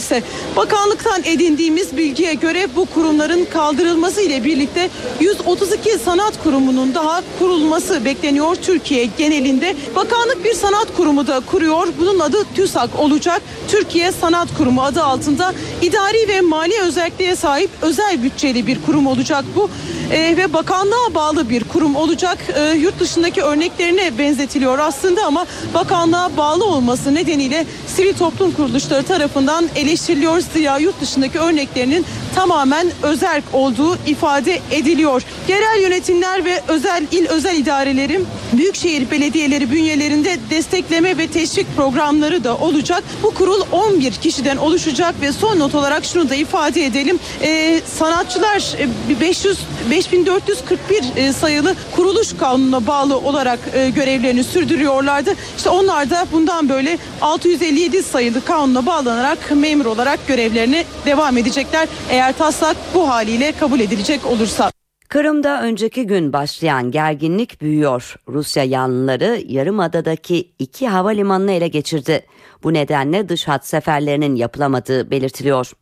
edilirse. 0.03 0.23
Bakanlıktan 0.57 1.23
edindiğimiz 1.25 1.97
bilgiye 1.97 2.35
göre 2.35 2.67
bu 2.77 2.87
kurumların 2.87 3.45
kaldırılması 3.45 4.21
ile 4.21 4.45
birlikte 4.45 4.91
132 5.21 5.99
sanat 5.99 6.43
kurumunun 6.43 6.95
daha 6.95 7.23
kurulması 7.39 8.05
bekleniyor 8.05 8.55
Türkiye 8.55 9.09
genelinde. 9.19 9.77
Bakanlık 9.97 10.45
bir 10.45 10.55
sanat 10.55 10.97
kurumu 10.97 11.27
da 11.27 11.41
kuruyor. 11.41 11.89
Bunun 11.99 12.19
adı 12.19 12.45
TÜSAK 12.55 13.01
olacak. 13.01 13.43
Türkiye 13.69 14.13
Sanat 14.13 14.49
Kurumu 14.59 14.83
adı 14.83 15.03
altında 15.03 15.55
idari 15.83 16.29
ve 16.29 16.41
mali 16.41 16.81
özelliğe 16.81 17.37
sahip 17.37 17.71
özel 17.83 18.23
bütçeli 18.23 18.67
bir 18.67 18.83
kurum 18.87 19.07
olacak 19.07 19.45
bu. 19.57 19.71
Ee, 20.13 20.37
ve 20.37 20.53
bakanlığa 20.53 21.15
bağlı 21.15 21.51
bir 21.51 21.65
kurum 21.65 21.97
olacak. 21.97 22.39
Ee, 22.55 22.75
yurt 22.77 23.01
dışındaki 23.01 23.43
örneklerine 23.43 24.19
benzetiliyor 24.19 24.79
aslında 24.79 25.25
ama 25.25 25.47
bakanlığa 25.75 26.37
bağlı 26.37 26.65
olması 26.65 27.15
nedeniyle 27.15 27.67
sivil 27.87 28.15
toplum 28.15 28.53
kuruluşları 28.53 29.03
tarafından 29.03 29.69
eleştiriliyor. 29.83 30.41
Zira 30.41 30.79
yurt 30.79 31.01
dışındaki 31.01 31.39
örneklerinin 31.39 32.07
tamamen 32.35 32.87
özerk 33.03 33.45
olduğu 33.53 33.99
ifade 34.07 34.61
ediliyor. 34.71 35.23
Yerel 35.49 35.83
yönetimler 35.83 36.45
ve 36.45 36.63
özel 36.69 37.07
il 37.13 37.27
özel 37.27 37.57
idareleri 37.57 38.21
Büyükşehir 38.53 39.11
belediyeleri 39.11 39.71
bünyelerinde 39.71 40.37
destekleme 40.51 41.19
ve 41.19 41.27
teşvik 41.27 41.77
programları 41.77 42.45
da 42.45 42.57
olacak. 42.57 43.05
Bu 43.23 43.35
kurul 43.35 43.61
11 43.73 44.13
kişiden 44.13 44.57
oluşacak 44.57 45.15
ve 45.21 45.33
son 45.33 45.59
not 45.59 45.75
olarak 45.75 46.05
şunu 46.05 46.29
da 46.29 46.35
ifade 46.35 46.85
edelim. 46.85 47.19
Ee, 47.43 47.81
sanatçılar 47.99 48.77
e, 49.11 49.21
500 49.21 49.59
5441 49.91 51.05
e, 51.17 51.33
sayılı 51.33 51.75
kuruluş 51.97 52.37
kanununa 52.37 52.87
bağlı 52.87 53.19
olarak 53.19 53.59
e, 53.75 53.91
görevlerini 53.91 54.45
sürdürüyorlardı. 54.45 55.35
İşte 55.57 55.71
onlar 55.71 56.11
da 56.11 56.27
bundan 56.33 56.69
böyle 56.69 56.99
657 57.21 58.03
sayılı 58.03 58.45
kanuna 58.45 58.87
bağlanarak 58.87 59.39
memur 59.51 59.85
olarak 59.85 60.29
görevlerini 60.29 60.85
devam 61.07 61.39
edecekler. 61.39 61.89
Eğer 62.11 62.22
taslak 62.31 62.77
bu 62.95 63.09
haliyle 63.09 63.53
kabul 63.53 63.81
edilecek 63.81 64.27
olursa. 64.27 64.71
Kırım'da 65.09 65.63
önceki 65.63 66.07
gün 66.07 66.33
başlayan 66.33 66.91
gerginlik 66.91 67.61
büyüyor. 67.61 68.17
Rusya 68.29 68.65
yanlıları 68.65 69.43
Yarımada'daki 69.49 70.53
iki 70.59 70.89
havalimanını 70.89 71.53
ele 71.53 71.69
geçirdi. 71.69 72.27
Bu 72.63 72.75
nedenle 72.75 73.29
dış 73.29 73.49
hat 73.49 73.67
seferlerinin 73.67 74.35
yapılamadığı 74.35 75.11
belirtiliyor. 75.11 75.73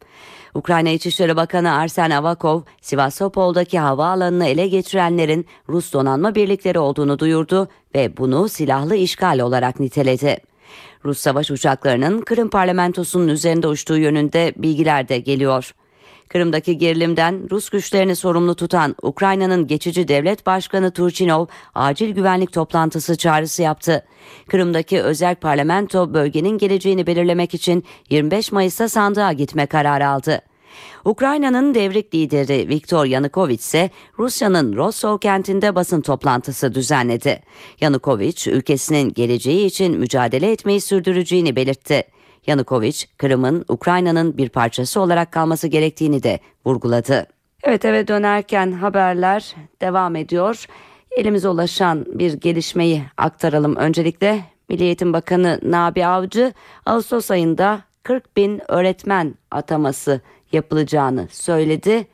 Ukrayna 0.55 0.89
İçişleri 0.89 1.37
Bakanı 1.37 1.73
Arsen 1.75 2.11
Avakov, 2.11 2.61
Sivastopol'daki 2.81 3.79
havaalanını 3.79 4.47
ele 4.47 4.69
geçirenlerin 4.69 5.47
Rus 5.69 5.93
donanma 5.93 6.35
birlikleri 6.35 6.79
olduğunu 6.79 7.19
duyurdu 7.19 7.69
ve 7.95 8.17
bunu 8.17 8.49
silahlı 8.49 8.97
işgal 8.97 9.39
olarak 9.39 9.81
niteledi. 9.81 10.39
Rus 11.05 11.19
savaş 11.19 11.51
uçaklarının 11.51 12.21
Kırım 12.21 12.51
parlamentosunun 12.51 13.29
üzerinde 13.29 13.69
uçtuğu 13.69 13.99
yönünde 13.99 14.53
bilgiler 14.57 15.09
de 15.09 15.19
geliyor. 15.19 15.75
Kırım'daki 16.31 16.79
gerilimden 16.79 17.51
Rus 17.51 17.71
güçlerini 17.71 18.17
sorumlu 18.17 18.55
tutan 18.55 18.97
Ukrayna'nın 19.03 19.67
geçici 19.67 20.09
devlet 20.09 20.47
başkanı 20.47 20.91
Turchinov 20.91 21.47
acil 21.75 22.11
güvenlik 22.15 22.53
toplantısı 22.53 23.17
çağrısı 23.17 23.63
yaptı. 23.63 24.05
Kırım'daki 24.49 25.03
özel 25.03 25.35
parlamento 25.35 26.15
bölgenin 26.15 26.59
geleceğini 26.59 27.07
belirlemek 27.07 27.55
için 27.55 27.85
25 28.11 28.53
Mayıs'ta 28.53 28.89
sandığa 28.89 29.33
gitme 29.33 29.67
kararı 29.67 30.09
aldı. 30.09 30.41
Ukrayna'nın 31.05 31.75
devrik 31.75 32.15
lideri 32.15 32.69
Viktor 32.69 33.05
Yanukovych 33.05 33.61
ise 33.61 33.91
Rusya'nın 34.19 34.77
Rostov 34.77 35.19
kentinde 35.19 35.75
basın 35.75 36.01
toplantısı 36.01 36.75
düzenledi. 36.75 37.43
Yanukovych 37.81 38.49
ülkesinin 38.49 39.13
geleceği 39.13 39.67
için 39.67 39.99
mücadele 39.99 40.53
etmeyi 40.53 40.81
sürdüreceğini 40.81 41.57
belirtti. 41.57 42.05
Yanukovych, 42.47 43.07
Kırım'ın 43.19 43.65
Ukrayna'nın 43.69 44.37
bir 44.39 44.49
parçası 44.49 45.01
olarak 45.01 45.33
kalması 45.33 45.69
gerektiğini 45.69 46.23
de 46.23 46.41
vurguladı. 46.67 47.27
Evet 47.63 47.85
eve 47.85 48.09
dönerken 48.09 48.73
haberler 48.73 49.55
devam 49.81 50.17
ediyor. 50.17 50.67
Elimize 51.11 51.49
ulaşan 51.49 52.07
bir 52.09 52.33
gelişmeyi 52.33 53.03
aktaralım. 53.17 53.77
Öncelikle 53.77 54.41
Milli 54.69 54.83
Eğitim 54.85 55.13
Bakanı 55.13 55.61
Nabi 55.63 56.07
Avcı 56.07 56.53
Ağustos 56.87 57.31
ayında 57.31 57.83
40 58.03 58.37
bin 58.37 58.61
öğretmen 58.69 59.35
ataması 59.51 60.21
yapılacağını 60.53 61.29
söyledi. 61.31 62.07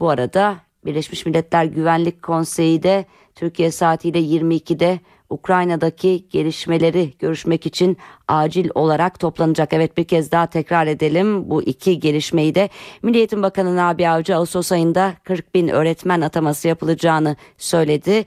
Bu 0.00 0.10
arada 0.10 0.56
Birleşmiş 0.84 1.26
Milletler 1.26 1.64
Güvenlik 1.64 2.22
Konseyi 2.22 2.82
de 2.82 3.04
Türkiye 3.34 3.70
saatiyle 3.70 4.18
22'de 4.18 5.00
Ukrayna'daki 5.30 6.26
gelişmeleri 6.30 7.12
görüşmek 7.18 7.66
için 7.66 7.96
acil 8.28 8.70
olarak 8.74 9.20
toplanacak. 9.20 9.72
Evet 9.72 9.96
bir 9.96 10.04
kez 10.04 10.32
daha 10.32 10.46
tekrar 10.46 10.86
edelim 10.86 11.50
bu 11.50 11.62
iki 11.62 12.00
gelişmeyi 12.00 12.54
de 12.54 12.68
Milli 13.02 13.18
Eğitim 13.18 13.42
Bakanı 13.42 13.76
Nabi 13.76 14.08
Avcı 14.08 14.36
Ağustos 14.36 14.72
ayında 14.72 15.14
40 15.24 15.54
bin 15.54 15.68
öğretmen 15.68 16.20
ataması 16.20 16.68
yapılacağını 16.68 17.36
söyledi. 17.58 18.24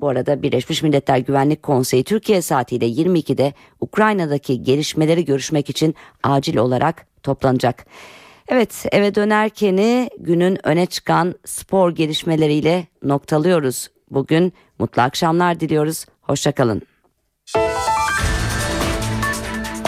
Bu 0.00 0.08
arada 0.08 0.42
Birleşmiş 0.42 0.82
Milletler 0.82 1.18
Güvenlik 1.18 1.62
Konseyi 1.62 2.04
Türkiye 2.04 2.42
saatiyle 2.42 2.86
22'de 2.86 3.52
Ukrayna'daki 3.80 4.62
gelişmeleri 4.62 5.24
görüşmek 5.24 5.70
için 5.70 5.94
acil 6.22 6.56
olarak 6.56 7.06
toplanacak. 7.22 7.86
Evet 8.48 8.86
eve 8.92 9.14
dönerkeni 9.14 10.10
günün 10.18 10.66
öne 10.66 10.86
çıkan 10.86 11.34
spor 11.44 11.90
gelişmeleriyle 11.94 12.86
noktalıyoruz. 13.02 13.88
Bugün 14.10 14.52
mutlu 14.78 15.02
akşamlar 15.02 15.60
diliyoruz. 15.60 16.06
Hoşçakalın. 16.22 16.82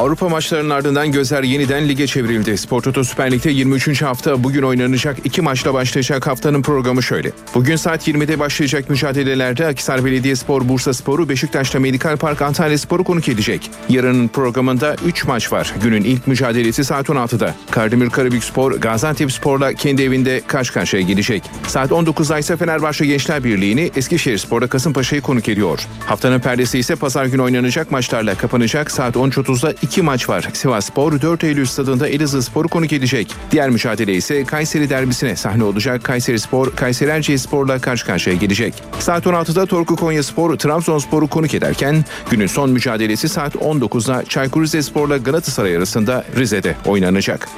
Avrupa 0.00 0.28
maçlarının 0.28 0.70
ardından 0.70 1.12
gözler 1.12 1.42
yeniden 1.42 1.88
lige 1.88 2.06
çevrildi. 2.06 2.58
Spor 2.58 2.82
Toto 2.82 3.04
Süper 3.04 3.32
Lig'de 3.32 3.50
23. 3.50 4.02
hafta 4.02 4.44
bugün 4.44 4.62
oynanacak 4.62 5.16
iki 5.24 5.42
maçla 5.42 5.74
başlayacak 5.74 6.26
haftanın 6.26 6.62
programı 6.62 7.02
şöyle. 7.02 7.32
Bugün 7.54 7.76
saat 7.76 8.08
20'de 8.08 8.38
başlayacak 8.38 8.90
mücadelelerde 8.90 9.66
Akisar 9.66 10.04
Belediyespor, 10.04 10.68
Bursa 10.68 10.94
Sporu, 10.94 11.28
Beşiktaş'ta 11.28 11.80
Medikal 11.80 12.16
Park 12.16 12.42
Antalya 12.42 12.78
Sporu 12.78 13.04
konuk 13.04 13.28
edecek. 13.28 13.70
Yarının 13.88 14.28
programında 14.28 14.96
3 15.06 15.24
maç 15.24 15.52
var. 15.52 15.74
Günün 15.82 16.04
ilk 16.04 16.26
mücadelesi 16.26 16.84
saat 16.84 17.06
16'da. 17.08 17.54
Kardemir 17.70 18.10
Karabük 18.10 18.44
Spor, 18.44 18.72
Gaziantep 18.72 19.32
Spor'la 19.32 19.72
kendi 19.72 20.02
evinde 20.02 20.42
karşı 20.46 20.72
karşıya 20.72 21.02
gelecek. 21.02 21.42
Saat 21.66 21.90
19'da 21.90 22.38
ise 22.38 22.56
Fenerbahçe 22.56 23.06
Gençler 23.06 23.44
Birliği'ni 23.44 23.90
Eskişehir 23.96 24.38
Spor'da 24.38 24.66
Kasımpaşa'yı 24.66 25.22
konuk 25.22 25.48
ediyor. 25.48 25.86
Haftanın 26.06 26.40
perdesi 26.40 26.78
ise 26.78 26.96
pazar 26.96 27.26
günü 27.26 27.42
oynanacak 27.42 27.90
maçlarla 27.90 28.34
kapanacak. 28.34 28.90
Saat 28.90 29.16
13.30'da 29.16 29.74
iki 29.90 30.02
maç 30.02 30.28
var. 30.28 30.48
Sivas 30.52 30.84
Spor 30.84 31.20
4 31.20 31.44
Eylül 31.44 31.66
stadında 31.66 32.08
Elazığ 32.08 32.42
Spor'u 32.42 32.68
konuk 32.68 32.92
edecek. 32.92 33.34
Diğer 33.50 33.70
mücadele 33.70 34.14
ise 34.14 34.44
Kayseri 34.44 34.90
derbisine 34.90 35.36
sahne 35.36 35.64
olacak. 35.64 36.04
Kayseri 36.04 36.40
Spor, 36.40 36.76
Kayseri 36.76 37.10
Erciyes 37.10 37.42
Spor'la 37.42 37.78
karşı 37.78 38.06
karşıya 38.06 38.36
gelecek. 38.36 38.74
Saat 38.98 39.26
16'da 39.26 39.66
Torku 39.66 39.96
Konya 39.96 40.22
Spor, 40.22 40.56
Trabzonspor'u 40.56 41.28
konuk 41.28 41.54
ederken 41.54 42.04
günün 42.30 42.46
son 42.46 42.70
mücadelesi 42.70 43.28
saat 43.28 43.54
19'da 43.54 44.24
Çaykur 44.24 44.62
Rizespor'la 44.62 45.16
Galatasaray 45.16 45.76
arasında 45.76 46.24
Rize'de 46.36 46.76
oynanacak. 46.86 47.48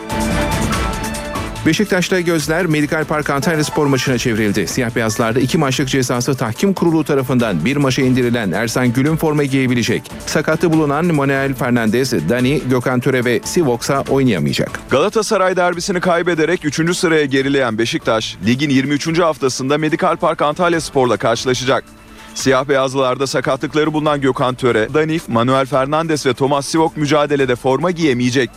Beşiktaş'ta 1.66 2.20
gözler 2.20 2.66
Medikal 2.66 3.04
Park 3.04 3.30
Antalya 3.30 3.64
Spor 3.64 3.86
maçına 3.86 4.18
çevrildi. 4.18 4.66
Siyah 4.66 4.94
beyazlarda 4.94 5.40
iki 5.40 5.58
maçlık 5.58 5.88
cezası 5.88 6.34
tahkim 6.34 6.74
kurulu 6.74 7.04
tarafından 7.04 7.64
bir 7.64 7.76
maça 7.76 8.02
indirilen 8.02 8.52
Ersan 8.52 8.92
Gül'ün 8.92 9.16
forma 9.16 9.44
giyebilecek. 9.44 10.02
Sakatlı 10.26 10.72
bulunan 10.72 11.14
Manuel 11.14 11.54
Fernandez, 11.54 12.12
Dani, 12.28 12.62
Gökhan 12.70 13.00
Töre 13.00 13.24
ve 13.24 13.40
Sivox'a 13.44 14.04
oynayamayacak. 14.10 14.80
Galatasaray 14.90 15.56
derbisini 15.56 16.00
kaybederek 16.00 16.64
3. 16.64 16.96
sıraya 16.96 17.24
gerileyen 17.24 17.78
Beşiktaş, 17.78 18.36
ligin 18.46 18.70
23. 18.70 19.18
haftasında 19.18 19.78
Medikal 19.78 20.16
Park 20.16 20.42
Antalya 20.42 20.80
Spor'la 20.80 21.16
karşılaşacak. 21.16 21.84
Siyah 22.34 22.68
beyazlılarda 22.68 23.26
sakatlıkları 23.26 23.92
bulunan 23.92 24.20
Gökhan 24.20 24.54
Töre, 24.54 24.88
Danif, 24.94 25.28
Manuel 25.28 25.66
Fernandes 25.66 26.26
ve 26.26 26.34
Thomas 26.34 26.66
Sivok 26.66 26.96
mücadelede 26.96 27.56
forma 27.56 27.90
giyemeyecek. 27.90 28.50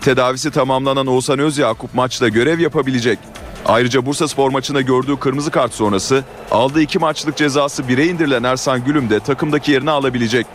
Tedavisi 0.00 0.50
tamamlanan 0.50 1.06
Oğuzhan 1.06 1.38
Özyakup 1.38 1.94
maçta 1.94 2.28
görev 2.28 2.58
yapabilecek. 2.58 3.18
Ayrıca 3.66 4.06
Bursa 4.06 4.28
Spor 4.28 4.50
maçında 4.50 4.80
gördüğü 4.80 5.16
kırmızı 5.16 5.50
kart 5.50 5.74
sonrası 5.74 6.24
aldığı 6.50 6.80
iki 6.80 6.98
maçlık 6.98 7.36
cezası 7.36 7.82
1'e 7.82 8.06
indirilen 8.06 8.42
Ersan 8.42 8.84
Gülüm 8.84 9.10
de 9.10 9.20
takımdaki 9.20 9.72
yerini 9.72 9.90
alabilecek. 9.90 10.46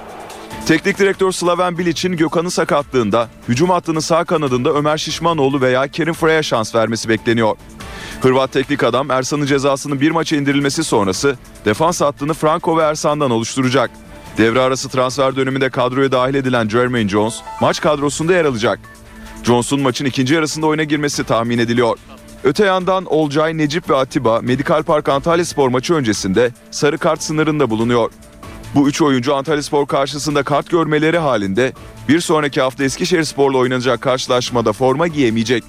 Teknik 0.66 1.00
direktör 1.00 1.32
Slaven 1.32 1.78
Bilic'in 1.78 2.18
Gökhan'ın 2.18 2.50
sakatlığında 2.50 3.30
hücum 3.50 3.70
hattının 3.70 4.00
sağ 4.00 4.24
kanadında 4.24 4.74
Ömer 4.74 4.98
Şişmanoğlu 4.98 5.62
veya 5.62 5.88
Kerim 5.88 6.14
Freya 6.14 6.44
şans 6.44 6.76
vermesi 6.76 7.10
bekleniyor. 7.10 7.56
Hırvat 8.22 8.52
teknik 8.52 8.84
adam 8.84 9.12
Ersan'ın 9.12 9.46
cezasının 9.46 10.02
bir 10.02 10.12
maça 10.12 10.36
indirilmesi 10.36 10.84
sonrası 10.84 11.38
defans 11.66 12.02
hattını 12.02 12.34
Franco 12.34 12.78
ve 12.78 12.82
Ersan'dan 12.82 13.32
oluşturacak. 13.32 13.90
Devre 14.38 14.62
arası 14.62 14.90
transfer 14.90 15.36
döneminde 15.36 15.70
kadroya 15.70 16.12
dahil 16.12 16.36
edilen 16.36 16.70
Jermaine 16.70 17.10
Jones 17.10 17.36
maç 17.62 17.82
kadrosunda 17.82 18.34
yer 18.34 18.46
alacak. 18.46 18.80
Jones'un 19.44 19.82
maçın 19.82 20.06
ikinci 20.06 20.34
yarısında 20.34 20.68
oyuna 20.68 20.84
girmesi 20.84 21.24
tahmin 21.24 21.58
ediliyor. 21.58 21.98
Öte 22.44 22.66
yandan 22.66 23.06
Olcay, 23.06 23.58
Necip 23.58 23.90
ve 23.90 23.96
Atiba 23.96 24.42
Medikal 24.42 24.84
Park 24.84 25.10
Antalya 25.10 25.46
Spor 25.46 25.70
maçı 25.70 25.94
öncesinde 25.94 26.52
sarı 26.72 26.98
kart 26.98 27.24
sınırında 27.24 27.70
bulunuyor. 27.70 28.12
Bu 28.76 28.90
üç 28.90 29.02
oyuncu 29.02 29.36
Antalya 29.36 29.64
Spor 29.64 29.88
karşısında 29.88 30.44
kart 30.44 30.70
görmeleri 30.70 31.18
halinde 31.18 31.74
bir 32.10 32.20
sonraki 32.20 32.62
hafta 32.62 32.84
Eskişehir 32.84 33.24
Spor'la 33.24 33.58
oynanacak 33.58 34.02
karşılaşmada 34.02 34.74
forma 34.74 35.08
giyemeyecek. 35.08 35.64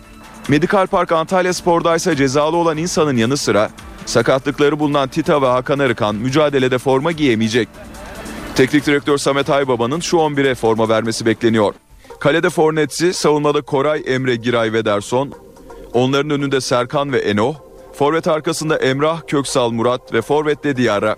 Medikal 0.49 0.87
Park 0.87 1.12
Antalya 1.12 1.55
Spor'da 1.55 1.97
ise 1.97 2.16
cezalı 2.16 2.57
olan 2.57 2.77
insanın 2.77 3.16
yanı 3.16 3.37
sıra 3.37 3.70
sakatlıkları 4.07 4.79
bulunan 4.79 5.09
Tita 5.09 5.43
ve 5.43 5.47
Hakan 5.47 5.79
Arıkan 5.79 6.14
mücadelede 6.14 6.79
forma 6.79 7.12
giyemeyecek. 7.12 7.68
Teknik 8.55 8.87
direktör 8.87 9.18
Samet 9.18 9.51
Aybaba'nın 9.51 10.01
şu 10.01 10.16
11'e 10.16 10.55
forma 10.55 10.89
vermesi 10.89 11.27
bekleniyor. 11.27 11.75
Kalede 12.25 12.51
Fornetsi, 12.51 13.12
savunmada 13.12 13.62
Koray, 13.62 14.03
Emre, 14.07 14.37
Giray 14.37 14.72
ve 14.72 14.85
Derson. 14.85 15.33
Onların 15.93 16.31
önünde 16.31 16.61
Serkan 16.61 17.12
ve 17.12 17.18
Eno. 17.18 17.55
Forvet 17.93 18.29
arkasında 18.29 18.77
Emrah, 18.77 19.20
Köksal, 19.27 19.70
Murat 19.70 20.12
ve 20.12 20.22
Forvet'te 20.22 20.77
Diyara. 20.77 21.16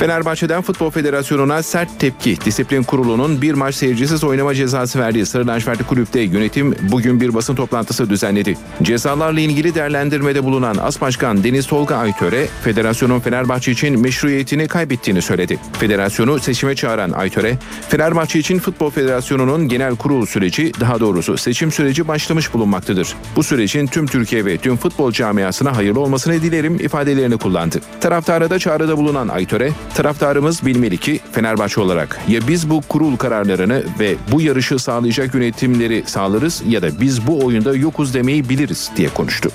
Fenerbahçe'den 0.00 0.62
Futbol 0.62 0.90
Federasyonu'na 0.90 1.62
sert 1.62 2.00
tepki. 2.00 2.40
Disiplin 2.44 2.82
Kurulu'nun 2.82 3.42
bir 3.42 3.54
maç 3.54 3.74
seyircisiz 3.74 4.24
oynama 4.24 4.54
cezası 4.54 4.98
verdiği 4.98 5.26
Sarı 5.26 5.46
Lacivertli 5.46 5.84
Kulüp'te 5.84 6.20
yönetim 6.20 6.74
bugün 6.82 7.20
bir 7.20 7.34
basın 7.34 7.54
toplantısı 7.54 8.10
düzenledi. 8.10 8.56
Cezalarla 8.82 9.40
ilgili 9.40 9.74
değerlendirmede 9.74 10.44
bulunan 10.44 10.76
As 10.76 11.00
Başkan 11.00 11.44
Deniz 11.44 11.66
Tolga 11.66 11.96
Aytöre, 11.96 12.46
federasyonun 12.64 13.20
Fenerbahçe 13.20 13.72
için 13.72 14.00
meşruiyetini 14.00 14.68
kaybettiğini 14.68 15.22
söyledi. 15.22 15.58
Federasyonu 15.72 16.38
seçime 16.38 16.76
çağıran 16.76 17.10
Aytöre, 17.10 17.58
Fenerbahçe 17.88 18.38
için 18.38 18.58
Futbol 18.58 18.90
Federasyonu'nun 18.90 19.68
genel 19.68 19.96
kurul 19.96 20.26
süreci, 20.26 20.72
daha 20.80 21.00
doğrusu 21.00 21.36
seçim 21.36 21.72
süreci 21.72 22.08
başlamış 22.08 22.54
bulunmaktadır. 22.54 23.14
Bu 23.36 23.42
sürecin 23.42 23.86
tüm 23.86 24.06
Türkiye 24.06 24.44
ve 24.44 24.58
tüm 24.58 24.76
futbol 24.76 25.12
camiasına 25.12 25.76
hayırlı 25.76 26.00
olmasını 26.00 26.42
dilerim 26.42 26.74
ifadelerini 26.74 27.36
kullandı. 27.38 27.80
Taraftara 28.00 28.50
da 28.50 28.58
çağrıda 28.58 28.96
bulunan 28.96 29.28
Aytöre, 29.28 29.72
taraftarımız 29.94 30.66
bilmeli 30.66 30.98
ki 30.98 31.20
Fenerbahçe 31.32 31.80
olarak 31.80 32.20
ya 32.28 32.40
biz 32.48 32.70
bu 32.70 32.80
kurul 32.88 33.16
kararlarını 33.16 33.84
ve 33.98 34.14
bu 34.32 34.40
yarışı 34.40 34.78
sağlayacak 34.78 35.34
yönetimleri 35.34 36.02
sağlarız 36.06 36.62
ya 36.68 36.82
da 36.82 37.00
biz 37.00 37.26
bu 37.26 37.44
oyunda 37.44 37.76
yokuz 37.76 38.14
demeyi 38.14 38.48
biliriz 38.48 38.90
diye 38.96 39.08
konuştu. 39.08 39.50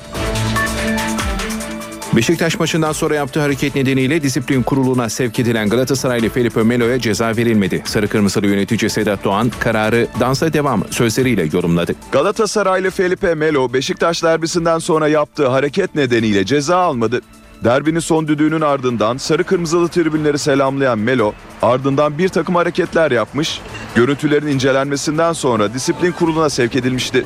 Beşiktaş 2.16 2.60
maçından 2.60 2.92
sonra 2.92 3.16
yaptığı 3.16 3.40
hareket 3.40 3.76
nedeniyle 3.76 4.24
disiplin 4.24 4.64
kuruluna 4.64 5.10
sevk 5.10 5.40
edilen 5.40 5.70
Galatasaraylı 5.70 6.30
Felipe 6.30 6.64
Melo'ya 6.64 7.00
ceza 7.00 7.28
verilmedi. 7.38 7.82
Sarı 7.86 8.08
Kırmızılı 8.08 8.48
yönetici 8.48 8.90
Sedat 8.90 9.24
Doğan 9.24 9.52
kararı 9.60 10.08
dansa 10.20 10.54
devam 10.54 10.84
sözleriyle 10.92 11.50
yorumladı. 11.54 11.96
Galatasaraylı 12.12 12.90
Felipe 12.90 13.36
Melo 13.36 13.74
Beşiktaş 13.74 14.24
derbisinden 14.24 14.80
sonra 14.80 15.08
yaptığı 15.08 15.48
hareket 15.48 15.96
nedeniyle 15.96 16.46
ceza 16.46 16.78
almadı. 16.78 17.22
Derbinin 17.66 18.00
son 18.00 18.28
düdüğünün 18.28 18.62
ardından 18.62 19.18
sarı 19.18 19.44
kırmızılı 19.44 19.88
tribünleri 19.88 20.40
selamlayan 20.40 21.00
Melo 21.00 21.34
ardından 21.62 22.18
bir 22.18 22.30
takım 22.30 22.56
hareketler 22.56 23.12
yapmış, 23.12 23.62
görüntülerin 23.96 24.48
incelenmesinden 24.48 25.34
sonra 25.34 25.74
disiplin 25.74 26.12
kuruluna 26.12 26.50
sevk 26.50 26.76
edilmişti. 26.76 27.26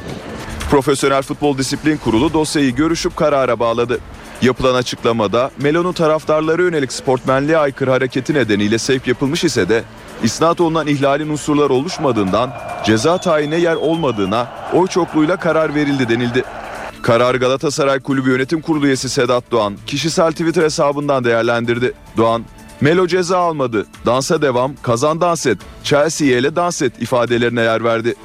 Profesyonel 0.71 1.21
Futbol 1.21 1.57
Disiplin 1.57 1.97
Kurulu 1.97 2.33
dosyayı 2.33 2.75
görüşüp 2.75 3.15
karara 3.15 3.59
bağladı. 3.59 3.99
Yapılan 4.41 4.75
açıklamada 4.75 5.51
Melo'nun 5.61 5.93
taraftarlara 5.93 6.61
yönelik 6.61 6.93
sportmenliğe 6.93 7.57
aykırı 7.57 7.91
hareketi 7.91 8.33
nedeniyle 8.33 8.77
sevk 8.77 9.07
yapılmış 9.07 9.43
ise 9.43 9.69
de 9.69 9.83
isnat 10.23 10.61
olunan 10.61 10.87
ihlalin 10.87 11.29
unsurlar 11.29 11.69
oluşmadığından 11.69 12.53
ceza 12.85 13.17
tayine 13.17 13.55
yer 13.55 13.75
olmadığına 13.75 14.47
oy 14.73 14.87
çokluğuyla 14.87 15.37
karar 15.37 15.75
verildi 15.75 16.09
denildi. 16.09 16.43
Karar 17.01 17.35
Galatasaray 17.35 17.99
Kulübü 17.99 18.29
Yönetim 18.29 18.61
Kurulu 18.61 18.85
üyesi 18.85 19.09
Sedat 19.09 19.51
Doğan 19.51 19.75
kişisel 19.87 20.31
Twitter 20.31 20.63
hesabından 20.63 21.23
değerlendirdi. 21.23 21.93
Doğan, 22.17 22.45
Melo 22.81 23.07
ceza 23.07 23.37
almadı, 23.37 23.85
dansa 24.05 24.41
devam, 24.41 24.75
kazan 24.81 25.21
dans 25.21 25.45
et, 25.45 25.57
Chelsea'ye 25.83 26.39
ile 26.39 26.55
dans 26.55 26.81
et 26.81 27.01
ifadelerine 27.01 27.61
yer 27.61 27.83
verdi. 27.83 28.15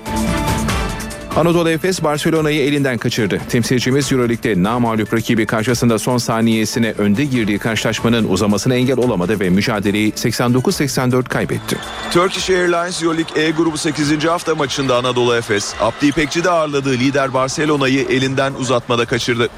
Anadolu 1.37 1.71
Efes 1.71 2.03
Barcelona'yı 2.05 2.61
elinden 2.61 2.99
kaçırdı. 2.99 3.41
Temsilcimiz 3.49 4.13
Euroleague'de 4.13 4.63
namağlup 4.63 5.15
rakibi 5.15 5.47
karşısında 5.47 5.99
son 5.99 6.19
saniyesine 6.19 6.95
önde 6.99 7.25
girdiği 7.25 7.59
karşılaşmanın 7.59 8.29
uzamasına 8.29 8.75
engel 8.75 8.99
olamadı 8.99 9.41
ve 9.41 9.51
mücadeleyi 9.51 10.13
89-84 10.13 11.25
kaybetti. 11.25 11.77
Turkish 12.13 12.51
Airlines 12.51 13.03
Euroleague 13.03 13.43
E 13.43 13.51
grubu 13.51 13.79
8. 13.79 14.25
hafta 14.25 14.55
maçında 14.55 14.97
Anadolu 14.97 15.37
Efes, 15.37 15.75
Abdi 15.81 16.07
İpekçi'de 16.07 16.51
ağırladığı 16.51 16.93
lider 16.93 17.35
Barcelona'yı 17.35 18.07
elinden 18.11 18.55
uzatmada 18.55 19.05
kaçırdı. 19.05 19.49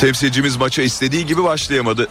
Temsilcimiz 0.00 0.56
maça 0.56 0.82
istediği 0.82 1.26
gibi 1.26 1.44
başlayamadı. 1.44 2.08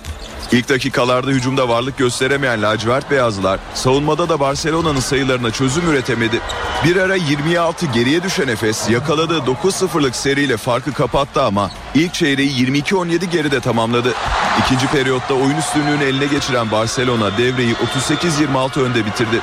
İlk 0.52 0.70
dakikalarda 0.70 1.32
hücumda 1.32 1.70
varlık 1.70 1.98
gösteremeyen 1.98 2.62
lacivert 2.62 3.12
beyazlılar 3.12 3.60
savunmada 3.74 4.30
da 4.30 4.40
Barcelona'nın 4.40 5.00
sayılarına 5.00 5.52
çözüm 5.52 5.90
üretemedi. 5.90 6.40
Bir 6.86 6.96
ara 6.96 7.16
26 7.16 7.86
geriye 7.86 8.24
düşen 8.24 8.48
Efes 8.48 8.90
yakaladığı 8.90 9.38
9-0'lık 9.38 10.16
seriyle 10.16 10.58
farkı 10.58 10.94
kapattı 10.94 11.44
ama 11.44 11.72
ilk 11.96 12.14
çeyreği 12.14 12.68
22-17 12.68 13.26
geride 13.26 13.60
tamamladı. 13.60 14.14
İkinci 14.60 14.88
periyotta 14.88 15.34
oyun 15.34 15.58
üstünlüğünü 15.58 16.04
eline 16.04 16.26
geçiren 16.26 16.72
Barcelona 16.72 17.38
devreyi 17.38 17.74
38-26 17.74 18.80
önde 18.82 19.06
bitirdi. 19.06 19.42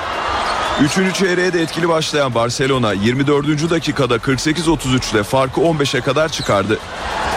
Üçüncü 0.82 1.12
çeyreğe 1.12 1.52
de 1.52 1.62
etkili 1.62 1.88
başlayan 1.88 2.34
Barcelona 2.34 2.92
24. 2.92 3.70
dakikada 3.70 4.16
48-33 4.16 5.14
ile 5.14 5.22
farkı 5.22 5.60
15'e 5.60 6.00
kadar 6.00 6.28
çıkardı. 6.28 6.78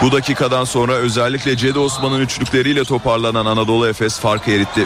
Bu 0.02 0.12
dakikadan 0.12 0.64
sonra 0.64 0.94
özellikle 0.94 1.58
Cedi 1.58 1.80
Osman'ın 1.80 2.22
üçlükleriyle 2.22 2.84
toparlanan 2.84 3.46
Anadolu 3.46 3.88
Efes 3.88 4.20
farkı 4.20 4.52
eritti. 4.52 4.86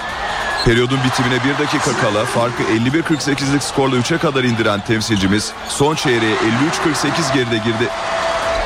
Periyodun 0.66 1.00
bitimine 1.06 1.44
bir 1.44 1.64
dakika 1.64 1.92
kala 2.02 2.26
farkı 2.26 2.64
51-48'lik 2.64 3.64
skorla 3.64 3.96
3'e 3.96 4.18
kadar 4.18 4.44
indiren 4.44 4.82
temsilcimiz 4.82 5.52
son 5.70 5.96
çeyreğe 5.96 6.36
53-48 6.36 7.34
geride 7.34 7.58
girdi. 7.58 7.90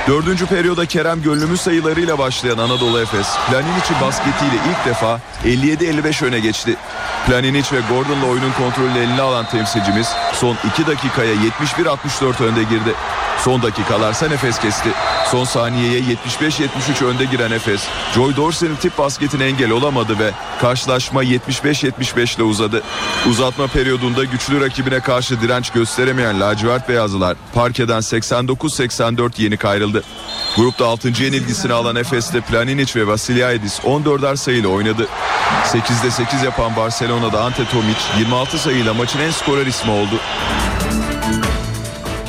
Dördüncü 0.08 0.46
periyoda 0.46 0.86
Kerem 0.86 1.22
Gönlümüz 1.22 1.62
sayılarıyla 1.62 2.18
başlayan 2.18 2.58
Anadolu 2.58 3.02
Efes, 3.02 3.28
Planinic 3.50 4.02
basketiyle 4.02 4.56
ilk 4.70 4.86
defa 4.86 5.20
57-55 5.46 6.26
öne 6.26 6.40
geçti. 6.40 6.76
Planinic 7.26 7.72
ve 7.72 7.80
Gordon'la 7.90 8.26
oyunun 8.26 8.52
kontrolünü 8.52 8.98
eline 8.98 9.22
alan 9.22 9.46
temsilcimiz 9.46 10.08
son 10.34 10.58
2 10.74 10.88
dakikaya 10.88 11.36
71-64 11.36 12.44
önde 12.44 12.64
girdi. 12.64 12.94
Son 13.38 13.62
dakikalarsa 13.62 14.28
nefes 14.28 14.60
kesti. 14.60 14.90
Son 15.32 15.44
saniyeye 15.44 16.02
75-73 16.02 17.06
önde 17.06 17.26
giren 17.26 17.52
Efes, 17.52 17.82
Joy 18.16 18.36
Dorsey'nin 18.36 18.76
tip 18.76 18.98
basketine 18.98 19.46
engel 19.46 19.72
olamadı 19.72 20.20
ve 20.20 20.32
karşılaşma 20.62 21.24
75-75 21.24 22.36
ile 22.36 22.44
uzadı. 22.44 22.84
Uzatma 23.30 23.68
periyodunda 23.68 24.24
güçlü 24.24 24.62
rakibine 24.62 25.00
karşı 25.00 25.42
direnç 25.42 25.70
gösteremeyen 25.70 26.40
lacivert 26.40 26.90
beyazlılar 26.90 27.38
parkeden 27.54 28.00
89-84 28.00 29.42
yenik 29.42 29.66
ayrıldı. 29.66 30.04
Grupta 30.58 30.88
6. 30.88 31.08
yenilgisini 31.08 31.74
alan 31.74 31.96
Efes'te 31.96 32.42
Planinic 32.42 33.00
ve 33.00 33.08
Vasiliadis 33.08 33.80
14'er 33.80 34.38
sayıyla 34.38 34.70
oynadı. 34.70 35.08
8'de 35.64 36.12
8 36.12 36.44
yapan 36.44 36.76
Barcelona'da 36.76 37.44
Ante 37.44 37.66
Tomic 37.66 38.00
26 38.20 38.58
sayıyla 38.58 38.94
maçın 38.94 39.20
en 39.20 39.32
skorer 39.32 39.66
ismi 39.66 39.92
oldu. 39.92 40.16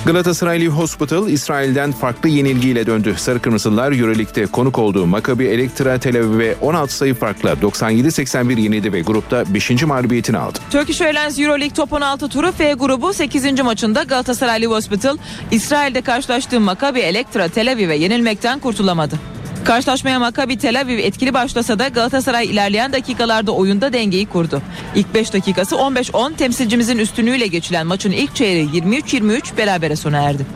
Galatasaray 0.07 0.66
Hospital 0.66 1.28
İsrail'den 1.28 1.92
farklı 1.92 2.28
yenilgiyle 2.28 2.86
döndü. 2.86 3.14
Sarı 3.18 3.42
Kırmızılar 3.42 3.92
Euroleague'de 3.92 4.46
konuk 4.46 4.78
olduğu 4.78 5.07
Maccabi 5.07 5.44
Elektra 5.44 5.98
Tel 5.98 6.16
Aviv'e 6.16 6.57
16 6.61 6.96
sayı 6.96 7.14
farkla 7.14 7.52
97-81 7.52 8.61
yenildi 8.61 8.92
ve 8.92 9.00
grupta 9.00 9.54
5. 9.54 9.82
mağlubiyetini 9.82 10.38
aldı. 10.38 10.59
Turkish 10.70 11.00
Airlines 11.00 11.38
Euroleague 11.38 11.74
Top 11.74 11.92
16 11.92 12.28
turu 12.28 12.52
F 12.52 12.72
grubu 12.72 13.12
8. 13.12 13.61
maçında 13.61 14.02
Galatasaray 14.02 14.64
Hospital 14.64 15.16
İsrail'de 15.50 16.00
karşılaştığı 16.00 16.61
Maccabi 16.61 17.00
Elektra 17.00 17.48
Tel 17.48 17.72
Aviv'e 17.72 17.96
yenilmekten 17.96 18.59
kurtulamadı. 18.59 19.36
Karşılaşmaya 19.66 20.18
Maccabi 20.18 20.58
Tel 20.58 20.80
Aviv 20.80 20.98
etkili 20.98 21.34
başlasa 21.34 21.78
da 21.78 21.88
Galatasaray 21.88 22.46
ilerleyen 22.46 22.92
dakikalarda 22.92 23.52
oyunda 23.52 23.92
dengeyi 23.92 24.26
kurdu. 24.26 24.62
İlk 24.94 25.14
5 25.14 25.32
dakikası 25.32 25.76
15-10 25.76 26.36
temsilcimizin 26.36 26.98
üstünlüğüyle 26.98 27.46
geçilen 27.46 27.86
maçın 27.86 28.12
ilk 28.12 28.36
çeyreği 28.36 28.68
23-23 28.68 29.56
berabere 29.56 29.96
sona 29.96 30.22
erdi. 30.22 30.46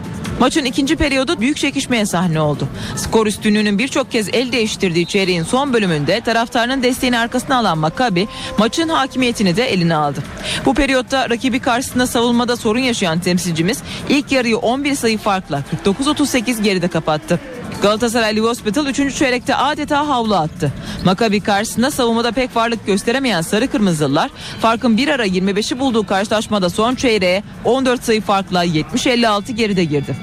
Maçın 0.41 0.65
ikinci 0.65 0.97
periyodu 0.97 1.41
büyük 1.41 1.57
çekişmeye 1.57 2.07
sahne 2.07 2.41
oldu. 2.41 2.69
Skor 2.97 3.27
üstünlüğünün 3.27 3.79
birçok 3.79 4.13
kez 4.13 4.29
el 4.33 4.53
değiştirdiği 4.53 5.07
çeyreğin 5.07 5.43
son 5.43 5.73
bölümünde 5.73 6.21
taraftarının 6.21 6.83
desteğini 6.83 7.19
arkasına 7.19 7.57
alan 7.57 7.79
Maccabi 7.79 8.29
maçın 8.59 8.89
hakimiyetini 8.89 9.57
de 9.57 9.73
eline 9.73 9.95
aldı. 9.95 10.23
Bu 10.65 10.75
periyotta 10.75 11.31
rakibi 11.31 11.61
karşısında 11.61 12.07
savunmada 12.07 12.57
sorun 12.57 12.81
yaşayan 12.81 13.21
temsilcimiz 13.21 13.83
ilk 14.09 14.33
yarıyı 14.33 14.59
11 14.59 14.95
sayı 14.95 15.19
farkla 15.19 15.63
49-38 15.85 16.63
geride 16.63 16.89
kapattı. 16.89 17.41
Galatasaray 17.83 18.39
Hospital 18.39 18.87
3. 18.87 19.17
çeyrekte 19.17 19.55
adeta 19.55 20.09
havlu 20.09 20.37
attı. 20.37 20.73
Maccabi 21.05 21.41
karşısında 21.41 21.91
savunmada 21.91 22.33
pek 22.33 22.57
varlık 22.57 22.87
gösteremeyen 22.87 23.41
sarı 23.41 23.69
kırmızılar 23.71 24.31
farkın 24.61 24.97
bir 24.97 25.09
ara 25.09 25.27
25'i 25.27 25.79
bulduğu 25.79 26.07
karşılaşmada 26.07 26.71
son 26.71 26.95
çeyreğe 26.95 27.43
14 27.65 28.05
sayı 28.05 28.21
farkla 28.21 28.65
70-56 28.65 29.53
geride 29.53 29.85
girdi. 29.85 30.17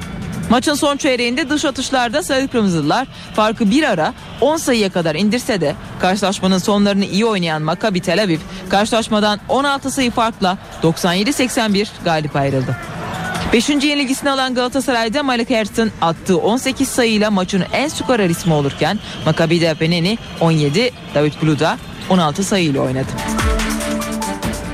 Maçın 0.50 0.74
son 0.74 0.98
çeyreğinde 0.98 1.50
dış 1.50 1.66
atışlarda 1.66 2.24
sarı 2.24 2.48
kırmızılar 2.48 3.08
farkı 3.36 3.72
bir 3.72 3.84
ara 3.84 4.14
10 4.42 4.58
sayıya 4.58 4.90
kadar 4.90 5.16
indirse 5.16 5.62
de 5.62 5.76
karşılaşmanın 6.00 6.58
sonlarını 6.58 7.06
iyi 7.06 7.26
oynayan 7.26 7.62
Maccabi 7.62 8.02
Tel 8.02 8.24
Aviv 8.24 8.40
karşılaşmadan 8.70 9.40
16 9.50 9.92
sayı 9.92 10.12
farkla 10.12 10.58
97-81 10.84 11.88
galip 12.06 12.36
ayrıldı. 12.36 12.78
Beşinci 13.54 13.88
yenilgisini 13.88 14.30
alan 14.30 14.56
Galatasaray'da 14.56 15.24
Malik 15.24 15.52
Ersin 15.52 15.92
attığı 16.02 16.38
18 16.38 16.88
sayıyla 16.88 17.32
maçın 17.32 17.64
en 17.74 17.88
skorer 17.88 18.30
ismi 18.30 18.54
olurken 18.54 19.00
Maccabi'de 19.26 19.74
Peneni 19.74 20.18
17, 20.40 20.92
David 21.16 21.34
Gluda 21.42 21.78
16 22.10 22.44
sayıyla 22.44 22.82
oynadı. 22.82 23.08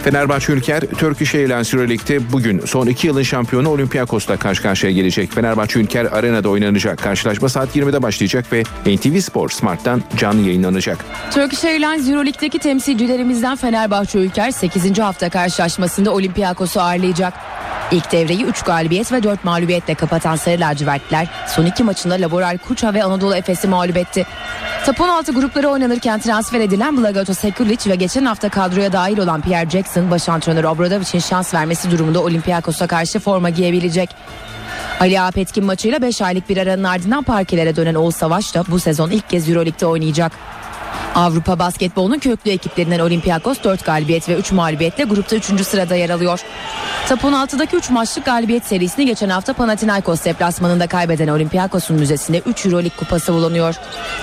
Fenerbahçe 0.03 0.53
Ülker, 0.53 0.82
Turkish 0.82 1.36
Airlines 1.36 1.74
Euroleague'de 1.74 2.32
bugün 2.34 2.59
son 2.66 2.88
iki 2.88 3.07
yılın 3.07 3.24
şampiyonu 3.24 3.70
Olympiakos'la 3.70 4.38
karşı 4.38 4.61
karşıya 4.61 4.91
gelecek. 4.91 5.34
Fenerbahçe 5.34 5.80
Ülker 5.80 6.05
Arena'da 6.05 6.49
oynanacak. 6.49 6.99
Karşılaşma 6.99 7.49
saat 7.49 7.76
20'de 7.76 8.01
başlayacak 8.01 8.45
ve 8.53 8.64
NTV 8.86 9.20
Spor 9.20 9.49
Smart'tan 9.49 10.03
canlı 10.18 10.47
yayınlanacak. 10.47 11.05
Turkish 11.34 11.66
Airlines 11.66 12.09
Euroleague'deki 12.09 12.59
temsilcilerimizden 12.59 13.55
Fenerbahçe 13.55 14.20
Ülker 14.20 14.51
8. 14.51 14.99
hafta 14.99 15.30
karşılaşmasında 15.30 16.11
Olympiakos'u 16.11 16.82
ağırlayacak. 16.82 17.34
İlk 17.94 18.12
devreyi 18.12 18.44
3 18.44 18.62
galibiyet 18.62 19.12
ve 19.12 19.24
4 19.24 19.44
mağlubiyetle 19.44 19.96
kapatan 19.96 20.36
Sarı 20.36 20.60
Lacivertliler 20.60 21.28
son 21.48 21.66
iki 21.66 21.84
maçında 21.84 22.14
Laboral 22.14 22.58
Kuça 22.58 22.94
ve 22.94 23.04
Anadolu 23.04 23.36
Efes'i 23.36 23.68
mağlup 23.68 23.98
etti. 23.98 24.26
Top 24.86 25.02
16 25.02 25.32
grupları 25.32 25.68
oynanırken 25.68 26.20
transfer 26.20 26.60
edilen 26.60 26.98
Blagoto 26.98 27.34
Sekulic 27.34 27.89
ve 27.89 27.96
geçen 27.96 28.26
hafta 28.26 28.50
kadroya 28.50 28.94
dahil 28.94 29.18
olan 29.18 29.41
Pierre 29.41 29.70
Jackson 29.70 30.12
baş 30.12 30.30
antrenör 30.30 30.64
Obradovic'in 30.64 31.20
şans 31.20 31.54
vermesi 31.54 31.91
durumunda 31.91 32.24
Olympiakos'a 32.24 32.88
karşı 32.88 33.20
forma 33.20 33.50
giyebilecek. 33.50 34.10
Ali 35.00 35.22
Ağa 35.22 35.32
Petkin 35.32 35.66
maçıyla 35.66 36.02
5 36.02 36.22
aylık 36.22 36.50
bir 36.50 36.58
aranın 36.58 36.84
ardından 36.84 37.24
parkelere 37.24 37.76
dönen 37.76 37.96
Oğuz 37.96 38.16
Savaş 38.16 38.56
da 38.56 38.64
bu 38.68 38.80
sezon 38.80 39.10
ilk 39.10 39.30
kez 39.30 39.50
Euroleague'de 39.50 39.86
oynayacak. 39.86 40.32
Avrupa 41.16 41.60
basketbolunun 41.60 42.20
köklü 42.20 42.52
ekiplerinden 42.52 43.00
Olympiakos 43.00 43.64
4 43.64 43.86
galibiyet 43.86 44.30
ve 44.30 44.36
3 44.36 44.52
mağlubiyetle 44.52 45.04
grupta 45.04 45.36
3. 45.36 45.68
sırada 45.68 45.96
yer 45.96 46.10
alıyor. 46.10 46.39
Top 47.10 47.22
16'daki 47.22 47.76
3 47.76 47.89
maçlık 47.89 48.26
galibiyet 48.26 48.66
serisini 48.66 49.06
geçen 49.06 49.30
hafta 49.30 49.54
Panathinaikos 49.54 50.26
deplasmanında 50.26 50.88
kaybeden 50.88 51.28
Olympiakos'un 51.28 52.00
müzesinde 52.00 52.39
3 52.39 52.66
Euroleague 52.66 52.98
kupası 52.98 53.34
bulunuyor. 53.34 53.76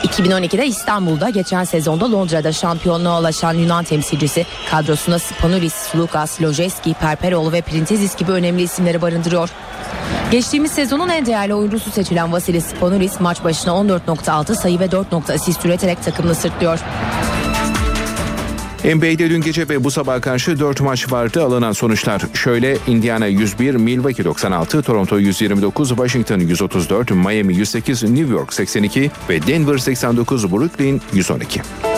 2012'de 0.02 0.66
İstanbul'da 0.66 1.30
geçen 1.30 1.64
sezonda 1.64 2.12
Londra'da 2.12 2.52
şampiyonluğa 2.52 3.20
ulaşan 3.20 3.54
Yunan 3.54 3.84
temsilcisi 3.84 4.46
kadrosuna 4.70 5.18
Spanulis, 5.18 5.96
Lukas, 5.96 6.42
Lojeski, 6.42 6.94
Perperol 6.94 7.52
ve 7.52 7.60
Printezis 7.60 8.16
gibi 8.16 8.32
önemli 8.32 8.62
isimleri 8.62 9.02
barındırıyor. 9.02 9.50
Geçtiğimiz 10.30 10.72
sezonun 10.72 11.08
en 11.08 11.26
değerli 11.26 11.54
oyuncusu 11.54 11.90
seçilen 11.90 12.32
Vasilis 12.32 12.66
Spanulis 12.66 13.20
maç 13.20 13.44
başına 13.44 13.72
14.6 13.72 14.54
sayı 14.54 14.80
ve 14.80 14.90
4 14.90 15.12
nokta 15.12 15.34
asist 15.34 15.66
üreterek 15.66 16.04
takımını 16.04 16.34
sırtlıyor. 16.60 16.78
NBA'de 18.84 19.30
dün 19.30 19.40
gece 19.40 19.68
ve 19.68 19.84
bu 19.84 19.90
sabah 19.90 20.22
karşı 20.22 20.60
4 20.60 20.80
maç 20.80 21.12
vardı 21.12 21.42
alınan 21.44 21.72
sonuçlar. 21.72 22.22
Şöyle 22.34 22.76
Indiana 22.86 23.26
101, 23.26 23.74
Milwaukee 23.74 24.24
96, 24.24 24.82
Toronto 24.82 25.18
129, 25.18 25.88
Washington 25.88 26.40
134, 26.40 27.10
Miami 27.10 27.54
108, 27.54 28.02
New 28.02 28.34
York 28.34 28.52
82 28.52 29.10
ve 29.28 29.46
Denver 29.46 29.78
89, 29.78 30.52
Brooklyn 30.52 31.00
112. 31.12 31.89